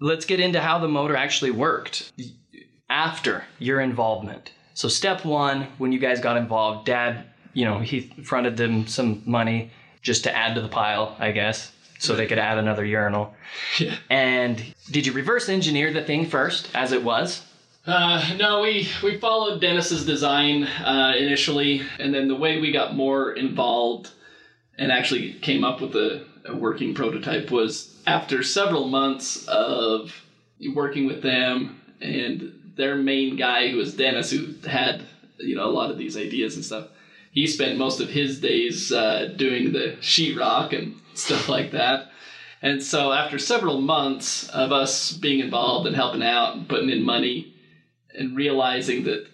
let's 0.00 0.24
get 0.24 0.40
into 0.40 0.60
how 0.60 0.78
the 0.78 0.88
motor 0.88 1.14
actually 1.16 1.50
worked 1.50 2.12
after 2.88 3.44
your 3.58 3.80
involvement. 3.80 4.52
So 4.74 4.88
step 4.88 5.24
one, 5.24 5.66
when 5.78 5.92
you 5.92 5.98
guys 5.98 6.20
got 6.20 6.36
involved, 6.36 6.86
Dad, 6.86 7.24
you 7.52 7.64
know, 7.64 7.80
he 7.80 8.02
fronted 8.24 8.56
them 8.56 8.86
some 8.86 9.22
money 9.26 9.70
just 10.02 10.22
to 10.24 10.34
add 10.34 10.54
to 10.54 10.60
the 10.60 10.68
pile, 10.68 11.16
I 11.18 11.32
guess, 11.32 11.72
so 11.98 12.14
they 12.14 12.26
could 12.28 12.38
add 12.38 12.58
another 12.58 12.84
urinal. 12.84 13.34
Yeah. 13.80 13.96
And 14.08 14.62
did 14.90 15.06
you 15.06 15.12
reverse 15.12 15.48
engineer 15.48 15.92
the 15.92 16.02
thing 16.04 16.26
first, 16.26 16.68
as 16.74 16.92
it 16.92 17.02
was? 17.02 17.42
Uh, 17.86 18.34
no, 18.36 18.60
we, 18.60 18.86
we 19.02 19.18
followed 19.18 19.60
Dennis's 19.60 20.04
design 20.04 20.64
uh, 20.64 21.14
initially, 21.16 21.82
and 21.98 22.12
then 22.12 22.28
the 22.28 22.36
way 22.36 22.60
we 22.60 22.70
got 22.70 22.94
more 22.94 23.32
involved 23.32 24.10
and 24.78 24.92
actually 24.92 25.32
came 25.34 25.64
up 25.64 25.80
with 25.80 25.96
a, 25.96 26.24
a 26.44 26.54
working 26.54 26.94
prototype 26.94 27.50
was 27.50 27.96
after 28.06 28.42
several 28.42 28.88
months 28.88 29.46
of 29.48 30.12
working 30.74 31.06
with 31.06 31.22
them 31.22 31.80
and 32.00 32.52
their 32.76 32.96
main 32.96 33.36
guy, 33.36 33.68
who 33.68 33.76
was 33.76 33.94
Dennis, 33.94 34.30
who 34.30 34.54
had 34.66 35.04
you 35.38 35.56
know 35.56 35.64
a 35.64 35.70
lot 35.70 35.90
of 35.90 35.98
these 35.98 36.16
ideas 36.16 36.54
and 36.56 36.64
stuff. 36.64 36.88
He 37.32 37.46
spent 37.46 37.78
most 37.78 38.00
of 38.00 38.08
his 38.08 38.40
days 38.40 38.90
uh, 38.90 39.32
doing 39.36 39.72
the 39.72 39.96
sheetrock 40.00 40.76
and 40.76 40.96
stuff 41.14 41.48
like 41.48 41.72
that. 41.72 42.10
And 42.62 42.82
so, 42.82 43.12
after 43.12 43.38
several 43.38 43.80
months 43.80 44.48
of 44.48 44.72
us 44.72 45.12
being 45.12 45.40
involved 45.40 45.86
and 45.86 45.94
helping 45.94 46.22
out 46.22 46.56
and 46.56 46.68
putting 46.68 46.90
in 46.90 47.02
money, 47.02 47.54
and 48.18 48.36
realizing 48.36 49.04
that 49.04 49.26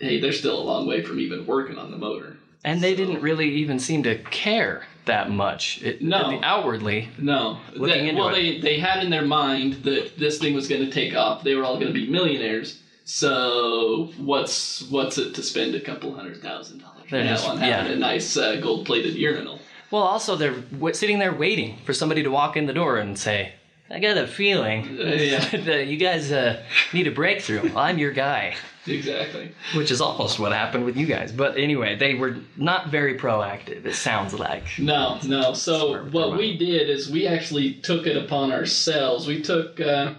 hey, 0.00 0.20
they're 0.20 0.32
still 0.32 0.58
a 0.60 0.64
long 0.64 0.86
way 0.86 1.02
from 1.02 1.20
even 1.20 1.46
working 1.46 1.78
on 1.78 1.90
the 1.90 1.96
motor. 1.96 2.36
And 2.64 2.80
they 2.80 2.94
didn't 2.94 3.20
really 3.20 3.48
even 3.56 3.78
seem 3.78 4.02
to 4.04 4.16
care 4.18 4.84
that 5.04 5.30
much. 5.30 5.82
It, 5.82 6.00
No. 6.00 6.40
Outwardly, 6.42 7.08
No, 7.18 7.58
Looking 7.74 7.86
That- 8.04 8.08
into 8.10 8.20
well, 8.20 8.28
it. 8.30 8.34
they 8.34 8.60
they 8.60 8.78
had 8.78 9.02
in 9.04 9.10
their 9.10 9.24
mind 9.26 9.82
that 9.84 10.16
this 10.18 10.38
thing 10.38 10.54
was 10.54 10.68
going 10.68 10.84
to 10.84 10.90
take 10.90 11.14
off. 11.16 11.42
They 11.44 11.54
were 11.56 11.64
all 11.64 11.74
going 11.74 11.88
to 11.92 11.92
be 11.92 12.08
millionaires. 12.08 12.78
So 13.04 14.10
what's 14.18 14.82
what's 14.90 15.18
it 15.18 15.34
to 15.34 15.42
spend 15.42 15.74
a 15.74 15.80
couple 15.80 16.14
hundred 16.14 16.40
thousand 16.42 16.78
dollars 16.78 17.06
They're 17.10 17.24
just- 17.24 17.48
on 17.48 17.58
having 17.58 17.90
yeah. 17.90 17.96
a 17.96 17.98
nice 17.98 18.36
uh, 18.36 18.56
gold 18.56 18.86
plated 18.86 19.14
urinal? 19.14 19.58
well, 19.90 20.02
also 20.02 20.36
they're 20.36 20.54
w- 20.80 20.94
sitting 20.94 21.18
there 21.18 21.32
waiting 21.34 21.78
for 21.84 21.92
somebody 21.92 22.22
to 22.22 22.30
walk 22.30 22.56
in 22.56 22.66
the 22.66 22.72
door 22.72 22.96
and 22.96 23.18
say, 23.18 23.52
"I 23.92 23.98
got 23.98 24.16
a 24.16 24.26
feeling 24.26 24.98
Uh, 24.98 25.04
yeah, 25.04 25.48
that 25.64 25.86
you 25.86 25.96
guys 25.96 26.32
uh, 26.32 26.62
need 26.92 27.06
a 27.06 27.10
breakthrough. 27.10 27.70
I'm 27.76 27.98
your 27.98 28.12
guy." 28.12 28.54
exactly. 28.86 29.54
Which 29.74 29.90
is 29.90 30.00
almost 30.00 30.38
what 30.38 30.52
happened 30.52 30.84
with 30.84 30.96
you 30.96 31.06
guys. 31.06 31.30
But 31.32 31.56
anyway, 31.56 31.96
they 31.96 32.14
were 32.14 32.38
not 32.56 32.88
very 32.88 33.16
proactive, 33.16 33.86
it 33.86 33.94
sounds 33.94 34.34
like. 34.34 34.64
No, 34.78 35.18
no. 35.24 35.54
So 35.54 36.04
what 36.06 36.36
we 36.36 36.56
did 36.56 36.90
is 36.90 37.10
we 37.10 37.26
actually 37.26 37.74
took 37.74 38.06
it 38.06 38.16
upon 38.16 38.52
ourselves. 38.52 39.26
We 39.26 39.40
took 39.42 39.80
uh, 39.80 40.14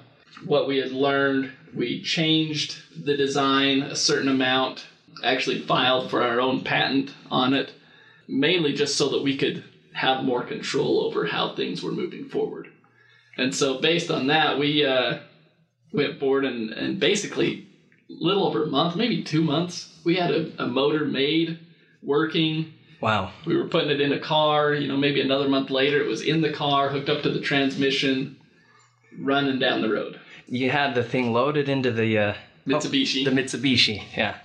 what 0.45 0.67
we 0.67 0.77
had 0.77 0.91
learned. 0.91 1.51
We 1.73 2.01
changed 2.01 2.77
the 3.03 3.17
design 3.17 3.81
a 3.81 3.95
certain 3.95 4.29
amount. 4.29 4.85
Actually 5.23 5.61
filed 5.61 6.09
for 6.09 6.21
our 6.21 6.39
own 6.41 6.63
patent 6.63 7.11
on 7.31 7.53
it, 7.53 7.71
mainly 8.27 8.73
just 8.73 8.97
so 8.97 9.09
that 9.09 9.23
we 9.23 9.37
could 9.37 9.63
have 9.93 10.23
more 10.23 10.43
control 10.43 11.01
over 11.01 11.25
how 11.25 11.55
things 11.55 11.81
were 11.81 11.91
moving 11.91 12.27
forward. 12.29 12.69
And 13.37 13.53
so 13.53 13.79
based 13.79 14.11
on 14.11 14.27
that, 14.27 14.59
we 14.59 14.85
uh, 14.85 15.19
went 15.91 16.19
forward 16.19 16.45
and, 16.45 16.71
and 16.71 16.99
basically 16.99 17.67
little 18.09 18.45
over 18.47 18.63
a 18.63 18.67
month, 18.67 18.95
maybe 18.95 19.23
two 19.23 19.41
months, 19.41 19.89
we 20.03 20.15
had 20.15 20.31
a, 20.31 20.63
a 20.63 20.67
motor 20.67 21.05
made, 21.05 21.59
working, 22.03 22.73
Wow. 23.01 23.31
we 23.45 23.57
were 23.57 23.67
putting 23.67 23.89
it 23.89 23.99
in 23.99 24.13
a 24.13 24.19
car 24.19 24.73
you 24.73 24.87
know 24.87 24.95
maybe 24.95 25.19
another 25.19 25.49
month 25.49 25.69
later 25.69 26.01
it 26.01 26.07
was 26.07 26.21
in 26.21 26.39
the 26.39 26.53
car 26.53 26.87
hooked 26.87 27.09
up 27.09 27.21
to 27.23 27.29
the 27.29 27.41
transmission 27.41 28.37
running 29.19 29.59
down 29.59 29.81
the 29.81 29.89
road 29.89 30.21
You 30.47 30.69
had 30.71 30.95
the 30.95 31.03
thing 31.03 31.33
loaded 31.33 31.67
into 31.67 31.91
the 31.91 32.17
uh, 32.17 32.33
mitsubishi 32.65 33.25
the 33.25 33.31
Mitsubishi, 33.31 34.03
yeah. 34.15 34.37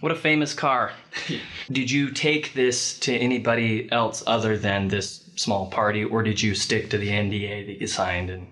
What 0.00 0.10
a 0.10 0.16
famous 0.16 0.54
car. 0.54 0.92
Did 1.70 1.90
you 1.90 2.10
take 2.10 2.54
this 2.54 2.98
to 3.00 3.14
anybody 3.14 3.92
else 3.92 4.24
other 4.26 4.56
than 4.56 4.88
this 4.88 5.21
small 5.42 5.66
party, 5.66 6.04
or 6.04 6.22
did 6.22 6.40
you 6.40 6.54
stick 6.54 6.90
to 6.90 6.98
the 6.98 7.08
NDA 7.08 7.66
that 7.66 7.80
you 7.80 7.86
signed 7.86 8.30
and 8.30 8.46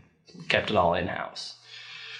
kept 0.48 0.70
it 0.70 0.76
all 0.76 0.94
in 0.94 1.06
house? 1.06 1.56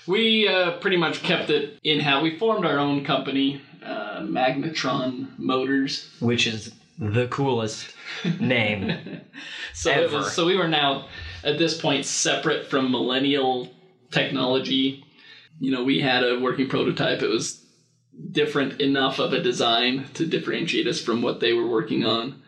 we 0.06 0.48
uh, 0.48 0.78
pretty 0.78 0.96
much 0.96 1.22
kept 1.22 1.50
it 1.50 1.78
in 1.85 2.00
house. 2.00 2.22
we 2.22 2.38
formed 2.38 2.64
our 2.64 2.78
own 2.78 3.04
company 3.04 3.61
uh, 3.85 4.20
magnetron 4.22 5.38
motors 5.38 6.11
Which 6.20 6.46
is 6.46 6.72
the 6.98 7.28
coolest 7.28 7.94
name. 8.40 8.96
So 9.72 9.90
it 9.90 9.98
Ever. 10.04 10.16
was, 10.18 10.33
so 10.35 10.44
we 10.46 10.56
were 10.56 10.68
now 10.68 11.06
at 11.44 11.56
this 11.59 11.80
point 11.80 12.04
separate 12.04 12.66
from 12.66 12.90
millennial 12.90 13.68
technology. 14.11 15.04
You 15.59 15.70
know, 15.70 15.85
we 15.85 16.00
had 16.00 16.22
a 16.24 16.38
working 16.38 16.68
prototype. 16.68 17.22
It 17.22 17.28
was 17.28 17.64
different 18.33 18.80
enough 18.80 19.18
of 19.18 19.33
a 19.33 19.40
design 19.40 20.06
to 20.14 20.26
differentiate 20.26 20.87
us 20.87 21.00
from 21.00 21.22
what 21.22 21.40
they 21.40 21.52
were 21.54 21.66
working 21.66 22.04
on. 22.04 22.42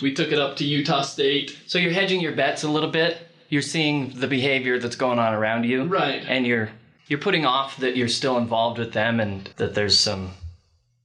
We 0.00 0.12
took 0.14 0.32
it 0.32 0.38
up 0.38 0.56
to 0.56 0.64
Utah 0.64 1.02
State. 1.02 1.56
So 1.66 1.78
you're 1.78 1.92
hedging 1.92 2.20
your 2.20 2.32
bets 2.32 2.64
a 2.64 2.68
little 2.68 2.90
bit. 2.90 3.18
You're 3.48 3.62
seeing 3.62 4.10
the 4.10 4.26
behavior 4.26 4.78
that's 4.78 4.96
going 4.96 5.18
on 5.18 5.32
around 5.32 5.64
you, 5.64 5.84
Right. 5.84 6.22
And 6.26 6.46
you're 6.46 6.70
you're 7.08 7.20
putting 7.20 7.46
off 7.46 7.76
that 7.78 7.96
you're 7.96 8.08
still 8.08 8.36
involved 8.36 8.78
with 8.78 8.92
them 8.92 9.20
and 9.20 9.48
that 9.56 9.74
there's 9.74 9.96
some 9.98 10.32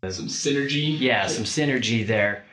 Some 0.10 0.28
synergy. 0.28 1.00
yeah 1.00 1.28
some 1.28 1.44
synergy 1.44 2.06
there. 2.06 2.44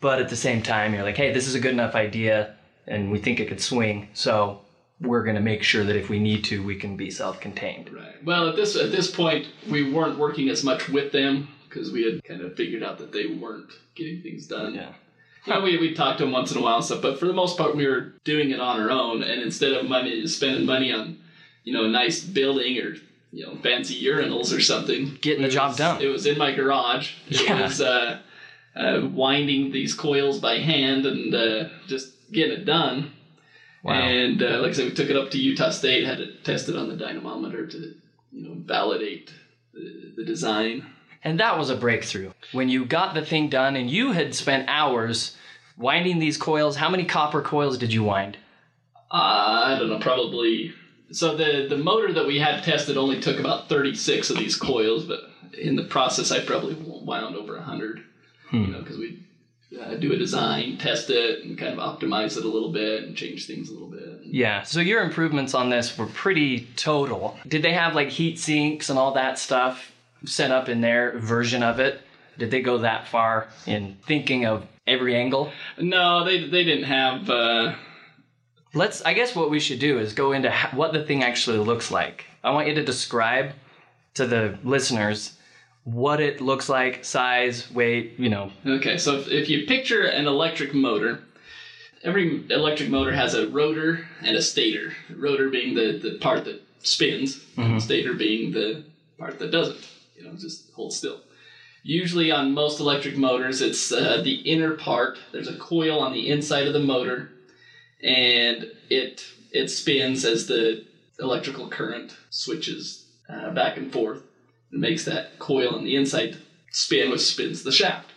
But 0.00 0.20
at 0.20 0.28
the 0.28 0.36
same 0.36 0.62
time, 0.62 0.92
you're 0.92 1.04
like, 1.04 1.16
hey, 1.16 1.32
this 1.32 1.46
is 1.46 1.54
a 1.54 1.60
good 1.60 1.72
enough 1.72 1.94
idea, 1.94 2.54
and 2.86 3.10
we 3.10 3.18
think 3.18 3.40
it 3.40 3.48
could 3.48 3.62
swing. 3.62 4.08
So 4.12 4.60
we're 5.00 5.22
going 5.24 5.36
to 5.36 5.42
make 5.42 5.62
sure 5.62 5.84
that 5.84 5.96
if 5.96 6.10
we 6.10 6.18
need 6.18 6.44
to, 6.44 6.62
we 6.62 6.76
can 6.76 6.96
be 6.96 7.10
self-contained. 7.10 7.90
Right. 7.94 8.22
Well, 8.24 8.48
at 8.48 8.56
this 8.56 8.76
at 8.76 8.90
this 8.92 9.10
point, 9.10 9.48
we 9.70 9.90
weren't 9.90 10.18
working 10.18 10.48
as 10.50 10.62
much 10.64 10.88
with 10.90 11.12
them 11.12 11.48
because 11.68 11.90
we 11.92 12.02
had 12.04 12.22
kind 12.24 12.42
of 12.42 12.56
figured 12.56 12.82
out 12.82 12.98
that 12.98 13.12
they 13.12 13.26
weren't 13.26 13.70
getting 13.94 14.20
things 14.22 14.46
done. 14.46 14.74
Yeah. 14.74 14.92
You 15.46 15.54
know, 15.54 15.60
we 15.60 15.76
we 15.78 15.94
talked 15.94 16.18
to 16.18 16.24
them 16.24 16.32
once 16.32 16.50
in 16.52 16.58
a 16.58 16.60
while 16.60 16.76
and 16.76 16.84
stuff, 16.84 17.02
but 17.02 17.18
for 17.20 17.26
the 17.26 17.32
most 17.32 17.56
part, 17.56 17.76
we 17.76 17.86
were 17.86 18.14
doing 18.24 18.50
it 18.50 18.60
on 18.60 18.80
our 18.80 18.90
own. 18.90 19.22
And 19.22 19.40
instead 19.42 19.72
of 19.72 19.86
money, 19.88 20.26
spending 20.26 20.66
money 20.66 20.92
on, 20.92 21.18
you 21.64 21.72
know, 21.72 21.84
a 21.84 21.88
nice 21.88 22.22
building 22.24 22.78
or 22.78 22.96
you 23.32 23.46
know 23.46 23.56
fancy 23.62 24.02
urinals 24.02 24.56
or 24.56 24.60
something, 24.60 25.16
Getting 25.20 25.42
the 25.42 25.48
job 25.48 25.68
was- 25.70 25.76
done. 25.78 26.02
It 26.02 26.06
was 26.08 26.26
in 26.26 26.36
my 26.38 26.52
garage. 26.52 27.12
It 27.28 27.42
Yeah. 27.48 27.62
was 27.62 27.80
uh, 27.80 28.18
uh, 28.74 29.06
winding 29.12 29.72
these 29.72 29.94
coils 29.94 30.38
by 30.40 30.58
hand 30.58 31.06
and 31.06 31.34
uh, 31.34 31.68
just 31.86 32.12
getting 32.32 32.58
it 32.58 32.64
done. 32.64 33.12
Wow. 33.84 33.92
And 33.94 34.42
uh, 34.42 34.58
like 34.62 34.70
I 34.70 34.72
said, 34.72 34.86
we 34.86 34.94
took 34.94 35.10
it 35.10 35.16
up 35.16 35.30
to 35.30 35.38
Utah 35.38 35.70
State, 35.70 36.04
had 36.04 36.20
it 36.20 36.44
tested 36.44 36.76
on 36.76 36.88
the 36.88 36.96
dynamometer 36.96 37.66
to, 37.68 37.94
you 38.32 38.42
know, 38.48 38.54
validate 38.58 39.32
the, 39.72 40.12
the 40.16 40.24
design. 40.24 40.86
And 41.26 41.40
that 41.40 41.58
was 41.58 41.70
a 41.70 41.76
breakthrough. 41.76 42.30
When 42.52 42.68
you 42.68 42.84
got 42.84 43.14
the 43.14 43.20
thing 43.20 43.48
done 43.48 43.74
and 43.74 43.90
you 43.90 44.12
had 44.12 44.32
spent 44.32 44.68
hours 44.68 45.36
winding 45.76 46.20
these 46.20 46.36
coils, 46.36 46.76
how 46.76 46.88
many 46.88 47.04
copper 47.04 47.42
coils 47.42 47.78
did 47.78 47.92
you 47.92 48.04
wind? 48.04 48.38
Uh, 49.10 49.62
I 49.66 49.76
don't 49.76 49.88
know, 49.88 49.98
probably. 49.98 50.72
So 51.10 51.36
the 51.36 51.66
the 51.68 51.78
motor 51.78 52.12
that 52.12 52.28
we 52.28 52.38
had 52.38 52.62
tested 52.62 52.96
only 52.96 53.20
took 53.20 53.40
about 53.40 53.68
36 53.68 54.30
of 54.30 54.38
these 54.38 54.54
coils, 54.54 55.04
but 55.04 55.18
in 55.58 55.74
the 55.74 55.82
process, 55.82 56.30
I 56.30 56.44
probably 56.44 56.74
wound 56.74 57.34
over 57.34 57.54
100. 57.54 58.04
You 58.52 58.68
know, 58.68 58.78
because 58.78 58.96
we 58.96 59.18
uh, 59.80 59.94
do 59.94 60.12
a 60.12 60.16
design, 60.16 60.78
test 60.78 61.10
it, 61.10 61.42
and 61.44 61.58
kind 61.58 61.76
of 61.76 61.80
optimize 61.80 62.36
it 62.36 62.44
a 62.44 62.48
little 62.48 62.70
bit 62.70 63.02
and 63.02 63.16
change 63.16 63.48
things 63.48 63.68
a 63.68 63.72
little 63.72 63.90
bit. 63.90 64.20
Yeah, 64.22 64.62
so 64.62 64.78
your 64.78 65.02
improvements 65.02 65.54
on 65.54 65.70
this 65.70 65.98
were 65.98 66.06
pretty 66.06 66.68
total. 66.76 67.36
Did 67.48 67.62
they 67.62 67.72
have 67.72 67.96
like 67.96 68.10
heat 68.10 68.38
sinks 68.38 68.90
and 68.90 68.98
all 68.98 69.14
that 69.14 69.40
stuff 69.40 69.90
set 70.26 70.50
up 70.50 70.68
in 70.68 70.80
their 70.80 71.18
version 71.18 71.62
of 71.62 71.80
it? 71.80 72.00
Did 72.38 72.50
they 72.50 72.60
go 72.60 72.78
that 72.78 73.08
far 73.08 73.48
in 73.66 73.96
thinking 74.06 74.44
of 74.44 74.66
every 74.86 75.16
angle? 75.16 75.50
No, 75.78 76.24
they 76.24 76.46
they 76.46 76.64
didn't 76.64 76.84
have. 76.84 77.30
Uh, 77.30 77.74
Let's, 78.74 79.00
I 79.02 79.14
guess 79.14 79.34
what 79.34 79.48
we 79.48 79.58
should 79.58 79.78
do 79.78 79.98
is 79.98 80.12
go 80.12 80.32
into 80.32 80.50
what 80.74 80.92
the 80.92 81.02
thing 81.02 81.22
actually 81.22 81.56
looks 81.58 81.90
like. 81.90 82.26
I 82.44 82.50
want 82.50 82.68
you 82.68 82.74
to 82.74 82.84
describe 82.84 83.52
to 84.14 84.26
the 84.26 84.58
listeners 84.64 85.38
what 85.84 86.20
it 86.20 86.42
looks 86.42 86.68
like, 86.68 87.02
size, 87.02 87.70
weight, 87.70 88.18
you 88.18 88.28
know. 88.28 88.52
Okay, 88.66 88.98
so 88.98 89.16
if, 89.16 89.28
if 89.28 89.48
you 89.48 89.66
picture 89.66 90.02
an 90.02 90.26
electric 90.26 90.74
motor, 90.74 91.20
every 92.04 92.44
electric 92.50 92.90
motor 92.90 93.12
has 93.12 93.32
a 93.32 93.48
rotor 93.48 94.06
and 94.20 94.36
a 94.36 94.42
stator. 94.42 94.92
The 95.08 95.16
rotor 95.16 95.48
being 95.48 95.74
the, 95.74 95.98
the 95.98 96.18
part 96.18 96.44
that 96.44 96.60
spins, 96.80 97.42
the 97.56 97.80
stator 97.80 98.12
being 98.12 98.52
the 98.52 98.84
part 99.18 99.38
that 99.38 99.50
doesn't. 99.50 99.78
You 100.16 100.24
know, 100.24 100.36
just 100.36 100.72
hold 100.72 100.92
still. 100.92 101.20
Usually 101.82 102.32
on 102.32 102.52
most 102.52 102.80
electric 102.80 103.16
motors, 103.16 103.60
it's 103.60 103.92
uh, 103.92 104.20
the 104.22 104.34
inner 104.40 104.72
part. 104.72 105.18
There's 105.32 105.48
a 105.48 105.56
coil 105.56 106.00
on 106.00 106.12
the 106.12 106.28
inside 106.28 106.66
of 106.66 106.72
the 106.72 106.80
motor, 106.80 107.30
and 108.02 108.66
it 108.90 109.24
it 109.52 109.68
spins 109.70 110.24
as 110.24 110.46
the 110.46 110.84
electrical 111.20 111.68
current 111.68 112.16
switches 112.30 113.06
uh, 113.28 113.50
back 113.50 113.76
and 113.76 113.92
forth. 113.92 114.22
It 114.72 114.78
makes 114.78 115.04
that 115.04 115.38
coil 115.38 115.74
on 115.74 115.84
the 115.84 115.94
inside 115.94 116.36
spin, 116.72 117.10
which 117.10 117.20
spins 117.20 117.62
the 117.62 117.72
shaft. 117.72 118.10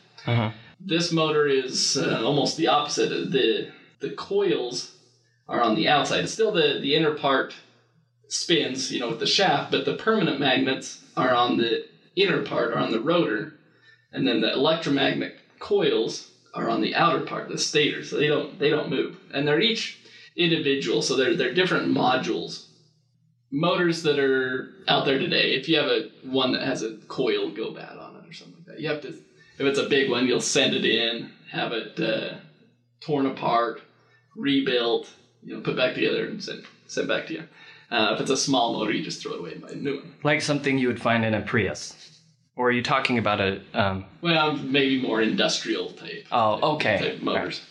This 0.80 1.12
motor 1.12 1.46
is 1.48 1.98
uh, 1.98 2.24
almost 2.24 2.58
the 2.58 2.68
opposite. 2.68 3.10
The 3.32 3.70
the 4.00 4.12
coils 4.12 4.96
are 5.48 5.62
on 5.62 5.76
the 5.76 5.88
outside. 5.88 6.24
It's 6.24 6.34
still 6.34 6.52
the, 6.52 6.80
the 6.82 6.96
inner 6.96 7.14
part 7.14 7.56
spins, 8.30 8.92
you 8.92 9.00
know, 9.00 9.10
with 9.10 9.20
the 9.20 9.26
shaft, 9.28 9.72
but 9.72 9.86
the 9.86 9.96
permanent 9.96 10.40
magnets 10.40 11.04
are 11.20 11.36
on 11.36 11.58
the 11.58 11.86
inner 12.16 12.44
part, 12.44 12.74
are 12.74 12.80
on 12.80 12.92
the 12.92 13.00
rotor, 13.00 13.54
and 14.12 14.28
then 14.28 14.42
the 14.42 14.54
electromagnet 14.54 15.36
coils 15.60 16.32
are 16.54 16.70
on 16.70 16.82
the 16.82 16.96
outer 16.96 17.22
part, 17.26 17.50
the 17.50 17.58
stator. 17.58 18.04
So 18.04 18.18
they 18.18 18.28
don't 18.28 18.58
they 18.58 18.70
don't 18.70 18.90
move, 18.90 19.18
and 19.34 19.48
they're 19.48 19.60
each 19.60 20.00
individual. 20.36 21.02
So 21.02 21.16
they're 21.16 21.36
they're 21.36 21.54
different 21.54 21.96
modules. 21.96 22.66
Motors 23.52 24.04
that 24.04 24.20
are 24.20 24.74
out 24.88 25.06
there 25.06 25.18
today, 25.18 25.56
if 25.56 25.68
you 25.68 25.78
have 25.78 25.88
a 25.88 26.10
one 26.24 26.52
that 26.54 26.64
has 26.64 26.84
a 26.84 26.98
coil 27.08 27.50
go 27.50 27.72
bad 27.72 27.98
on 27.98 28.16
it 28.16 28.30
or 28.30 28.34
something 28.34 28.56
like 28.58 28.68
that, 28.68 28.80
you 28.80 28.90
have 28.90 29.02
to. 29.02 29.10
If 29.10 29.66
it's 29.66 29.80
a 29.80 29.90
big 29.90 30.10
one, 30.10 30.26
you'll 30.26 30.40
send 30.40 30.74
it 30.74 30.86
in, 30.86 31.32
have 31.52 31.74
it 31.74 32.00
uh, 32.00 32.38
torn 33.02 33.26
apart, 33.26 33.82
rebuilt, 34.36 35.10
you 35.44 35.54
know, 35.54 35.62
put 35.62 35.76
back 35.76 35.96
together 35.96 36.26
and 36.28 36.42
sent 36.42 36.64
sent 36.88 37.08
back 37.08 37.28
to 37.28 37.34
you. 37.34 37.44
Uh, 37.92 38.12
if 38.16 38.22
it's 38.22 38.30
a 38.30 38.38
small 38.38 38.74
motor, 38.74 38.92
you 38.92 39.04
just 39.04 39.22
throw 39.22 39.34
it 39.34 39.40
away 39.40 39.52
and 39.54 39.62
buy 39.62 39.70
a 39.70 39.76
new 39.76 39.96
one. 39.98 40.14
Like 40.24 40.42
something 40.42 40.78
you 40.78 40.88
would 40.88 41.02
find 41.02 41.26
in 41.26 41.34
a 41.34 41.42
Prius. 41.42 41.96
Or 42.56 42.68
are 42.68 42.72
you 42.72 42.84
talking 42.84 43.18
about 43.18 43.40
a, 43.40 43.62
um, 43.74 44.06
Well, 44.22 44.58
maybe 44.58 45.02
more 45.02 45.22
industrial 45.22 45.92
type. 45.92 46.26
Oh, 46.32 46.74
okay. 46.76 46.98
Type 47.00 47.22
motors. 47.22 47.62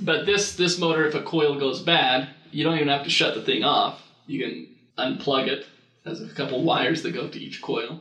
But 0.00 0.24
this 0.26 0.56
this 0.56 0.78
motor, 0.78 1.06
if 1.06 1.14
a 1.14 1.22
coil 1.22 1.58
goes 1.58 1.82
bad, 1.82 2.28
you 2.50 2.64
don't 2.64 2.76
even 2.76 2.88
have 2.88 3.04
to 3.04 3.10
shut 3.10 3.34
the 3.34 3.42
thing 3.42 3.62
off. 3.64 4.00
You 4.26 4.40
can 4.44 4.68
unplug 4.96 5.48
it. 5.48 5.66
Has 6.06 6.22
a 6.22 6.28
couple 6.34 6.62
wires 6.64 7.02
that 7.02 7.12
go 7.12 7.28
to 7.28 7.38
each 7.38 7.60
coil. 7.60 8.00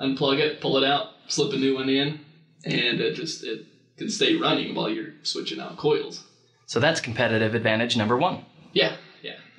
Unplug 0.00 0.38
it, 0.38 0.60
pull 0.60 0.76
it 0.76 0.84
out, 0.84 1.08
slip 1.28 1.52
a 1.52 1.56
new 1.56 1.74
one 1.76 1.88
in, 1.88 2.20
and 2.64 3.00
it 3.00 3.14
just 3.14 3.44
it 3.44 3.64
can 3.96 4.08
stay 4.10 4.34
running 4.36 4.74
while 4.74 4.88
you're 4.88 5.12
switching 5.22 5.60
out 5.60 5.76
coils. 5.76 6.24
so 6.66 6.80
that's 6.80 7.00
competitive 7.00 7.54
advantage 7.54 7.96
number 7.96 8.16
one. 8.16 8.44
Yeah. 8.72 8.96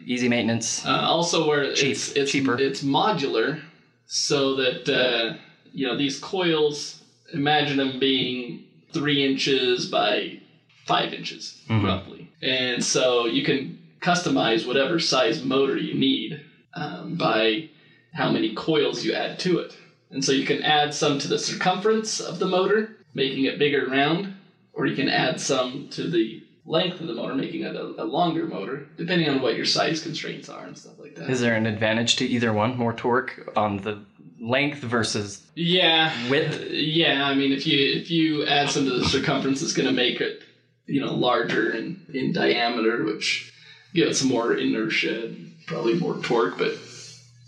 Easy 0.06 0.28
maintenance. 0.30 0.86
Uh, 0.86 0.90
also, 1.02 1.48
where 1.48 1.74
Cheap, 1.74 1.92
it's 1.92 2.12
it's 2.14 2.32
cheaper. 2.32 2.58
it's 2.60 2.82
modular, 2.84 3.62
so 4.06 4.56
that 4.56 4.90
uh, 4.90 5.38
you 5.72 5.88
know 5.88 5.98
these 5.98 6.20
coils. 6.20 7.04
Imagine 7.34 7.78
them 7.78 8.00
being 8.00 8.66
three 8.94 9.26
inches 9.26 9.86
by 9.88 10.40
five 10.86 11.14
inches, 11.14 11.62
Mm-hmm. 11.70 11.86
roughly, 11.86 12.30
and 12.42 12.84
so 12.84 13.26
you 13.26 13.44
can 13.46 13.80
customize 14.02 14.68
whatever 14.68 15.00
size 15.00 15.44
motor 15.44 15.78
you 15.78 15.94
need 15.94 16.42
um, 16.74 17.16
by 17.16 17.70
how 18.14 18.30
many 18.32 18.54
coils 18.56 19.06
you 19.06 19.14
add 19.14 19.40
to 19.40 19.60
it. 19.60 19.78
And 20.10 20.26
so 20.26 20.34
you 20.34 20.46
can 20.46 20.62
add 20.64 20.94
some 20.94 21.20
to 21.20 21.28
the 21.30 21.40
circumference 21.40 22.20
of 22.20 22.40
the 22.40 22.48
motor, 22.48 22.98
making 23.14 23.46
it 23.46 23.58
bigger 23.60 23.84
and 23.84 23.92
round, 23.94 24.34
or 24.74 24.86
you 24.86 24.96
can 24.96 25.08
add 25.08 25.40
some 25.40 25.88
to 25.92 26.10
the 26.10 26.40
length 26.65 27.02
of 27.02 27.08
the 27.08 27.13
motor, 27.13 27.34
making 27.34 27.63
it 27.63 27.76
a, 27.76 27.84
a 28.02 28.06
longer 28.06 28.45
motor, 28.45 28.88
depending 28.97 29.30
on 29.30 29.41
what 29.41 29.56
your 29.56 29.65
size 29.65 30.02
constraints 30.02 30.50
are 30.50 30.65
and 30.65 30.78
stuff 30.78 31.00
like 31.00 31.15
that. 31.15 31.30
Is 31.30 31.41
there 31.41 31.56
an 31.56 31.65
advantage 31.65 32.17
to 32.17 32.26
either 32.26 32.54
one? 32.54 32.78
More 32.78 32.93
torque 32.93 33.52
on 33.56 33.78
the 33.78 34.04
length 34.39 34.80
versus 34.80 35.45
yeah, 35.56 36.13
width? 36.30 36.69
yeah. 36.69 37.26
I 37.26 37.34
mean, 37.36 37.52
if 37.52 37.65
you 37.65 37.78
if 38.00 38.12
you 38.12 38.45
add 38.45 38.69
some 38.69 38.86
to 38.86 39.00
the 39.00 39.06
circumference, 39.06 39.62
it's 39.62 39.74
going 39.74 39.88
to 39.88 39.93
make 39.93 40.21
it 40.21 40.43
you 40.86 41.02
know 41.02 41.13
larger 41.13 41.71
in 41.71 42.06
in 42.13 42.34
diameter, 42.34 43.04
which 43.06 43.54
give 43.93 44.08
it 44.08 44.15
some 44.15 44.30
more 44.30 44.54
inertia, 44.54 45.26
and 45.26 45.54
probably 45.65 45.95
more 45.95 46.17
torque. 46.17 46.58
But 46.58 46.74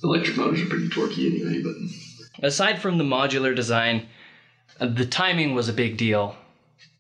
electric 0.04 0.38
motors 0.38 0.62
are 0.62 0.66
pretty 0.66 0.90
torquey 0.90 1.32
anyway. 1.32 1.62
But 1.62 2.48
Aside 2.48 2.82
from 2.82 2.98
the 2.98 3.04
modular 3.04 3.56
design, 3.56 4.08
uh, 4.80 4.88
the 4.88 5.06
timing 5.06 5.54
was 5.54 5.70
a 5.70 5.74
big 5.74 5.98
deal, 5.98 6.36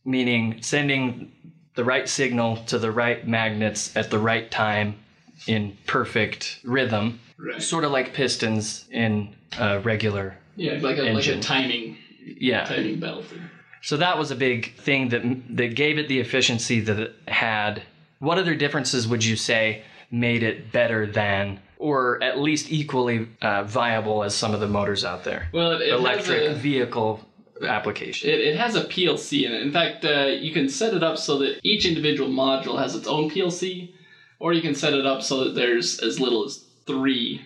meaning 0.06 0.62
sending 0.62 1.32
the 1.75 1.83
right 1.83 2.07
signal 2.07 2.57
to 2.67 2.77
the 2.79 2.91
right 2.91 3.27
magnets 3.27 3.95
at 3.95 4.09
the 4.12 4.19
right 4.19 4.49
time 4.51 4.95
in 5.47 5.75
perfect 5.88 6.59
rhythm, 6.63 7.19
right, 7.38 7.62
sort 7.62 7.83
of 7.83 7.91
like 7.91 8.13
pistons 8.13 8.86
in 8.91 9.36
a 9.59 9.79
regular. 9.79 10.38
yeah, 10.55 10.73
like 10.81 10.97
a 10.97 11.03
like 11.13 11.27
a 11.27 11.39
timing 11.39 11.97
Yeah. 12.39 12.65
timing 12.65 12.99
belt. 12.99 13.25
So 13.81 13.97
that 13.97 14.17
was 14.17 14.31
a 14.31 14.36
big 14.36 14.75
thing 14.77 15.09
that 15.09 15.23
that 15.57 15.75
gave 15.75 15.97
it 15.97 16.07
the 16.07 16.19
efficiency 16.19 16.79
that 16.81 16.99
it 16.99 17.15
had. 17.27 17.81
What 18.19 18.38
other 18.38 18.55
differences 18.55 19.07
would 19.07 19.25
you 19.25 19.36
say 19.36 19.83
made 20.09 20.43
it 20.43 20.71
better 20.71 21.05
than, 21.07 21.59
or 21.77 22.21
at 22.23 22.39
least 22.39 22.71
equally 22.71 23.27
uh, 23.41 23.63
viable 23.63 24.23
as 24.23 24.33
some 24.36 24.53
of 24.53 24.59
the 24.62 24.67
motors 24.67 25.03
out 25.03 25.23
there? 25.25 25.49
Well, 25.51 25.71
it, 25.73 25.81
it 25.81 25.93
Electric 25.93 26.51
a, 26.51 26.53
vehicle 26.53 27.19
application. 27.62 28.30
It, 28.30 28.39
it 28.39 28.58
has 28.58 28.76
a 28.76 28.84
PLC 28.86 29.46
in 29.46 29.52
it. 29.54 29.62
In 29.62 29.72
fact, 29.72 30.06
uh, 30.06 30.26
you 30.28 30.52
can 30.54 30.70
set 30.70 30.94
it 30.94 31.04
up 31.04 31.18
so 31.18 31.38
that 31.39 31.60
each 31.63 31.86
individual 31.86 32.30
module 32.30 32.78
has 32.80 32.96
its 32.96 33.08
own 33.08 33.30
PLC, 33.30 33.94
or 34.39 34.54
you 34.54 34.62
can 34.62 34.76
set 34.76 34.94
it 34.94 35.06
up 35.06 35.22
so 35.22 35.44
that 35.44 35.56
there's 35.56 36.00
as 36.00 36.20
little 36.20 36.44
as 36.46 36.66
three 36.86 37.42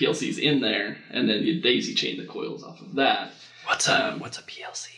PLCs 0.00 0.38
in 0.38 0.60
there, 0.60 0.96
and 1.10 1.28
then 1.28 1.42
you 1.42 1.60
daisy 1.60 1.94
chain 1.94 2.16
the 2.18 2.26
coils 2.26 2.62
off 2.62 2.80
of 2.80 2.94
that. 2.94 3.30
what's 3.66 3.88
a 3.88 4.12
um, 4.12 4.20
what's 4.20 4.38
a 4.38 4.42
PLC? 4.42 4.88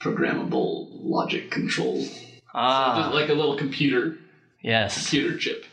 Programmable 0.00 0.88
logic 1.02 1.50
control, 1.50 2.04
Ah, 2.54 3.02
Just 3.02 3.14
like 3.14 3.28
a 3.30 3.34
little 3.34 3.56
computer 3.56 4.18
yes, 4.62 4.94
computer 4.98 5.36
chip 5.38 5.64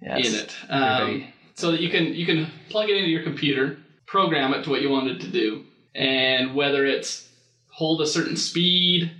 yes. 0.00 0.26
in 0.26 0.34
it, 0.34 0.56
um, 0.70 1.24
so 1.54 1.70
that 1.72 1.80
you 1.80 1.90
can 1.90 2.14
you 2.14 2.24
can 2.26 2.46
plug 2.70 2.88
it 2.88 2.96
into 2.96 3.10
your 3.10 3.22
computer, 3.22 3.78
program 4.06 4.54
it 4.54 4.64
to 4.64 4.70
what 4.70 4.80
you 4.82 4.88
want 4.90 5.08
it 5.08 5.20
to 5.20 5.28
do, 5.28 5.64
and 5.94 6.54
whether 6.54 6.84
it's 6.84 7.28
hold 7.68 8.00
a 8.00 8.06
certain 8.06 8.36
speed 8.36 9.10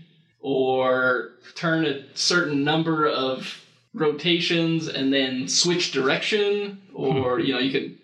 or 0.41 1.33
turn 1.55 1.87
a 1.87 2.05
certain 2.15 2.65
number 2.65 3.07
of 3.07 3.61
rotations 3.95 4.89
and 4.89 5.13
then 5.13 5.49
switch 5.49 5.93
direction, 5.93 6.83
or 6.93 7.41
you 7.41 7.53
know 7.53 7.61
you 7.61 7.71
can 7.71 7.99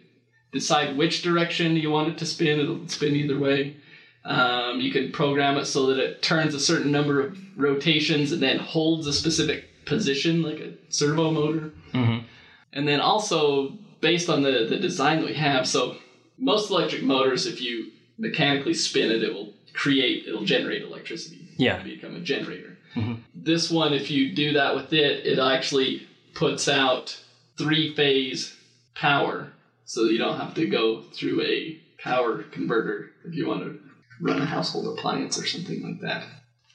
decide 0.52 0.96
which 0.96 1.22
direction 1.22 1.76
you 1.76 1.90
want 1.90 2.08
it 2.08 2.18
to 2.18 2.26
spin. 2.26 2.60
It'll 2.60 2.88
spin 2.88 3.14
either 3.16 3.38
way. 3.38 3.76
Um, 4.24 4.80
you 4.80 4.92
can 4.92 5.12
program 5.12 5.56
it 5.56 5.64
so 5.64 5.86
that 5.86 5.98
it 5.98 6.22
turns 6.22 6.54
a 6.54 6.60
certain 6.60 6.92
number 6.92 7.20
of 7.20 7.38
rotations 7.56 8.32
and 8.32 8.42
then 8.42 8.58
holds 8.58 9.06
a 9.06 9.12
specific 9.12 9.84
position, 9.86 10.42
like 10.42 10.60
a 10.60 10.74
servo 10.90 11.30
motor. 11.30 11.72
Mhm. 11.92 12.24
And 12.72 12.86
then 12.86 13.00
also 13.00 13.78
based 14.00 14.28
on 14.28 14.42
the, 14.42 14.66
the 14.68 14.76
design 14.76 15.20
that 15.20 15.26
we 15.26 15.34
have, 15.34 15.66
so 15.66 15.96
most 16.38 16.70
electric 16.70 17.02
motors, 17.02 17.46
if 17.46 17.60
you 17.60 17.90
mechanically 18.20 18.74
spin 18.74 19.10
it, 19.10 19.22
it 19.22 19.32
will 19.32 19.52
create, 19.72 20.26
it'll 20.26 20.44
generate 20.44 20.82
electricity. 20.82 21.48
Yeah. 21.56 21.76
It'll 21.80 21.84
become 21.84 22.16
a 22.16 22.20
generator. 22.20 22.76
Mhm. 22.94 23.20
This 23.34 23.70
one, 23.70 23.92
if 23.94 24.10
you 24.10 24.34
do 24.34 24.52
that 24.54 24.74
with 24.74 24.92
it, 24.92 25.26
it 25.26 25.38
actually 25.38 26.06
puts 26.34 26.68
out 26.68 27.18
three 27.58 27.94
phase 27.94 28.54
power, 28.94 29.52
so 29.84 30.04
you 30.04 30.18
don't 30.18 30.38
have 30.38 30.54
to 30.54 30.66
go 30.66 31.02
through 31.12 31.42
a 31.42 31.78
power 31.98 32.42
converter 32.44 33.10
if 33.24 33.34
you 33.34 33.46
want 33.46 33.62
to 33.62 33.78
run 34.20 34.40
a 34.40 34.44
household 34.46 34.98
appliance 34.98 35.38
or 35.38 35.46
something 35.46 35.82
like 35.82 36.00
that. 36.00 36.24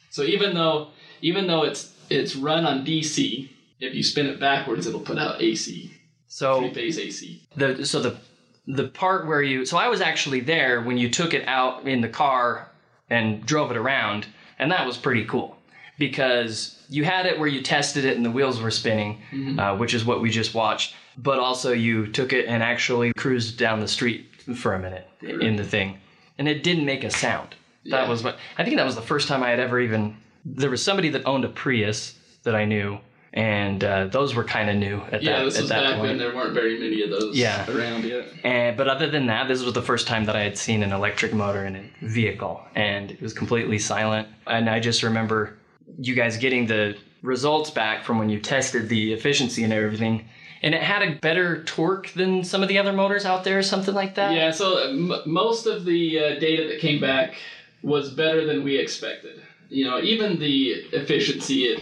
So 0.10 0.24
even 0.24 0.54
though 0.56 0.90
even 1.22 1.48
though 1.48 1.64
it's 1.64 1.92
it's 2.10 2.36
run 2.36 2.66
on 2.66 2.86
DC, 2.86 3.50
if 3.80 3.94
you 3.94 4.04
spin 4.04 4.28
it 4.28 4.40
backwards, 4.40 4.88
it'll 4.88 5.00
put 5.02 5.18
out 5.18 5.42
AC, 5.42 5.92
So 6.28 6.60
three 6.60 6.74
phase 6.74 6.98
AC. 7.00 7.42
the 7.56 7.86
so 7.86 8.00
the 8.00 8.18
the 8.68 8.88
part 8.88 9.28
where 9.28 9.42
you 9.42 9.66
so 9.66 9.78
I 9.78 9.88
was 9.88 10.02
actually 10.02 10.40
there 10.42 10.82
when 10.82 10.98
you 10.98 11.10
took 11.10 11.34
it 11.34 11.48
out 11.48 11.88
in 11.88 12.02
the 12.02 12.10
car 12.10 12.70
and 13.10 13.46
drove 13.46 13.72
it 13.72 13.78
around, 13.78 14.26
and 14.60 14.72
that 14.72 14.86
was 14.86 14.98
pretty 14.98 15.26
cool 15.26 15.58
because 15.98 16.84
you 16.90 17.04
had 17.06 17.26
it 17.26 17.40
where 17.40 17.48
you 17.48 17.62
tested 17.62 18.06
it 18.06 18.18
and 18.18 18.26
the 18.26 18.32
wheels 18.32 18.62
were 18.62 18.72
spinning, 18.72 19.22
uh, 19.60 19.76
which 19.78 19.94
is 19.94 20.04
what 20.06 20.22
we 20.22 20.30
just 20.30 20.54
watched. 20.54 20.96
But 21.18 21.40
also 21.40 21.72
you 21.72 22.08
took 22.08 22.34
it 22.34 22.46
and 22.48 22.62
actually 22.62 23.14
cruised 23.14 23.58
down 23.58 23.80
the 23.80 23.88
street 23.88 24.30
for 24.56 24.74
a 24.74 24.80
minute 24.80 25.08
in 25.22 25.56
the 25.56 25.64
thing, 25.64 25.98
and 26.38 26.48
it 26.48 26.64
didn't 26.64 26.86
make 26.86 27.04
a 27.04 27.10
sound. 27.12 27.56
That 27.86 28.10
was 28.10 28.24
what 28.24 28.38
I 28.58 28.64
think 28.64 28.78
that 28.78 28.86
was 28.86 28.96
the 28.96 29.02
first 29.02 29.28
time 29.28 29.44
I 29.44 29.50
had 29.50 29.60
ever 29.60 29.80
even. 29.80 30.18
There 30.44 30.70
was 30.70 30.84
somebody 30.84 31.10
that 31.10 31.26
owned 31.26 31.46
a 31.46 31.50
Prius 31.50 32.20
that 32.44 32.56
I 32.56 32.66
knew, 32.66 33.00
and 33.36 33.84
uh, 33.84 34.08
those 34.08 34.34
were 34.34 34.44
kind 34.46 34.70
of 34.70 34.78
new 34.78 35.02
at 35.12 35.22
Yeah, 35.22 35.40
that 35.40 35.46
this 35.46 35.56
at 35.58 35.62
was 35.64 35.70
that 35.70 35.84
back 35.84 35.92
point. 35.98 36.02
when 36.10 36.18
there 36.18 36.34
weren't 36.34 36.54
very 36.54 36.80
many 36.80 37.02
of 37.04 37.10
those 37.10 37.36
Yeah. 37.38 37.70
around 37.70 38.06
yet. 38.06 38.26
And 38.44 38.78
but 38.78 38.88
other 38.88 39.10
than 39.10 39.28
that, 39.28 39.48
this 39.48 39.62
was 39.64 39.74
the 39.74 39.82
first 39.82 40.08
time 40.08 40.26
that 40.26 40.36
I 40.36 40.42
had 40.44 40.58
seen 40.58 40.84
an 40.84 40.92
electric 40.94 41.34
motor 41.34 41.66
in 41.66 41.76
a 41.76 41.84
vehicle, 42.06 42.62
and 42.76 43.12
it 43.12 43.22
was 43.22 43.34
completely 43.34 43.78
silent. 43.78 44.28
And 44.48 44.70
I 44.70 44.80
just 44.80 45.04
remember 45.04 45.58
you 46.00 46.16
guys 46.16 46.38
getting 46.38 46.66
the 46.68 46.96
results 47.22 47.70
back 47.72 48.04
from 48.06 48.20
when 48.20 48.30
you 48.30 48.40
tested 48.40 48.88
the 48.88 49.12
efficiency 49.14 49.64
and 49.64 49.74
everything, 49.74 50.26
and 50.62 50.74
it 50.74 50.82
had 50.82 51.02
a 51.04 51.16
better 51.16 51.64
torque 51.64 52.12
than 52.14 52.44
some 52.44 52.62
of 52.64 52.70
the 52.70 52.78
other 52.78 52.94
motors 52.94 53.26
out 53.26 53.44
there, 53.44 53.58
or 53.60 53.64
something 53.64 53.94
like 53.96 54.16
that. 54.16 54.34
Yeah, 54.34 54.52
so 54.52 54.78
uh, 54.78 54.88
m- 54.90 55.22
most 55.26 55.66
of 55.66 55.84
the 55.86 56.20
uh, 56.20 56.40
data 56.40 56.68
that 56.70 56.80
came 56.80 57.02
back 57.02 57.34
was 57.84 58.12
better 58.14 58.46
than 58.46 58.64
we 58.64 58.78
expected. 58.78 59.42
You 59.70 59.86
know, 59.86 60.00
even 60.00 60.40
the 60.40 60.70
efficiency 60.94 61.76
mo- 61.76 61.82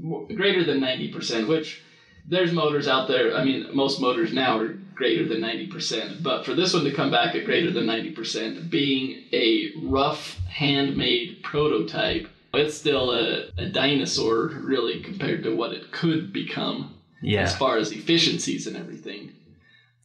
greater 0.00 0.64
than 0.64 0.80
90%, 0.80 1.48
which 1.48 1.82
there's 2.26 2.52
motors 2.52 2.88
out 2.88 3.08
there. 3.08 3.36
I 3.36 3.44
mean, 3.44 3.74
most 3.74 4.00
motors 4.00 4.32
now 4.32 4.58
are 4.58 4.74
greater 4.94 5.26
than 5.26 5.40
90%, 5.40 6.22
but 6.22 6.44
for 6.44 6.54
this 6.54 6.74
one 6.74 6.84
to 6.84 6.92
come 6.92 7.10
back 7.10 7.34
at 7.34 7.44
greater 7.44 7.70
than 7.70 7.86
90%, 7.86 8.70
being 8.70 9.24
a 9.32 9.72
rough, 9.82 10.38
handmade 10.48 11.42
prototype, 11.42 12.28
it's 12.54 12.76
still 12.76 13.12
a, 13.12 13.48
a 13.56 13.68
dinosaur, 13.68 14.48
really, 14.48 15.02
compared 15.02 15.42
to 15.44 15.56
what 15.56 15.72
it 15.72 15.90
could 15.90 16.32
become 16.32 16.94
yeah. 17.22 17.42
as 17.42 17.56
far 17.56 17.78
as 17.78 17.92
efficiencies 17.92 18.66
and 18.66 18.76
everything. 18.76 19.32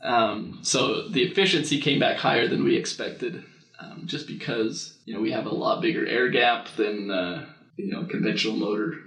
Um, 0.01 0.59
so 0.61 1.09
the 1.09 1.23
efficiency 1.23 1.81
came 1.81 1.99
back 1.99 2.17
higher 2.17 2.47
than 2.47 2.63
we 2.63 2.77
expected, 2.77 3.43
um, 3.79 4.03
just 4.05 4.27
because 4.27 4.97
you 5.05 5.13
know 5.13 5.19
we 5.19 5.31
have 5.31 5.45
a 5.45 5.53
lot 5.53 5.81
bigger 5.81 6.05
air 6.05 6.29
gap 6.29 6.67
than 6.77 7.11
uh, 7.11 7.45
you 7.75 7.91
know 7.91 8.05
conventional 8.05 8.55
motor 8.55 8.99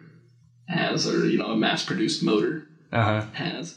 has, 0.70 1.06
or 1.06 1.26
you 1.26 1.38
know 1.38 1.46
a 1.46 1.56
mass-produced 1.56 2.22
motor 2.22 2.66
Uh 2.92 3.02
huh. 3.04 3.26
has. 3.34 3.76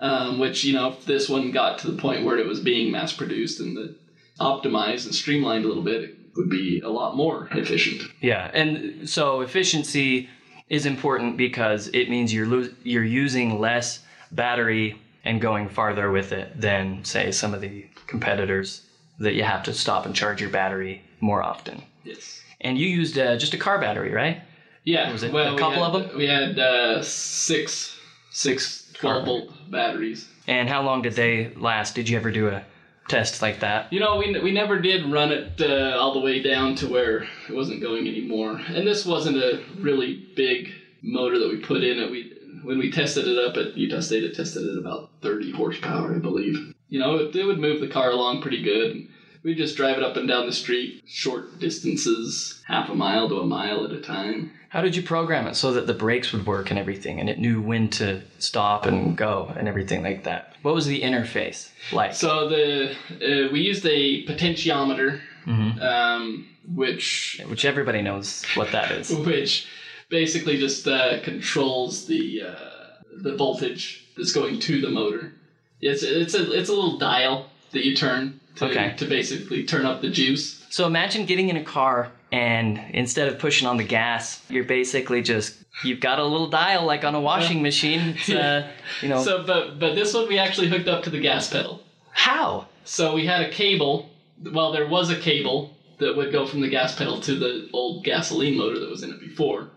Um, 0.00 0.38
which 0.40 0.64
you 0.64 0.72
know 0.74 0.88
if 0.92 1.04
this 1.04 1.28
one 1.28 1.52
got 1.52 1.78
to 1.80 1.90
the 1.90 1.96
point 2.00 2.24
where 2.24 2.36
it 2.38 2.46
was 2.46 2.60
being 2.60 2.90
mass-produced 2.90 3.60
and 3.60 3.76
the 3.76 3.94
optimized 4.40 5.04
and 5.06 5.14
streamlined 5.14 5.64
a 5.64 5.68
little 5.68 5.82
bit, 5.84 6.02
it 6.02 6.16
would 6.36 6.50
be 6.50 6.80
a 6.84 6.88
lot 6.88 7.14
more 7.16 7.48
efficient. 7.52 8.10
Yeah, 8.20 8.50
and 8.52 9.08
so 9.08 9.40
efficiency 9.42 10.28
is 10.68 10.86
important 10.86 11.36
because 11.36 11.88
it 11.88 12.08
means 12.10 12.32
you're 12.34 12.46
lo- 12.46 12.70
you're 12.82 13.04
using 13.04 13.60
less 13.60 14.00
battery 14.32 14.96
and 15.24 15.40
going 15.40 15.68
farther 15.68 16.10
with 16.10 16.32
it 16.32 16.60
than 16.60 17.04
say 17.04 17.30
some 17.30 17.54
of 17.54 17.60
the 17.60 17.86
competitors 18.08 18.82
that 19.18 19.34
you 19.34 19.44
have 19.44 19.62
to 19.62 19.72
stop 19.72 20.04
and 20.06 20.16
charge 20.16 20.40
your 20.40 20.50
battery 20.50 21.02
more 21.20 21.42
often. 21.42 21.82
Yes. 22.02 22.42
And 22.60 22.76
you 22.78 22.88
used 22.88 23.16
uh, 23.18 23.36
just 23.36 23.54
a 23.54 23.58
car 23.58 23.78
battery, 23.78 24.10
right? 24.12 24.40
Yeah, 24.84 25.12
Was 25.12 25.22
it 25.22 25.32
well, 25.32 25.54
a 25.54 25.58
couple 25.58 25.80
we 25.80 25.86
of 25.86 26.08
them? 26.08 26.18
We 26.18 26.26
had 26.26 26.58
uh, 26.58 27.02
six, 27.02 27.96
six 28.30 28.92
12 28.94 29.24
volt 29.24 29.70
batteries. 29.70 30.28
And 30.46 30.68
how 30.68 30.82
long 30.82 31.02
did 31.02 31.14
they 31.14 31.52
last? 31.54 31.94
Did 31.94 32.08
you 32.08 32.16
ever 32.16 32.30
do 32.30 32.48
a 32.48 32.64
test 33.08 33.42
like 33.42 33.60
that? 33.60 33.92
You 33.92 34.00
know, 34.00 34.16
we, 34.16 34.38
we 34.40 34.52
never 34.52 34.80
did 34.80 35.06
run 35.06 35.30
it 35.30 35.60
uh, 35.60 35.96
all 35.98 36.14
the 36.14 36.20
way 36.20 36.42
down 36.42 36.74
to 36.76 36.88
where 36.88 37.22
it 37.48 37.54
wasn't 37.54 37.80
going 37.80 38.08
anymore. 38.08 38.60
And 38.68 38.86
this 38.86 39.06
wasn't 39.06 39.36
a 39.36 39.62
really 39.78 40.28
big 40.34 40.72
motor 41.02 41.38
that 41.38 41.48
we 41.48 41.58
put 41.58 41.84
in 41.84 41.98
it. 41.98 42.10
We 42.10 42.38
when 42.64 42.78
we 42.78 42.92
tested 42.92 43.26
it 43.26 43.38
up 43.38 43.56
at 43.56 43.76
Utah 43.76 44.00
State, 44.00 44.22
it 44.22 44.36
tested 44.36 44.68
at 44.68 44.78
about 44.78 45.10
30 45.20 45.50
horsepower, 45.52 46.14
I 46.14 46.18
believe. 46.18 46.74
You 46.88 47.00
know, 47.00 47.16
it, 47.16 47.34
it 47.34 47.44
would 47.44 47.58
move 47.58 47.80
the 47.80 47.88
car 47.88 48.10
along 48.10 48.40
pretty 48.40 48.62
good. 48.62 49.08
We'd 49.42 49.56
just 49.56 49.76
drive 49.76 49.98
it 49.98 50.04
up 50.04 50.16
and 50.16 50.28
down 50.28 50.46
the 50.46 50.52
street, 50.52 51.02
short 51.04 51.58
distances, 51.58 52.62
half 52.68 52.88
a 52.88 52.94
mile 52.94 53.28
to 53.28 53.40
a 53.40 53.46
mile 53.46 53.84
at 53.84 53.90
a 53.90 54.00
time. 54.00 54.52
How 54.68 54.80
did 54.80 54.94
you 54.94 55.02
program 55.02 55.48
it 55.48 55.56
so 55.56 55.72
that 55.72 55.86
the 55.86 55.94
brakes 55.94 56.32
would 56.32 56.46
work 56.46 56.70
and 56.70 56.78
everything, 56.78 57.18
and 57.18 57.28
it 57.28 57.38
knew 57.38 57.60
when 57.60 57.88
to 57.90 58.22
stop 58.38 58.86
and 58.86 59.16
go 59.16 59.52
and 59.56 59.66
everything 59.66 60.02
like 60.02 60.24
that? 60.24 60.54
What 60.62 60.74
was 60.74 60.86
the 60.86 61.02
interface 61.02 61.70
like? 61.92 62.14
So 62.14 62.48
the 62.48 62.92
uh, 62.92 63.52
we 63.52 63.60
used 63.60 63.84
a 63.84 64.24
potentiometer, 64.26 65.20
um, 65.46 66.46
which 66.72 67.42
Which 67.48 67.64
everybody 67.64 68.00
knows 68.00 68.44
what 68.54 68.70
that 68.70 68.92
is. 68.92 69.10
which 69.26 69.66
basically 70.08 70.56
just 70.56 70.86
uh, 70.86 71.20
controls 71.22 72.06
the 72.06 72.42
uh, 72.42 73.02
the 73.12 73.34
voltage 73.34 74.06
that's 74.16 74.32
going 74.32 74.60
to 74.60 74.80
the 74.80 74.88
motor. 74.88 75.32
It's 75.80 76.04
it's 76.04 76.34
a 76.34 76.52
it's 76.52 76.68
a 76.68 76.72
little 76.72 76.96
dial 76.96 77.46
that 77.72 77.84
you 77.84 77.96
turn 77.96 78.40
to, 78.56 78.66
Okay. 78.66 78.94
to 78.98 79.06
basically 79.06 79.64
turn 79.64 79.86
up 79.86 80.00
the 80.02 80.10
juice. 80.10 80.64
So 80.70 80.86
imagine 80.86 81.26
getting 81.26 81.48
in 81.48 81.56
a 81.56 81.64
car 81.64 82.10
and 82.30 82.80
instead 82.94 83.28
of 83.28 83.38
pushing 83.38 83.68
on 83.68 83.76
the 83.76 83.84
gas, 83.84 84.42
you're 84.48 84.64
basically 84.64 85.22
just 85.22 85.56
you've 85.84 86.00
got 86.00 86.18
a 86.18 86.24
little 86.24 86.48
dial 86.48 86.84
like 86.86 87.04
on 87.04 87.14
a 87.14 87.20
washing 87.20 87.62
machine. 87.62 88.00
It's, 88.16 88.30
uh, 88.30 88.68
you 89.02 89.08
know 89.08 89.22
So, 89.22 89.42
but 89.44 89.78
but 89.78 89.94
this 89.94 90.14
one 90.14 90.28
we 90.28 90.38
actually 90.38 90.68
hooked 90.68 90.88
up 90.88 91.02
to 91.04 91.10
the 91.10 91.20
gas 91.20 91.48
pedal. 91.50 91.82
how? 92.12 92.66
So 92.84 93.14
we 93.14 93.26
had 93.26 93.42
a 93.42 93.50
cable. 93.50 94.10
Well, 94.52 94.72
there 94.72 94.88
was 94.88 95.10
a 95.10 95.16
cable 95.16 95.76
that 95.98 96.16
would 96.16 96.32
go 96.32 96.46
from 96.46 96.62
the 96.62 96.68
gas 96.68 96.96
pedal 96.96 97.20
to 97.20 97.38
the 97.38 97.68
old 97.72 98.02
gasoline 98.04 98.56
motor 98.58 98.80
that 98.80 98.90
was 98.90 99.02
in 99.02 99.10
it 99.10 99.20
before. 99.20 99.70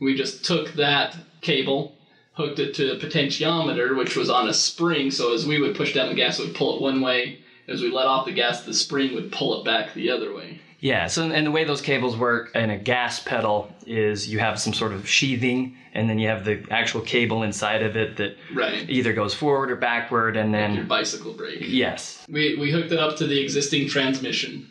We 0.00 0.14
just 0.14 0.44
took 0.44 0.72
that 0.74 1.16
cable, 1.40 1.96
hooked 2.34 2.58
it 2.60 2.74
to 2.74 2.92
a 2.92 2.96
potentiometer, 2.98 3.96
which 3.96 4.16
was 4.16 4.30
on 4.30 4.48
a 4.48 4.54
spring. 4.54 5.10
So 5.10 5.32
as 5.34 5.46
we 5.46 5.60
would 5.60 5.74
push 5.76 5.92
down 5.94 6.08
the 6.08 6.14
gas, 6.14 6.38
it 6.38 6.46
would 6.46 6.54
pull 6.56 6.76
it 6.76 6.82
one 6.82 7.00
way. 7.00 7.38
As 7.68 7.80
we 7.82 7.90
let 7.90 8.06
off 8.06 8.26
the 8.26 8.32
gas, 8.32 8.64
the 8.64 8.74
spring 8.74 9.14
would 9.14 9.30
pull 9.32 9.60
it 9.60 9.64
back 9.64 9.94
the 9.94 10.10
other 10.10 10.34
way. 10.34 10.60
Yeah. 10.80 11.06
So 11.06 11.30
and 11.30 11.46
the 11.46 11.50
way 11.52 11.62
those 11.64 11.80
cables 11.80 12.16
work 12.16 12.54
in 12.56 12.70
a 12.70 12.76
gas 12.76 13.20
pedal 13.20 13.72
is 13.86 14.28
you 14.28 14.40
have 14.40 14.58
some 14.58 14.72
sort 14.72 14.92
of 14.92 15.08
sheathing, 15.08 15.76
and 15.94 16.10
then 16.10 16.18
you 16.18 16.26
have 16.28 16.44
the 16.44 16.64
actual 16.72 17.02
cable 17.02 17.44
inside 17.44 17.82
of 17.84 17.96
it 17.96 18.16
that 18.16 18.36
Right. 18.52 18.88
either 18.90 19.12
goes 19.12 19.32
forward 19.32 19.70
or 19.70 19.76
backward, 19.76 20.36
and 20.36 20.52
then 20.52 20.74
Your 20.74 20.84
bicycle 20.84 21.34
brake. 21.34 21.58
yes, 21.60 22.24
We, 22.28 22.56
we 22.56 22.72
hooked 22.72 22.90
it 22.90 22.98
up 22.98 23.16
to 23.18 23.26
the 23.28 23.40
existing 23.40 23.88
transmission 23.88 24.68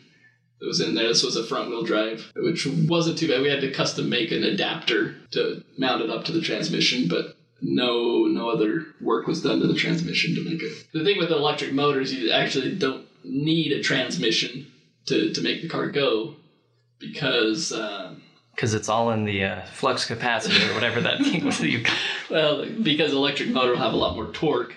that 0.60 0.66
was 0.66 0.80
in 0.80 0.94
there. 0.94 1.08
This 1.08 1.22
was 1.24 1.36
a 1.36 1.44
front 1.44 1.70
wheel 1.70 1.82
drive, 1.82 2.30
which 2.36 2.66
wasn't 2.66 3.16
too 3.18 3.28
bad. 3.28 3.40
We 3.40 3.48
had 3.48 3.62
to 3.62 3.70
custom 3.72 4.10
make 4.10 4.32
an 4.32 4.44
adapter 4.44 5.14
to 5.30 5.64
mount 5.78 6.02
it 6.02 6.10
up 6.10 6.24
to 6.26 6.32
the 6.32 6.42
transmission, 6.42 7.08
but 7.08 7.36
no 7.62 8.26
no 8.26 8.50
other 8.50 8.86
work 9.00 9.26
was 9.26 9.42
done 9.42 9.60
to 9.60 9.66
the 9.66 9.74
transmission 9.74 10.34
to 10.34 10.44
make 10.44 10.62
it. 10.62 10.86
The 10.92 11.04
thing 11.04 11.18
with 11.18 11.30
electric 11.30 11.72
motors, 11.72 12.12
you 12.12 12.30
actually 12.30 12.76
don't 12.76 13.06
need 13.24 13.72
a 13.72 13.82
transmission 13.82 14.66
to, 15.06 15.32
to 15.32 15.40
make 15.42 15.62
the 15.62 15.68
car 15.68 15.88
go 15.88 16.34
because 16.98 17.72
uh, 17.72 18.14
Because 18.54 18.74
it's 18.74 18.88
all 18.88 19.10
in 19.10 19.24
the 19.24 19.44
uh, 19.44 19.62
flux 19.66 20.08
capacitor 20.08 20.70
or 20.70 20.74
whatever 20.74 21.00
that 21.00 21.18
thing 21.18 21.44
was 21.44 21.58
that 21.58 21.70
you. 21.70 21.84
well 22.30 22.66
because 22.82 23.12
electric 23.12 23.48
motor 23.50 23.72
will 23.72 23.78
have 23.78 23.92
a 23.92 23.96
lot 23.96 24.14
more 24.14 24.32
torque 24.32 24.74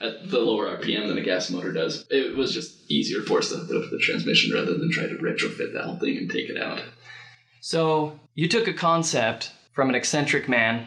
at 0.00 0.28
the 0.30 0.38
lower 0.38 0.66
RPM 0.76 1.08
than 1.08 1.18
a 1.18 1.22
gas 1.22 1.50
motor 1.50 1.72
does. 1.72 2.04
It 2.10 2.36
was 2.36 2.52
just 2.52 2.90
easier 2.90 3.22
for 3.22 3.38
us 3.38 3.50
to 3.50 3.56
hook 3.56 3.84
up 3.84 3.90
the 3.90 3.98
transmission 3.98 4.52
rather 4.52 4.76
than 4.76 4.90
try 4.90 5.04
to 5.04 5.14
retrofit 5.14 5.72
that 5.72 5.84
whole 5.84 5.98
thing 5.98 6.16
and 6.18 6.30
take 6.30 6.50
it 6.50 6.60
out. 6.60 6.82
So 7.60 8.18
you 8.34 8.48
took 8.48 8.68
a 8.68 8.74
concept 8.74 9.52
from 9.72 9.88
an 9.88 9.94
eccentric 9.94 10.48
man, 10.48 10.86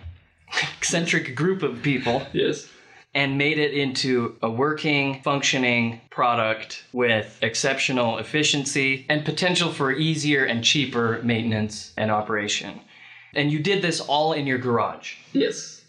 eccentric 0.77 1.35
group 1.35 1.63
of 1.63 1.81
people, 1.81 2.25
Yes. 2.33 2.67
and 3.13 3.37
made 3.37 3.57
it 3.59 3.73
into 3.73 4.35
a 4.41 4.49
working, 4.49 5.21
functioning 5.23 6.01
product 6.09 6.83
with 6.93 7.37
exceptional 7.41 8.17
efficiency 8.17 9.05
and 9.09 9.25
potential 9.25 9.71
for 9.71 9.91
easier 9.91 10.43
and 10.45 10.63
cheaper 10.63 11.19
maintenance 11.23 11.93
and 11.97 12.11
operation. 12.11 12.79
And 13.35 13.51
you 13.51 13.59
did 13.59 13.81
this 13.81 13.99
all 13.99 14.33
in 14.33 14.47
your 14.47 14.57
garage. 14.57 15.15
Yes. 15.33 15.81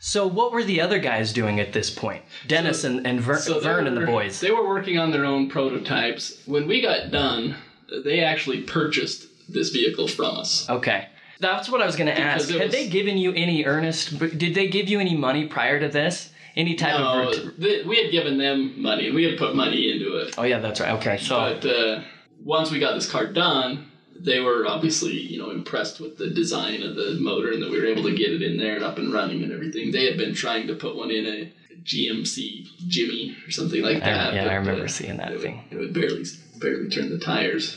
So, 0.00 0.26
what 0.28 0.52
were 0.52 0.62
the 0.62 0.80
other 0.80 1.00
guys 1.00 1.32
doing 1.32 1.58
at 1.58 1.72
this 1.72 1.90
point? 1.90 2.22
Dennis 2.46 2.84
and, 2.84 3.04
and 3.04 3.20
Ver- 3.20 3.38
So 3.38 3.58
Vern 3.58 3.86
and 3.88 3.96
the 3.96 4.06
boys. 4.06 4.38
They 4.40 4.52
were 4.52 4.66
working 4.68 4.96
on 4.98 5.10
their 5.10 5.24
own 5.24 5.48
prototypes. 5.48 6.40
When 6.46 6.68
we 6.68 6.80
got 6.80 7.10
done, 7.10 7.56
they 8.04 8.20
actually 8.20 8.62
purchased 8.62 9.26
this 9.48 9.70
vehicle 9.70 10.06
from 10.06 10.36
us. 10.36 10.68
Okay. 10.70 11.08
That's 11.40 11.68
what 11.68 11.80
I 11.80 11.86
was 11.86 11.96
going 11.96 12.08
to 12.14 12.18
ask. 12.18 12.48
it 12.50 12.54
Had 12.56 12.64
was- 12.64 12.72
they 12.72 12.88
given 12.88 13.16
you 13.16 13.32
any 13.32 13.64
earnest? 13.64 14.18
Did 14.18 14.54
they 14.54 14.68
give 14.68 14.88
you 14.88 14.98
any 15.00 15.16
money 15.16 15.46
prior 15.46 15.78
to 15.80 15.88
this? 15.88 16.30
Any 16.56 16.74
type 16.74 16.98
No, 16.98 17.28
of. 17.30 17.56
th- 17.60 17.86
we 17.86 18.02
had 18.02 18.10
given 18.10 18.36
them 18.38 18.82
money. 18.82 19.12
We 19.12 19.22
had 19.24 19.38
put 19.38 19.54
money 19.54 19.92
into 19.92 20.16
it. 20.16 20.34
Oh 20.36 20.42
yeah, 20.42 20.58
that's 20.58 20.80
right. 20.80 20.92
Okay, 20.98 21.16
so 21.16 21.36
But 21.36 21.64
uh, 21.66 22.02
once 22.42 22.72
we 22.72 22.80
got 22.80 22.94
this 22.94 23.08
car 23.08 23.26
done, 23.26 23.86
they 24.18 24.40
were 24.40 24.66
obviously 24.66 25.12
you 25.12 25.38
know 25.38 25.50
impressed 25.50 26.00
with 26.00 26.18
the 26.18 26.30
design 26.30 26.82
of 26.82 26.96
the 26.96 27.16
motor 27.20 27.52
and 27.52 27.62
that 27.62 27.70
we 27.70 27.78
were 27.78 27.86
able 27.86 28.02
to 28.04 28.14
get 28.16 28.32
it 28.32 28.42
in 28.42 28.56
there 28.58 28.74
and 28.74 28.82
up 28.84 28.98
and 28.98 29.12
running 29.12 29.44
and 29.44 29.52
everything. 29.52 29.92
They 29.92 30.06
had 30.06 30.16
been 30.18 30.34
trying 30.34 30.66
to 30.66 30.74
put 30.74 30.96
one 30.96 31.12
in 31.12 31.26
a 31.26 31.52
GMC 31.84 32.66
Jimmy 32.88 33.36
or 33.46 33.50
something 33.52 33.80
like 33.82 33.98
I- 33.98 34.00
that. 34.00 34.34
yeah, 34.34 34.46
I 34.48 34.54
remember 34.56 34.84
uh, 34.84 34.88
seeing 34.88 35.16
that 35.18 35.28
it 35.30 35.34
would- 35.34 35.42
thing. 35.42 35.62
It 35.70 35.76
would 35.76 35.92
barely 35.94 36.24
barely 36.58 36.88
turn 36.90 37.10
the 37.10 37.18
tires. 37.20 37.76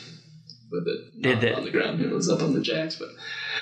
With 0.72 0.88
it 0.88 1.22
Did 1.22 1.44
it? 1.44 1.54
on 1.56 1.66
the 1.66 1.70
ground, 1.70 2.02
it 2.02 2.10
was 2.10 2.30
up 2.30 2.42
on 2.42 2.54
the 2.54 2.62
jacks. 2.62 2.96
But 2.96 3.10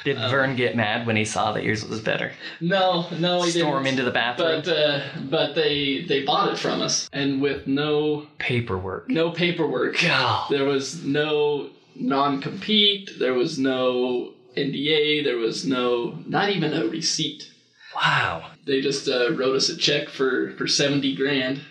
did 0.03 0.17
um, 0.17 0.31
Vern 0.31 0.55
get 0.55 0.75
mad 0.75 1.05
when 1.07 1.15
he 1.15 1.25
saw 1.25 1.51
that 1.53 1.63
yours 1.63 1.85
was 1.85 2.01
better? 2.01 2.31
no, 2.61 3.07
no, 3.17 3.41
he 3.43 3.51
Storm 3.51 3.83
didn't. 3.83 3.99
into 3.99 4.03
the 4.03 4.11
bathroom. 4.11 4.61
But 4.63 4.71
uh, 4.71 5.01
but 5.29 5.55
they 5.55 6.03
they 6.07 6.23
bought 6.23 6.51
it 6.53 6.57
from 6.59 6.81
us 6.81 7.09
and 7.13 7.41
with 7.41 7.67
no 7.67 8.27
Paperwork. 8.37 9.09
no 9.09 9.31
paperwork. 9.31 9.97
There 10.49 10.65
was 10.65 11.03
no 11.03 11.69
non 11.95 12.41
compete, 12.41 13.11
there 13.19 13.33
was 13.33 13.59
no 13.59 14.33
NDA, 14.57 15.23
there 15.23 15.37
was 15.37 15.65
no, 15.65 16.19
not 16.25 16.49
even 16.49 16.73
a 16.73 16.85
receipt. 16.85 17.51
Wow. 17.95 18.51
They 18.65 18.81
just 18.81 19.07
uh, 19.07 19.31
wrote 19.33 19.55
us 19.55 19.69
a 19.69 19.77
check 19.77 20.09
for, 20.09 20.51
for 20.57 20.67
70 20.67 21.15
grand 21.15 21.61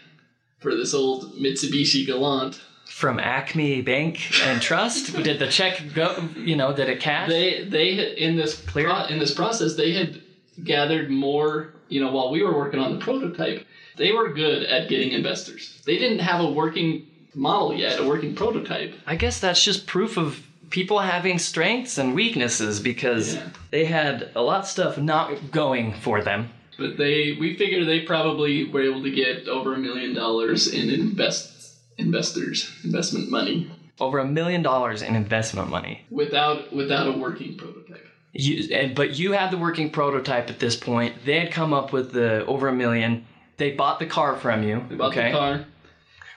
for 0.61 0.75
this 0.75 0.95
old 0.95 1.35
Mitsubishi 1.35 2.07
Galant. 2.07 2.61
From 2.99 3.21
Acme 3.21 3.81
Bank 3.83 4.19
and 4.43 4.61
Trust, 4.61 5.15
did 5.23 5.39
the 5.39 5.47
check 5.47 5.81
go? 5.95 6.29
You 6.37 6.57
know, 6.57 6.75
did 6.75 6.89
it 6.89 6.99
cash? 6.99 7.29
They, 7.29 7.63
they 7.63 7.91
in 8.17 8.35
this, 8.37 8.61
Clear? 8.63 8.89
pro- 8.89 9.05
in 9.07 9.21
this 9.21 9.33
process, 9.33 9.77
they 9.77 9.93
had 9.93 10.21
gathered 10.65 11.09
more, 11.09 11.75
you 11.89 12.01
know, 12.01 12.11
while 12.11 12.33
we 12.33 12.43
were 12.43 12.53
working 12.57 12.81
on 12.81 12.99
the 12.99 13.05
prototype, 13.05 13.65
they 13.97 14.11
were 14.11 14.31
good 14.33 14.65
at 14.65 14.89
getting 14.89 15.13
investors. 15.13 15.81
They 15.87 15.97
didn't 15.97 16.19
have 16.19 16.41
a 16.41 16.51
working 16.51 17.07
model 17.37 17.73
yet, 17.73 18.01
a 18.01 18.05
working 18.05 18.35
prototype. 18.35 18.95
I 19.07 19.15
guess 19.15 19.39
that's 19.39 19.63
just 19.63 19.87
proof 19.87 20.17
of 20.17 20.43
people 20.71 20.99
having 20.99 21.39
strengths 21.39 21.99
and 21.99 22.17
weaknesses 22.17 22.81
because 22.81 23.37
Yeah. 23.37 23.49
they 23.71 23.85
had 23.85 24.31
a 24.35 24.43
lot 24.43 24.63
of 24.63 24.67
stuff 24.67 24.99
not 24.99 25.53
going 25.53 25.93
for 25.95 26.21
them. 26.21 26.51
But 26.77 26.97
they, 26.97 27.37
we 27.39 27.57
figure 27.57 27.85
they 27.85 28.01
probably 28.01 28.65
were 28.65 28.83
able 28.83 29.05
to 29.05 29.11
get 29.13 29.47
over 29.47 29.75
a 29.75 29.79
million 29.79 30.15
dollars 30.15 30.67
in 30.67 30.91
invest 30.91 31.58
investors 31.99 32.71
investment 32.85 33.31
money 33.31 33.71
Over 34.01 34.19
a 34.21 34.25
million 34.27 34.63
dollars 34.63 35.03
in 35.03 35.15
investment 35.17 35.69
money. 35.69 36.05
without 36.11 36.73
without 36.73 37.07
a 37.09 37.13
working 37.19 37.57
prototype. 37.57 38.07
You, 38.33 38.75
and, 38.75 38.95
but 38.95 39.19
you 39.19 39.33
had 39.33 39.51
the 39.51 39.57
working 39.59 39.91
prototype 39.91 40.49
at 40.51 40.61
this 40.61 40.77
point. 40.77 41.25
They 41.25 41.41
had 41.41 41.51
come 41.51 41.73
up 41.73 41.93
with 41.93 42.13
the 42.13 42.45
over 42.47 42.69
a 42.69 42.73
million. 42.73 43.27
They 43.57 43.73
bought 43.73 43.99
the 43.99 44.07
car 44.07 44.37
from 44.37 44.63
you. 44.63 44.85
We 44.89 44.97
bought 44.97 45.13
okay. 45.13 45.33
the 45.33 45.39
car. 45.39 45.65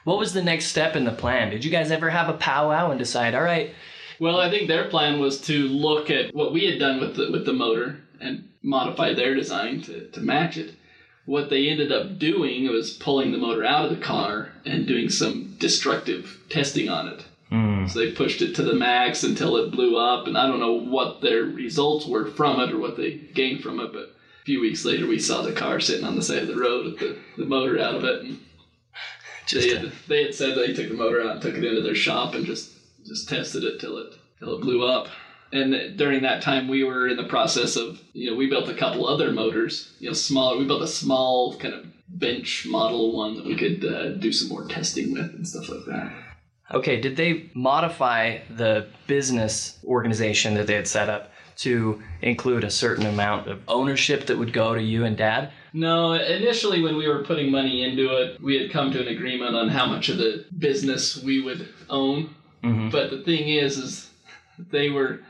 What 0.03 0.17
was 0.17 0.33
the 0.33 0.41
next 0.41 0.65
step 0.65 0.95
in 0.95 1.03
the 1.03 1.11
plan? 1.11 1.51
Did 1.51 1.63
you 1.63 1.69
guys 1.69 1.91
ever 1.91 2.09
have 2.09 2.27
a 2.27 2.33
powwow 2.33 2.89
and 2.89 2.97
decide, 2.97 3.35
all 3.35 3.43
right, 3.43 3.75
Well, 4.19 4.39
I 4.39 4.49
think 4.49 4.67
their 4.67 4.89
plan 4.89 5.19
was 5.19 5.39
to 5.41 5.67
look 5.67 6.09
at 6.09 6.33
what 6.33 6.53
we 6.53 6.65
had 6.65 6.79
done 6.79 6.99
with 6.99 7.15
the 7.15 7.29
with 7.31 7.45
the 7.45 7.53
motor 7.53 7.99
and 8.19 8.47
modify 8.63 9.13
their 9.13 9.35
design 9.35 9.81
to, 9.83 10.07
to 10.09 10.19
match 10.21 10.57
it. 10.57 10.73
What 11.25 11.49
they 11.49 11.69
ended 11.69 11.91
up 11.91 12.17
doing 12.17 12.67
was 12.67 12.91
pulling 12.91 13.31
the 13.31 13.37
motor 13.37 13.63
out 13.63 13.85
of 13.85 13.91
the 13.91 14.03
car 14.03 14.51
and 14.65 14.87
doing 14.87 15.09
some 15.09 15.55
destructive 15.59 16.39
testing 16.49 16.89
on 16.89 17.07
it. 17.07 17.25
Hmm. 17.49 17.85
So 17.87 17.99
they 17.99 18.11
pushed 18.11 18.41
it 18.41 18.55
to 18.55 18.63
the 18.63 18.73
max 18.73 19.23
until 19.23 19.57
it 19.57 19.71
blew 19.71 19.97
up, 19.97 20.27
and 20.27 20.37
I 20.37 20.47
don't 20.47 20.59
know 20.59 20.79
what 20.79 21.21
their 21.21 21.43
results 21.43 22.05
were 22.07 22.31
from 22.31 22.59
it 22.61 22.71
or 22.71 22.79
what 22.79 22.97
they 22.97 23.11
gained 23.11 23.61
from 23.61 23.79
it, 23.79 23.91
but 23.91 24.03
a 24.41 24.45
few 24.45 24.61
weeks 24.61 24.85
later 24.85 25.05
we 25.05 25.19
saw 25.19 25.41
the 25.41 25.51
car 25.51 25.79
sitting 25.79 26.05
on 26.05 26.15
the 26.15 26.23
side 26.23 26.43
of 26.43 26.47
the 26.47 26.57
road 26.57 26.85
with 26.85 26.99
the, 26.99 27.17
the 27.37 27.45
motor 27.45 27.79
out 27.79 27.95
of 27.95 28.03
it. 28.03 28.21
And 28.23 28.39
they 29.51 29.75
had, 29.75 29.91
they 30.07 30.23
had 30.23 30.33
said 30.33 30.57
they 30.57 30.73
took 30.73 30.87
the 30.87 30.95
motor 30.95 31.21
out 31.21 31.31
and 31.31 31.41
took 31.41 31.55
it 31.55 31.63
into 31.63 31.81
their 31.81 31.95
shop 31.95 32.33
and 32.35 32.45
just, 32.45 32.71
just 33.05 33.27
tested 33.27 33.63
it 33.63 33.79
till 33.79 33.97
it 33.97 34.13
till 34.39 34.55
it 34.55 34.61
blew 34.61 34.85
up. 34.85 35.07
And 35.53 35.97
during 35.97 36.21
that 36.21 36.41
time, 36.41 36.67
we 36.67 36.83
were 36.83 37.07
in 37.07 37.17
the 37.17 37.25
process 37.25 37.75
of 37.75 38.01
you 38.13 38.31
know 38.31 38.37
we 38.37 38.47
built 38.47 38.69
a 38.69 38.73
couple 38.73 39.07
other 39.07 39.31
motors, 39.31 39.93
you 39.99 40.07
know, 40.07 40.13
smaller. 40.13 40.57
We 40.57 40.65
built 40.65 40.81
a 40.81 40.87
small 40.87 41.57
kind 41.57 41.73
of 41.73 41.85
bench 42.07 42.65
model 42.69 43.15
one 43.15 43.35
that 43.35 43.45
we 43.45 43.55
could 43.55 43.85
uh, 43.85 44.09
do 44.13 44.31
some 44.31 44.49
more 44.49 44.67
testing 44.67 45.13
with 45.13 45.33
and 45.33 45.47
stuff 45.47 45.69
like 45.69 45.85
that. 45.87 46.13
Okay, 46.73 47.01
did 47.01 47.17
they 47.17 47.49
modify 47.53 48.39
the 48.49 48.87
business 49.07 49.77
organization 49.83 50.53
that 50.53 50.67
they 50.67 50.75
had 50.75 50.87
set 50.87 51.09
up 51.09 51.31
to 51.57 52.01
include 52.21 52.63
a 52.63 52.71
certain 52.71 53.05
amount 53.05 53.47
of 53.47 53.61
ownership 53.67 54.25
that 54.27 54.37
would 54.37 54.53
go 54.53 54.73
to 54.73 54.81
you 54.81 55.03
and 55.03 55.17
dad? 55.17 55.51
No, 55.73 56.13
initially 56.13 56.81
when 56.81 56.95
we 56.95 57.07
were 57.07 57.23
putting 57.23 57.51
money 57.51 57.83
into 57.83 58.15
it, 58.15 58.41
we 58.41 58.59
had 58.59 58.71
come 58.71 58.91
to 58.91 59.01
an 59.01 59.07
agreement 59.09 59.55
on 59.55 59.69
how 59.69 59.85
much 59.85 60.07
of 60.09 60.17
the 60.17 60.45
business 60.57 61.21
we 61.21 61.41
would 61.41 61.67
own. 61.89 62.33
But 62.91 63.09
the 63.09 63.23
thing 63.23 63.49
is, 63.49 63.77
is 63.77 64.09
they 64.69 64.89
were 64.89 65.21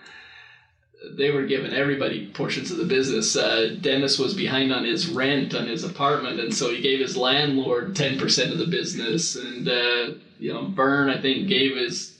they 1.17 1.31
were 1.31 1.43
giving 1.43 1.73
everybody 1.73 2.27
portions 2.27 2.69
of 2.71 2.77
the 2.77 2.85
business. 2.85 3.35
Uh, 3.35 3.75
Dennis 3.81 4.19
was 4.19 4.33
behind 4.33 4.71
on 4.71 4.83
his 4.85 5.07
rent 5.07 5.55
on 5.55 5.67
his 5.67 5.83
apartment, 5.83 6.39
and 6.39 6.53
so 6.53 6.69
he 6.69 6.81
gave 6.81 6.99
his 6.99 7.17
landlord 7.17 7.95
ten 7.95 8.19
percent 8.19 8.51
of 8.51 8.59
the 8.59 8.67
business. 8.67 9.35
And 9.35 9.67
uh, 9.67 10.13
you 10.39 10.53
know, 10.53 10.67
Vern, 10.67 11.09
I 11.09 11.19
think, 11.21 11.47
gave 11.47 11.75
his 11.75 12.17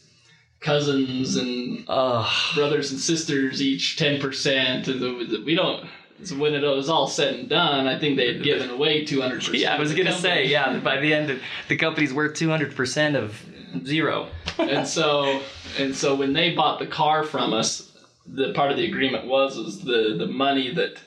cousins 0.59 1.37
and 1.37 1.83
Ugh. 1.87 2.29
brothers 2.55 2.91
and 2.91 2.99
sisters 2.99 3.61
each 3.63 3.97
10% 3.97 4.87
and 4.87 5.01
the, 5.01 5.41
we 5.43 5.55
don't 5.55 5.87
so 6.23 6.35
when 6.37 6.53
it 6.53 6.61
was 6.61 6.87
all 6.87 7.07
said 7.07 7.33
and 7.33 7.49
done 7.49 7.87
i 7.87 7.97
think 7.97 8.15
they 8.15 8.31
had 8.31 8.43
given 8.43 8.69
away 8.69 9.03
200% 9.03 9.59
Yeah, 9.59 9.75
I 9.75 9.79
was 9.79 9.95
gonna 9.95 10.13
say, 10.13 10.45
yeah. 10.45 10.77
By 10.77 10.99
the 10.99 11.15
end, 11.15 11.31
of, 11.31 11.41
the 11.67 11.75
company's 11.77 12.13
worth 12.13 12.35
two 12.35 12.47
hundred 12.49 12.75
percent 12.75 13.15
of 13.15 13.41
zero. 13.85 14.27
and 14.59 14.87
so 14.87 15.41
and 15.79 15.95
so 15.95 16.13
when 16.13 16.33
they 16.33 16.53
bought 16.53 16.77
the 16.77 16.85
car 16.85 17.23
from 17.23 17.53
us 17.53 17.90
the 18.25 18.53
part 18.53 18.71
of 18.71 18.77
the 18.77 18.85
agreement 18.85 19.27
was 19.27 19.57
was 19.57 19.81
the 19.81 20.15
the 20.17 20.27
money 20.27 20.73
that 20.73 21.01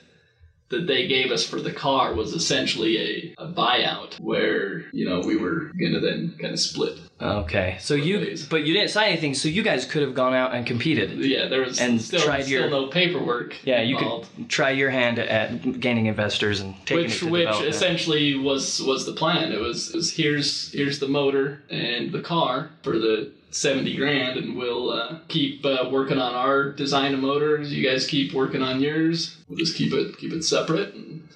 that 0.69 0.87
they 0.87 1.07
gave 1.07 1.31
us 1.31 1.45
for 1.45 1.61
the 1.61 1.71
car 1.71 2.13
was 2.13 2.33
essentially 2.33 2.97
a, 3.37 3.43
a 3.43 3.47
buyout 3.47 4.19
where 4.19 4.85
you 4.91 5.07
know 5.07 5.21
we 5.21 5.37
were 5.37 5.71
gonna 5.79 5.99
then 5.99 6.35
kind 6.39 6.53
of 6.53 6.59
split 6.59 6.99
Okay, 7.21 7.77
so 7.79 7.93
you, 7.95 8.35
but 8.49 8.65
you 8.65 8.73
didn't 8.73 8.89
sign 8.89 9.07
anything, 9.07 9.33
so 9.35 9.47
you 9.47 9.63
guys 9.63 9.85
could 9.85 10.01
have 10.01 10.13
gone 10.13 10.33
out 10.33 10.53
and 10.53 10.65
competed. 10.67 11.17
yeah 11.23 11.47
there 11.47 11.61
was 11.61 11.79
And 11.79 12.01
still, 12.01 12.19
tried 12.19 12.43
still 12.43 12.61
your- 12.63 12.69
no 12.69 12.87
paperwork 12.87 13.55
Yeah, 13.63 13.81
you 13.81 13.97
involved. 13.97 14.35
could 14.35 14.49
try 14.49 14.71
your 14.71 14.89
hand 14.89 15.17
at 15.19 15.79
gaining 15.79 16.07
investors 16.07 16.59
and 16.59 16.75
taking 16.85 17.03
which 17.05 17.15
it 17.15 17.19
to 17.25 17.29
which 17.31 17.61
essentially 17.61 18.35
was 18.35 18.81
was 18.81 19.05
the 19.05 19.13
plan. 19.13 19.53
It 19.53 19.61
was, 19.61 19.91
it 19.91 19.95
was 19.95 20.11
here's 20.13 20.73
here's 20.73 20.99
the 20.99 21.07
motor 21.07 21.63
and 21.69 22.11
the 22.11 22.21
car 22.21 22.71
for 22.83 22.99
the 22.99 23.31
seventy 23.49 23.95
grand, 23.95 24.37
and 24.37 24.57
we'll 24.57 24.89
uh, 24.91 25.19
keep 25.29 25.65
uh, 25.65 25.87
working 25.89 26.17
on 26.17 26.33
our 26.33 26.73
design 26.73 27.13
of 27.13 27.21
motors. 27.21 27.71
You 27.73 27.87
guys 27.89 28.05
keep 28.05 28.33
working 28.33 28.61
on 28.61 28.81
yours. 28.81 29.37
We'll 29.47 29.57
just 29.57 29.77
keep 29.77 29.93
it 29.93 30.17
keep 30.17 30.33
it 30.33 30.43
separate 30.43 30.93
and 30.93 31.29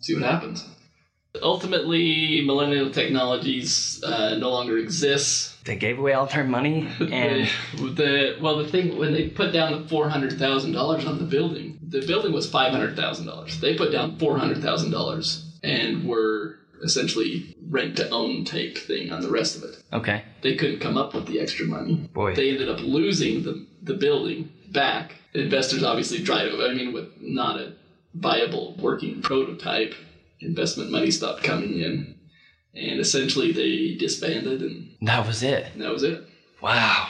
see 0.00 0.14
what 0.14 0.24
happens. 0.24 0.66
Ultimately, 1.40 2.42
Millennial 2.44 2.90
Technologies 2.90 4.02
uh, 4.04 4.36
no 4.36 4.50
longer 4.50 4.76
exists. 4.76 5.56
They 5.64 5.76
gave 5.76 5.98
away 5.98 6.12
all 6.12 6.26
their 6.26 6.44
money 6.44 6.88
and 7.00 7.48
the, 7.76 7.88
the 7.88 8.38
well, 8.40 8.58
the 8.58 8.68
thing 8.68 8.98
when 8.98 9.12
they 9.12 9.28
put 9.28 9.52
down 9.52 9.82
the 9.82 9.88
four 9.88 10.08
hundred 10.08 10.38
thousand 10.38 10.72
dollars 10.72 11.06
on 11.06 11.18
the 11.18 11.24
building, 11.24 11.78
the 11.82 12.04
building 12.06 12.32
was 12.32 12.50
five 12.50 12.72
hundred 12.72 12.96
thousand 12.96 13.26
dollars. 13.26 13.60
They 13.60 13.76
put 13.76 13.92
down 13.92 14.18
four 14.18 14.36
hundred 14.38 14.60
thousand 14.62 14.90
dollars 14.90 15.58
and 15.62 16.06
were 16.06 16.58
essentially 16.82 17.54
rent 17.70 17.96
to 17.96 18.10
own 18.10 18.44
type 18.44 18.76
thing 18.76 19.12
on 19.12 19.22
the 19.22 19.30
rest 19.30 19.56
of 19.56 19.62
it. 19.62 19.82
okay. 19.92 20.24
They 20.42 20.56
couldn't 20.56 20.80
come 20.80 20.96
up 20.98 21.14
with 21.14 21.26
the 21.28 21.38
extra 21.38 21.64
money. 21.64 22.10
Boy. 22.12 22.34
They 22.34 22.50
ended 22.50 22.68
up 22.68 22.80
losing 22.80 23.44
the 23.44 23.66
the 23.80 23.94
building 23.94 24.50
back. 24.70 25.14
Investors 25.32 25.82
obviously 25.84 26.22
tried 26.24 26.46
it. 26.48 26.54
I 26.60 26.74
mean, 26.74 26.92
with 26.92 27.08
not 27.20 27.58
a 27.60 27.74
viable 28.14 28.74
working 28.78 29.22
prototype, 29.22 29.94
investment 30.42 30.90
money 30.90 31.10
stopped 31.10 31.42
coming 31.44 31.80
in, 31.80 32.16
and 32.74 33.00
essentially 33.00 33.52
they 33.52 33.96
disbanded, 33.98 34.60
and 34.62 34.96
That 35.02 35.26
was 35.26 35.42
it. 35.42 35.66
that 35.76 35.92
was 35.92 36.02
it. 36.02 36.22
Wow. 36.60 37.08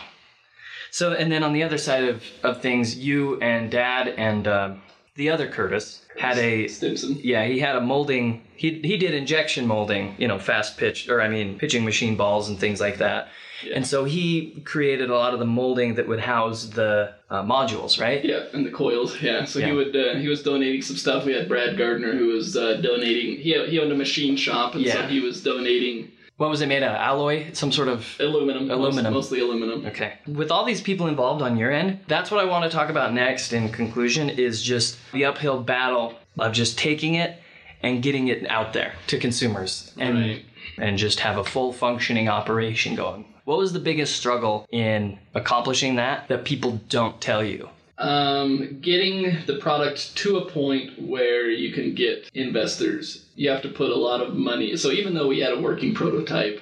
So, 0.91 1.13
and 1.13 1.33
then 1.33 1.43
on 1.43 1.53
the 1.53 1.63
other 1.63 1.79
side 1.79 2.05
of, 2.05 2.23
of 2.43 2.61
things, 2.61 2.97
you 2.99 3.41
and 3.41 3.71
Dad 3.71 4.09
and 4.09 4.47
um 4.49 4.83
the 5.15 5.29
other 5.31 5.47
Curtis 5.49 6.05
had 6.19 6.39
a 6.39 6.69
Stimson. 6.69 7.19
yeah 7.23 7.45
he 7.47 7.59
had 7.59 7.77
a 7.77 7.81
molding 7.81 8.43
he 8.57 8.81
he 8.83 8.97
did 8.97 9.13
injection 9.15 9.67
molding 9.67 10.15
you 10.19 10.27
know 10.27 10.39
fast 10.39 10.79
pitch 10.79 11.09
or 11.11 11.21
I 11.21 11.29
mean 11.29 11.59
pitching 11.59 11.85
machine 11.85 12.17
balls 12.17 12.49
and 12.49 12.59
things 12.59 12.81
like 12.81 12.99
that. 12.99 13.29
And 13.75 13.87
so 13.87 14.05
he 14.05 14.61
created 14.65 15.11
a 15.11 15.15
lot 15.15 15.33
of 15.35 15.39
the 15.39 15.47
molding 15.47 15.95
that 15.97 16.09
would 16.09 16.21
house 16.21 16.67
the 16.67 17.15
uh, 17.31 17.43
modules, 17.43 18.01
right? 18.01 18.25
Yeah, 18.25 18.45
and 18.53 18.65
the 18.67 18.71
coils. 18.71 19.21
Yeah, 19.23 19.45
so 19.45 19.59
Yeah. 19.59 19.67
he 19.67 19.73
would 19.73 19.95
uh, 19.97 20.15
he 20.17 20.29
was 20.29 20.43
donating 20.43 20.83
some 20.83 20.97
stuff. 20.97 21.25
We 21.25 21.33
had 21.33 21.49
Brad 21.49 21.77
Gardner 21.79 22.13
who 22.13 22.27
was 22.29 22.57
uh, 22.57 22.75
donating. 22.83 23.39
He 23.39 23.53
he 23.67 23.79
owned 23.81 23.93
a 23.93 23.97
machine 23.97 24.37
shop, 24.37 24.75
and 24.75 24.87
so 24.87 25.03
he 25.07 25.21
was 25.21 25.43
donating 25.43 26.11
What 26.39 26.51
was 26.51 26.61
it 26.61 26.67
made 26.67 26.83
out 26.83 26.95
of? 26.97 27.01
Alloy? 27.01 27.53
Some 27.53 27.71
sort 27.73 27.89
of 27.89 28.05
aluminum. 28.19 28.71
Aluminum. 28.71 29.13
mostly 29.13 29.41
aluminum. 29.41 29.87
Okay. 29.87 30.15
With 30.27 30.51
all 30.51 30.65
these 30.65 30.81
people 30.81 31.07
involved 31.07 31.41
on 31.43 31.57
your 31.57 31.71
end, 31.71 32.01
that's 32.09 32.31
what 32.31 32.41
I 32.41 32.45
want 32.47 32.65
to 32.65 32.71
talk 32.77 32.89
about 32.91 33.13
next 33.15 33.53
in 33.53 33.69
conclusion 33.69 34.29
is 34.31 34.63
just 34.63 34.99
the 35.13 35.25
uphill 35.25 35.61
battle 35.63 36.15
of 36.39 36.53
just 36.53 36.79
taking 36.79 37.15
it 37.15 37.39
and 37.83 38.03
getting 38.03 38.29
it 38.29 38.47
out 38.49 38.73
there 38.73 38.93
to 39.09 39.19
consumers 39.19 39.93
and 39.99 40.19
Right. 40.19 40.45
and 40.79 40.97
just 40.99 41.21
have 41.21 41.37
a 41.39 41.45
full 41.45 41.73
functioning 41.73 42.29
operation 42.29 42.95
going. 42.95 43.25
What 43.45 43.59
was 43.59 43.73
the 43.73 43.81
biggest 43.81 44.17
struggle 44.17 44.67
in 44.71 45.19
accomplishing 45.35 45.97
that 45.97 46.29
that 46.29 46.45
people 46.45 46.81
don't 46.89 47.21
tell 47.21 47.45
you? 47.45 47.69
Um, 47.99 48.79
getting 48.81 49.39
the 49.47 49.59
product 49.59 50.17
to 50.17 50.39
a 50.39 50.51
point 50.51 51.01
where 51.01 51.51
you 51.51 51.73
can 51.73 51.95
get 51.95 52.31
investors, 52.35 53.27
you 53.35 53.51
have 53.51 53.63
to 53.63 53.69
put 53.69 53.91
a 53.91 53.97
lot 53.97 54.21
of 54.21 54.35
money. 54.35 54.77
So 54.77 54.91
even 54.91 55.15
though 55.15 55.29
we 55.29 55.41
had 55.41 55.53
a 55.53 55.61
working 55.61 55.95
prototype 55.95 56.61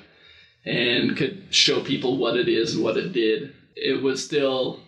and 0.64 1.16
could 1.16 1.44
show 1.50 1.82
people 1.82 2.18
what 2.18 2.36
it 2.36 2.48
is 2.48 2.74
and 2.74 2.84
what 2.84 2.96
it 2.96 3.12
did, 3.12 3.54
it 3.76 4.02
was 4.02 4.24
still 4.24 4.80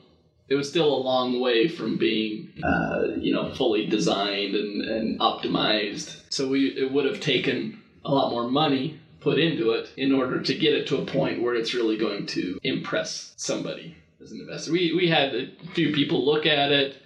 it 0.48 0.54
was 0.54 0.68
still 0.68 0.94
a 0.94 1.02
long 1.02 1.40
way 1.40 1.68
from 1.68 1.96
being 1.96 2.52
uh, 2.62 3.02
you 3.18 3.32
know 3.34 3.54
fully 3.54 3.86
designed 3.86 4.54
and, 4.54 4.82
and 4.82 5.20
optimized. 5.20 6.20
So 6.30 6.48
we 6.48 6.68
it 6.68 6.90
would 6.90 7.04
have 7.04 7.20
taken 7.20 7.82
a 8.04 8.12
lot 8.12 8.30
more 8.30 8.50
money 8.50 8.98
put 9.22 9.38
into 9.38 9.70
it 9.70 9.90
in 9.96 10.12
order 10.12 10.40
to 10.40 10.54
get 10.54 10.74
it 10.74 10.86
to 10.88 10.98
a 10.98 11.04
point 11.04 11.42
where 11.42 11.54
it's 11.54 11.74
really 11.74 11.96
going 11.96 12.26
to 12.26 12.58
impress 12.62 13.32
somebody 13.36 13.96
as 14.22 14.32
an 14.32 14.40
investor. 14.40 14.72
We 14.72 14.92
we 14.94 15.08
had 15.08 15.34
a 15.34 15.48
few 15.74 15.92
people 15.92 16.24
look 16.24 16.46
at 16.46 16.72
it, 16.72 16.96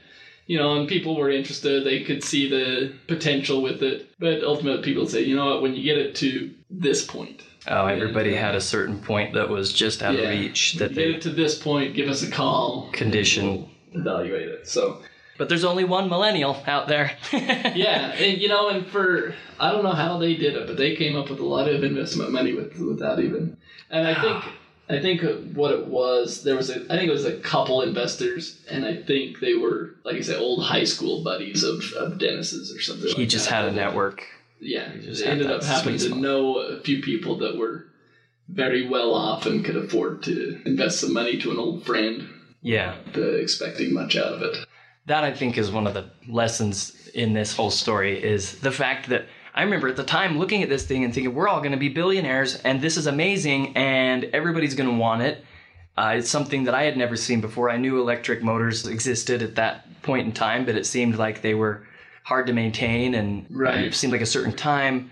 you 0.47 0.59
know, 0.59 0.77
and 0.79 0.89
people 0.89 1.17
were 1.17 1.31
interested. 1.31 1.85
They 1.85 2.03
could 2.05 2.23
see 2.25 2.49
the 2.49 2.93
potential 3.07 3.63
with 3.63 3.83
it, 3.83 4.09
but 4.19 4.43
ultimately, 4.45 4.83
people 4.83 5.07
say, 5.07 5.23
you 5.23 5.37
know 5.37 5.47
what, 5.47 5.63
when 5.63 5.75
you 5.75 5.83
get 5.83 5.99
it 5.99 6.15
to 6.17 6.53
this 6.71 7.05
point, 7.05 7.43
Oh, 7.69 7.87
everybody 7.87 8.37
uh, 8.37 8.41
had 8.41 8.55
a 8.55 8.61
certain 8.61 8.99
point 9.01 9.35
that 9.35 9.49
was 9.49 9.73
just 9.73 10.03
out 10.03 10.15
Yeah. 10.15 10.23
of 10.31 10.31
reach 10.31 10.75
that 10.75 10.89
get 10.91 10.95
they 10.95 11.15
it 11.15 11.23
to 11.23 11.31
this 11.31 11.59
point, 11.59 11.95
give 11.95 12.09
us 12.09 12.23
a 12.23 12.31
call, 12.31 12.91
condition. 12.93 13.69
evaluate 13.93 14.49
it. 14.49 14.69
So 14.69 15.01
But 15.39 15.49
there's 15.49 15.65
only 15.65 15.85
one 15.85 16.09
millennial 16.09 16.63
out 16.67 16.89
there. 16.89 17.13
yeah, 17.33 18.13
and 18.13 18.41
you 18.41 18.49
know, 18.49 18.69
and 18.69 18.87
for 18.87 19.35
I 19.61 19.71
don't 19.73 19.85
know 19.85 19.93
how 19.93 20.19
they 20.19 20.35
did 20.35 20.57
it, 20.57 20.67
but 20.67 20.77
they 20.77 20.97
came 20.97 21.17
up 21.17 21.29
with 21.31 21.41
a 21.41 21.45
lot 21.45 21.69
of 21.69 21.83
investment 21.85 22.33
money 22.33 22.53
with 22.55 22.79
without 22.79 23.21
even. 23.21 23.57
And 23.91 24.07
I 24.07 24.21
think 24.21 24.45
I 24.89 25.01
think 25.01 25.23
what 25.55 25.73
it 25.73 25.87
was 25.89 26.45
there 26.45 26.57
was 26.57 26.71
a 26.71 26.77
I 26.85 26.97
think 26.97 27.09
it 27.09 27.13
was 27.13 27.25
a 27.25 27.39
couple 27.41 27.83
investors, 27.83 28.65
and 28.71 28.85
I 28.85 28.97
think 29.03 29.41
they 29.41 29.55
were 29.55 29.95
like 30.05 30.17
I 30.17 30.21
said, 30.21 30.39
old 30.39 30.65
high 30.65 30.85
school 30.85 31.23
buddies 31.25 31.63
of 31.63 31.83
of 31.95 32.19
Dennis's 32.19 32.75
or 32.75 32.81
something. 32.81 33.09
he 33.09 33.23
like 33.23 33.29
just 33.29 33.49
that. 33.49 33.55
had 33.65 33.65
a 33.67 33.73
network. 33.73 34.23
Yeah, 34.61 34.91
he 34.93 35.01
just 35.01 35.23
ended 35.25 35.51
up 35.51 35.63
having 35.63 35.99
to 35.99 36.15
know 36.15 36.59
a 36.59 36.81
few 36.81 37.03
people 37.03 37.37
that 37.39 37.59
were 37.59 37.87
very 38.49 38.89
well 38.89 39.13
off 39.13 39.45
and 39.45 39.65
could 39.65 39.77
afford 39.77 40.23
to 40.23 40.61
invest 40.65 41.01
some 41.01 41.13
money 41.13 41.37
to 41.39 41.51
an 41.51 41.59
old 41.59 41.85
friend, 41.85 42.29
Yeah. 42.63 42.95
expecting 43.15 43.93
much 43.93 44.17
out 44.17 44.33
of 44.33 44.43
it. 44.43 44.57
That 45.07 45.25
I 45.25 45.33
think 45.33 45.57
is 45.57 45.71
one 45.71 45.87
of 45.87 45.95
the 45.95 46.11
lessons 46.29 47.09
in 47.15 47.33
this 47.33 47.55
whole 47.57 47.71
story 47.71 48.23
is 48.23 48.59
the 48.61 48.73
fact 48.73 49.09
that 49.09 49.27
I 49.55 49.63
remember 49.63 49.89
at 49.89 49.97
the 49.97 50.05
time 50.05 50.39
looking 50.39 50.63
at 50.63 50.69
this 50.69 50.85
thing 50.85 51.05
and 51.05 51.15
thinking 51.15 51.35
we're 51.35 51.49
all 51.49 51.61
going 51.61 51.73
to 51.73 51.79
be 51.79 51.89
billionaires 51.89 52.57
and 52.57 52.81
this 52.81 52.97
is 52.97 53.07
amazing 53.07 53.77
and 53.77 54.25
everybody's 54.25 54.75
going 54.75 54.91
to 54.91 54.97
want 54.97 55.23
it. 55.23 55.45
Uh, 55.97 56.17
it's 56.19 56.29
something 56.29 56.65
that 56.65 56.75
I 56.75 56.83
had 56.83 56.97
never 56.99 57.17
seen 57.17 57.41
before. 57.41 57.71
I 57.71 57.79
knew 57.79 57.99
electric 57.99 58.43
motors 58.43 58.87
existed 58.87 59.43
at 59.43 59.55
that 59.55 60.03
point 60.03 60.27
in 60.27 60.33
time, 60.33 60.67
but 60.67 60.75
it 60.75 60.85
seemed 60.85 61.17
like 61.17 61.41
they 61.41 61.55
were 61.55 61.87
hard 62.23 62.49
to 62.49 62.53
maintain 62.53 63.15
and 63.15 63.47
Right. 63.49 63.85
it 63.87 63.95
seemed 63.95 64.13
like 64.13 64.21
a 64.21 64.27
certain 64.27 64.53
time. 64.53 65.11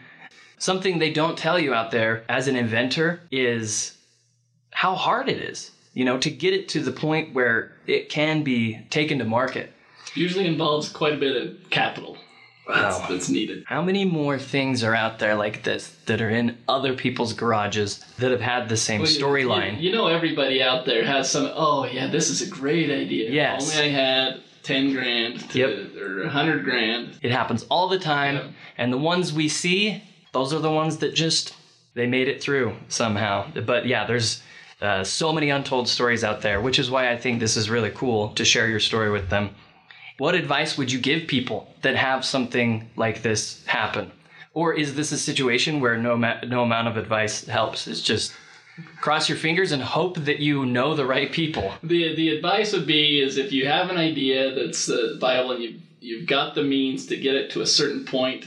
Something 0.59 0.99
they 0.99 1.13
don't 1.13 1.39
tell 1.39 1.59
you 1.59 1.73
out 1.73 1.91
there 1.91 2.25
as 2.29 2.49
an 2.49 2.57
inventor 2.57 3.21
is 3.31 3.97
how 4.73 4.95
hard 4.95 5.29
it 5.29 5.39
is, 5.39 5.71
you 5.95 6.05
know, 6.05 6.19
to 6.19 6.31
get 6.31 6.53
it 6.53 6.69
to 6.71 6.81
the 6.81 6.93
point 6.93 7.33
where 7.35 7.73
it 7.87 8.09
can 8.11 8.43
be 8.43 8.81
taken 8.91 9.19
to 9.21 9.25
market. 9.25 9.73
Usually 10.15 10.47
involves 10.47 10.89
quite 10.89 11.13
a 11.13 11.17
bit 11.17 11.37
of 11.37 11.71
capital. 11.71 12.17
That's, 12.67 12.99
Wow. 12.99 13.07
that's 13.11 13.29
needed. 13.29 13.65
How 13.67 13.83
many 13.83 14.07
more 14.07 14.39
things 14.39 14.83
are 14.83 14.95
out 14.95 15.19
there 15.19 15.35
like 15.35 15.65
this 15.65 15.89
that 16.07 16.23
are 16.23 16.31
in 16.31 16.57
other 16.67 16.95
people's 16.95 17.35
garages 17.35 17.99
that 18.19 18.31
have 18.31 18.41
had 18.41 18.71
the 18.71 18.77
same 18.79 19.03
Well, 19.03 19.11
storyline? 19.11 19.77
You, 19.77 19.91
you 19.91 19.93
know, 19.93 20.07
everybody 20.07 20.63
out 20.63 20.87
there 20.87 21.05
has 21.05 21.31
some. 21.31 21.51
Oh 21.55 21.85
yeah, 21.85 22.07
this 22.07 22.31
is 22.31 22.41
a 22.41 22.47
great 22.51 22.91
idea. 22.91 23.31
Yes. 23.31 23.69
If 23.71 23.77
Only 23.79 23.91
I 23.91 23.93
had 23.93 24.41
ten 24.63 24.93
grand 24.95 25.51
to, 25.51 25.59
Yep. 25.59 25.97
or 26.03 26.23
a 26.23 26.31
hundred 26.31 26.65
grand. 26.65 27.19
It 27.21 27.33
happens 27.33 27.65
all 27.69 27.89
the 27.89 27.99
time, 27.99 28.37
Yeah. 28.37 28.43
and 28.79 28.91
the 28.91 28.99
ones 28.99 29.31
we 29.31 29.49
see, 29.51 30.03
those 30.33 30.55
are 30.55 30.59
the 30.61 30.71
ones 30.71 30.97
that 30.99 31.15
just 31.15 31.53
they 31.93 32.07
made 32.07 32.29
it 32.29 32.43
through 32.43 32.77
somehow. 32.89 33.47
But 33.67 33.85
yeah, 33.87 34.07
there's 34.07 34.43
uh, 34.81 35.05
so 35.05 35.35
many 35.35 35.51
untold 35.51 35.87
stories 35.87 36.25
out 36.25 36.41
there, 36.41 36.63
which 36.63 36.79
is 36.79 36.91
why 36.91 37.11
I 37.13 37.17
think 37.19 37.41
this 37.41 37.59
is 37.59 37.69
really 37.69 37.91
cool 37.91 38.31
to 38.31 38.45
share 38.45 38.69
your 38.71 38.81
story 38.81 39.11
with 39.11 39.29
them. 39.29 39.51
What 40.19 40.35
advice 40.35 40.79
would 40.79 40.93
you 40.93 41.01
give 41.01 41.27
people 41.27 41.75
that 41.83 41.97
have 41.97 42.25
something 42.25 42.91
like 42.97 43.23
this 43.23 43.65
happen? 43.67 44.13
Or 44.53 44.73
is 44.73 44.95
this 44.95 45.11
a 45.11 45.19
situation 45.19 45.81
where 45.81 45.97
no 45.97 46.17
ma- 46.17 46.41
no 46.47 46.63
amount 46.63 46.89
of 46.89 46.97
advice 46.97 47.45
helps? 47.47 47.89
It's 47.89 48.01
just 48.01 48.33
cross 49.01 49.29
your 49.29 49.39
fingers 49.39 49.73
and 49.73 49.83
hope 49.83 50.17
that 50.19 50.41
you 50.41 50.65
know 50.67 50.95
the 50.95 51.07
right 51.07 51.33
people. 51.33 51.73
The 51.83 52.15
the 52.15 52.37
advice 52.37 52.73
would 52.73 52.87
be 52.87 53.21
is 53.21 53.37
if 53.37 53.53
you 53.53 53.67
have 53.67 53.91
an 53.91 53.97
idea 53.97 54.55
that's 54.55 54.89
uh, 54.89 55.17
viable 55.19 55.53
and 55.53 55.63
you 55.63 55.81
you've 56.01 56.29
got 56.29 56.55
the 56.55 56.63
means 56.63 57.07
to 57.07 57.17
get 57.17 57.35
it 57.35 57.51
to 57.53 57.63
a 57.63 57.67
certain 57.67 58.05
point, 58.05 58.47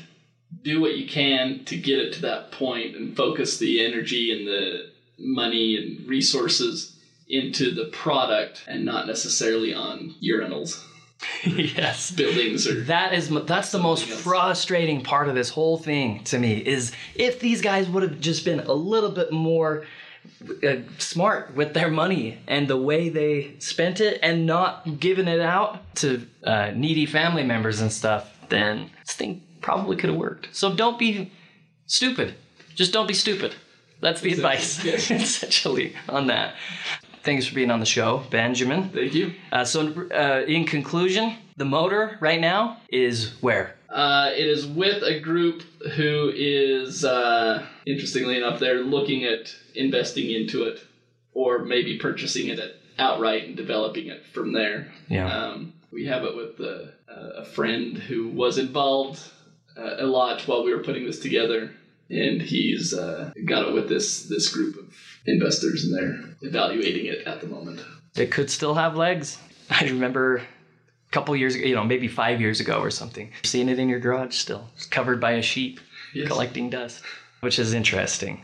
do 0.63 0.79
what 0.79 0.95
you 0.95 1.07
can 1.07 1.65
to 1.65 1.75
get 1.75 1.99
it 1.99 2.13
to 2.13 2.21
that 2.21 2.51
point 2.51 2.95
and 2.95 3.17
focus 3.17 3.57
the 3.57 3.85
energy 3.85 4.31
and 4.31 4.47
the 4.47 4.91
money 5.17 5.75
and 5.75 6.07
resources 6.07 6.97
into 7.27 7.73
the 7.73 7.85
product 7.85 8.63
and 8.67 8.85
not 8.85 9.07
necessarily 9.07 9.73
on 9.73 10.15
urinals, 10.23 10.81
yes. 11.45 12.11
buildings, 12.11 12.67
or 12.67 12.81
That 12.83 13.13
is 13.13 13.29
that's 13.45 13.71
the 13.71 13.79
most 13.79 14.05
frustrating 14.05 15.01
part 15.03 15.29
of 15.29 15.35
this 15.35 15.49
whole 15.49 15.77
thing 15.77 16.23
to 16.25 16.37
me 16.37 16.57
is 16.57 16.91
if 17.15 17.39
these 17.39 17.61
guys 17.61 17.89
would 17.89 18.03
have 18.03 18.19
just 18.19 18.45
been 18.45 18.59
a 18.59 18.73
little 18.73 19.11
bit 19.11 19.31
more 19.31 19.85
uh, 20.63 20.75
smart 20.97 21.55
with 21.55 21.73
their 21.73 21.89
money 21.89 22.39
and 22.47 22.67
the 22.67 22.77
way 22.77 23.09
they 23.09 23.55
spent 23.59 23.99
it 23.99 24.19
and 24.21 24.45
not 24.45 24.99
giving 24.99 25.27
it 25.27 25.39
out 25.39 25.95
to 25.95 26.25
uh, 26.43 26.71
needy 26.75 27.05
family 27.05 27.43
members 27.43 27.81
and 27.81 27.91
stuff, 27.91 28.31
then 28.49 28.89
this 29.05 29.15
thing 29.15 29.41
probably 29.61 29.95
could 29.95 30.09
have 30.09 30.19
worked. 30.19 30.55
So 30.55 30.73
don't 30.73 30.99
be 30.99 31.31
stupid. 31.87 32.35
Just 32.75 32.93
don't 32.93 33.07
be 33.07 33.13
stupid. 33.13 33.55
That's 33.99 34.21
the 34.21 34.31
advice, 34.31 34.83
essentially, 34.85 35.95
on 36.07 36.27
that. 36.27 36.55
Thanks 37.27 37.45
for 37.45 37.55
being 37.55 37.71
on 37.71 37.81
the 37.81 37.85
show, 37.85 38.23
Benjamin. 38.29 38.87
Thank 38.91 39.13
you. 39.13 39.33
Uh, 39.51 39.65
so, 39.65 40.07
uh, 40.11 40.45
in 40.47 40.63
conclusion, 40.65 41.35
the 41.57 41.65
motor 41.65 42.17
right 42.21 42.39
now 42.39 42.77
is 42.87 43.33
where? 43.41 43.75
Uh, 43.89 44.31
it 44.33 44.47
is 44.47 44.65
with 44.65 45.03
a 45.03 45.19
group 45.19 45.61
who 45.97 46.31
is, 46.33 47.03
uh, 47.03 47.65
interestingly 47.85 48.37
enough, 48.37 48.61
they're 48.61 48.81
looking 48.81 49.25
at 49.25 49.53
investing 49.75 50.31
into 50.31 50.63
it 50.63 50.79
or 51.33 51.65
maybe 51.65 51.97
purchasing 51.97 52.47
it 52.47 52.61
outright 52.97 53.43
and 53.43 53.57
developing 53.57 54.07
it 54.07 54.25
from 54.27 54.53
there. 54.53 54.89
Yeah. 55.09 55.27
Um, 55.27 55.73
we 55.91 56.05
have 56.05 56.23
it 56.23 56.33
with 56.33 56.61
uh, 56.61 56.91
a 57.09 57.43
friend 57.43 57.97
who 57.97 58.29
was 58.29 58.57
involved 58.57 59.19
uh, 59.75 59.97
a 59.99 60.05
lot 60.05 60.47
while 60.47 60.63
we 60.63 60.73
were 60.73 60.81
putting 60.81 61.05
this 61.05 61.19
together. 61.19 61.71
And 62.09 62.41
he's 62.41 62.93
uh, 62.93 63.31
got 63.45 63.67
it 63.67 63.73
with 63.73 63.89
this 63.89 64.27
this 64.29 64.47
group 64.49 64.77
of 64.77 64.93
investors, 65.25 65.83
and 65.85 65.93
they're 65.93 66.35
evaluating 66.49 67.05
it 67.07 67.25
at 67.27 67.41
the 67.41 67.47
moment. 67.47 67.81
It 68.15 68.31
could 68.31 68.49
still 68.49 68.73
have 68.75 68.95
legs. 68.95 69.37
I 69.69 69.83
remember 69.85 70.37
a 70.37 71.11
couple 71.11 71.35
years 71.35 71.55
ago, 71.55 71.65
you 71.65 71.75
know, 71.75 71.83
maybe 71.83 72.07
five 72.07 72.39
years 72.41 72.59
ago 72.59 72.79
or 72.79 72.89
something, 72.89 73.31
seeing 73.43 73.69
it 73.69 73.79
in 73.79 73.89
your 73.89 73.99
garage 73.99 74.35
still, 74.35 74.69
it's 74.75 74.85
covered 74.85 75.19
by 75.21 75.31
a 75.33 75.41
sheep 75.41 75.79
Yes. 76.13 76.27
collecting 76.29 76.69
dust, 76.69 77.03
which 77.41 77.59
is 77.59 77.73
interesting. 77.73 78.41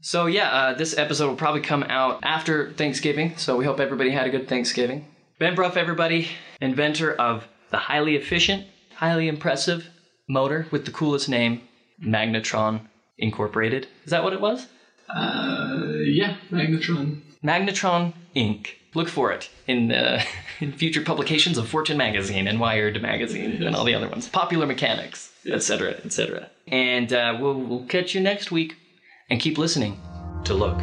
So, 0.00 0.26
yeah, 0.26 0.50
uh, 0.50 0.74
this 0.74 0.96
episode 0.98 1.28
will 1.28 1.36
probably 1.36 1.60
come 1.60 1.82
out 1.84 2.20
after 2.22 2.72
Thanksgiving, 2.72 3.36
so 3.36 3.56
we 3.56 3.64
hope 3.66 3.78
everybody 3.78 4.10
had 4.10 4.26
a 4.26 4.30
good 4.30 4.48
Thanksgiving. 4.48 5.06
Ben 5.38 5.54
Bruff, 5.54 5.76
everybody, 5.76 6.28
inventor 6.60 7.14
of 7.14 7.46
the 7.70 7.76
highly 7.76 8.16
efficient, 8.16 8.66
highly 8.96 9.28
impressive 9.28 9.86
motor 10.28 10.66
with 10.70 10.86
the 10.86 10.90
coolest 10.90 11.28
name, 11.28 11.60
Magnetron 12.02 12.88
Incorporated. 13.18 13.86
Is 14.04 14.10
that 14.10 14.24
what 14.24 14.32
it 14.32 14.40
was? 14.40 14.66
Uh, 15.08 15.82
yeah, 16.04 16.36
Magnetron. 16.50 17.20
Magnetron 17.44 18.14
Inc. 18.34 18.68
Look 18.94 19.08
for 19.08 19.32
it 19.32 19.50
in 19.66 19.92
uh, 19.92 20.22
in 20.60 20.72
future 20.72 21.02
publications 21.02 21.58
of 21.58 21.68
Fortune 21.68 21.96
magazine 21.96 22.46
and 22.46 22.60
Wired 22.60 23.00
magazine 23.02 23.62
and 23.62 23.74
all 23.76 23.84
the 23.84 23.94
other 23.94 24.08
ones. 24.08 24.28
Popular 24.28 24.66
Mechanics, 24.66 25.32
etc., 25.46 25.90
etc. 26.04 26.50
And 26.68 27.12
uh, 27.12 27.36
we'll, 27.40 27.60
we'll 27.60 27.86
catch 27.86 28.14
you 28.14 28.20
next 28.20 28.50
week. 28.50 28.76
And 29.30 29.40
keep 29.40 29.56
listening 29.56 30.00
to 30.44 30.52
Look 30.52 30.78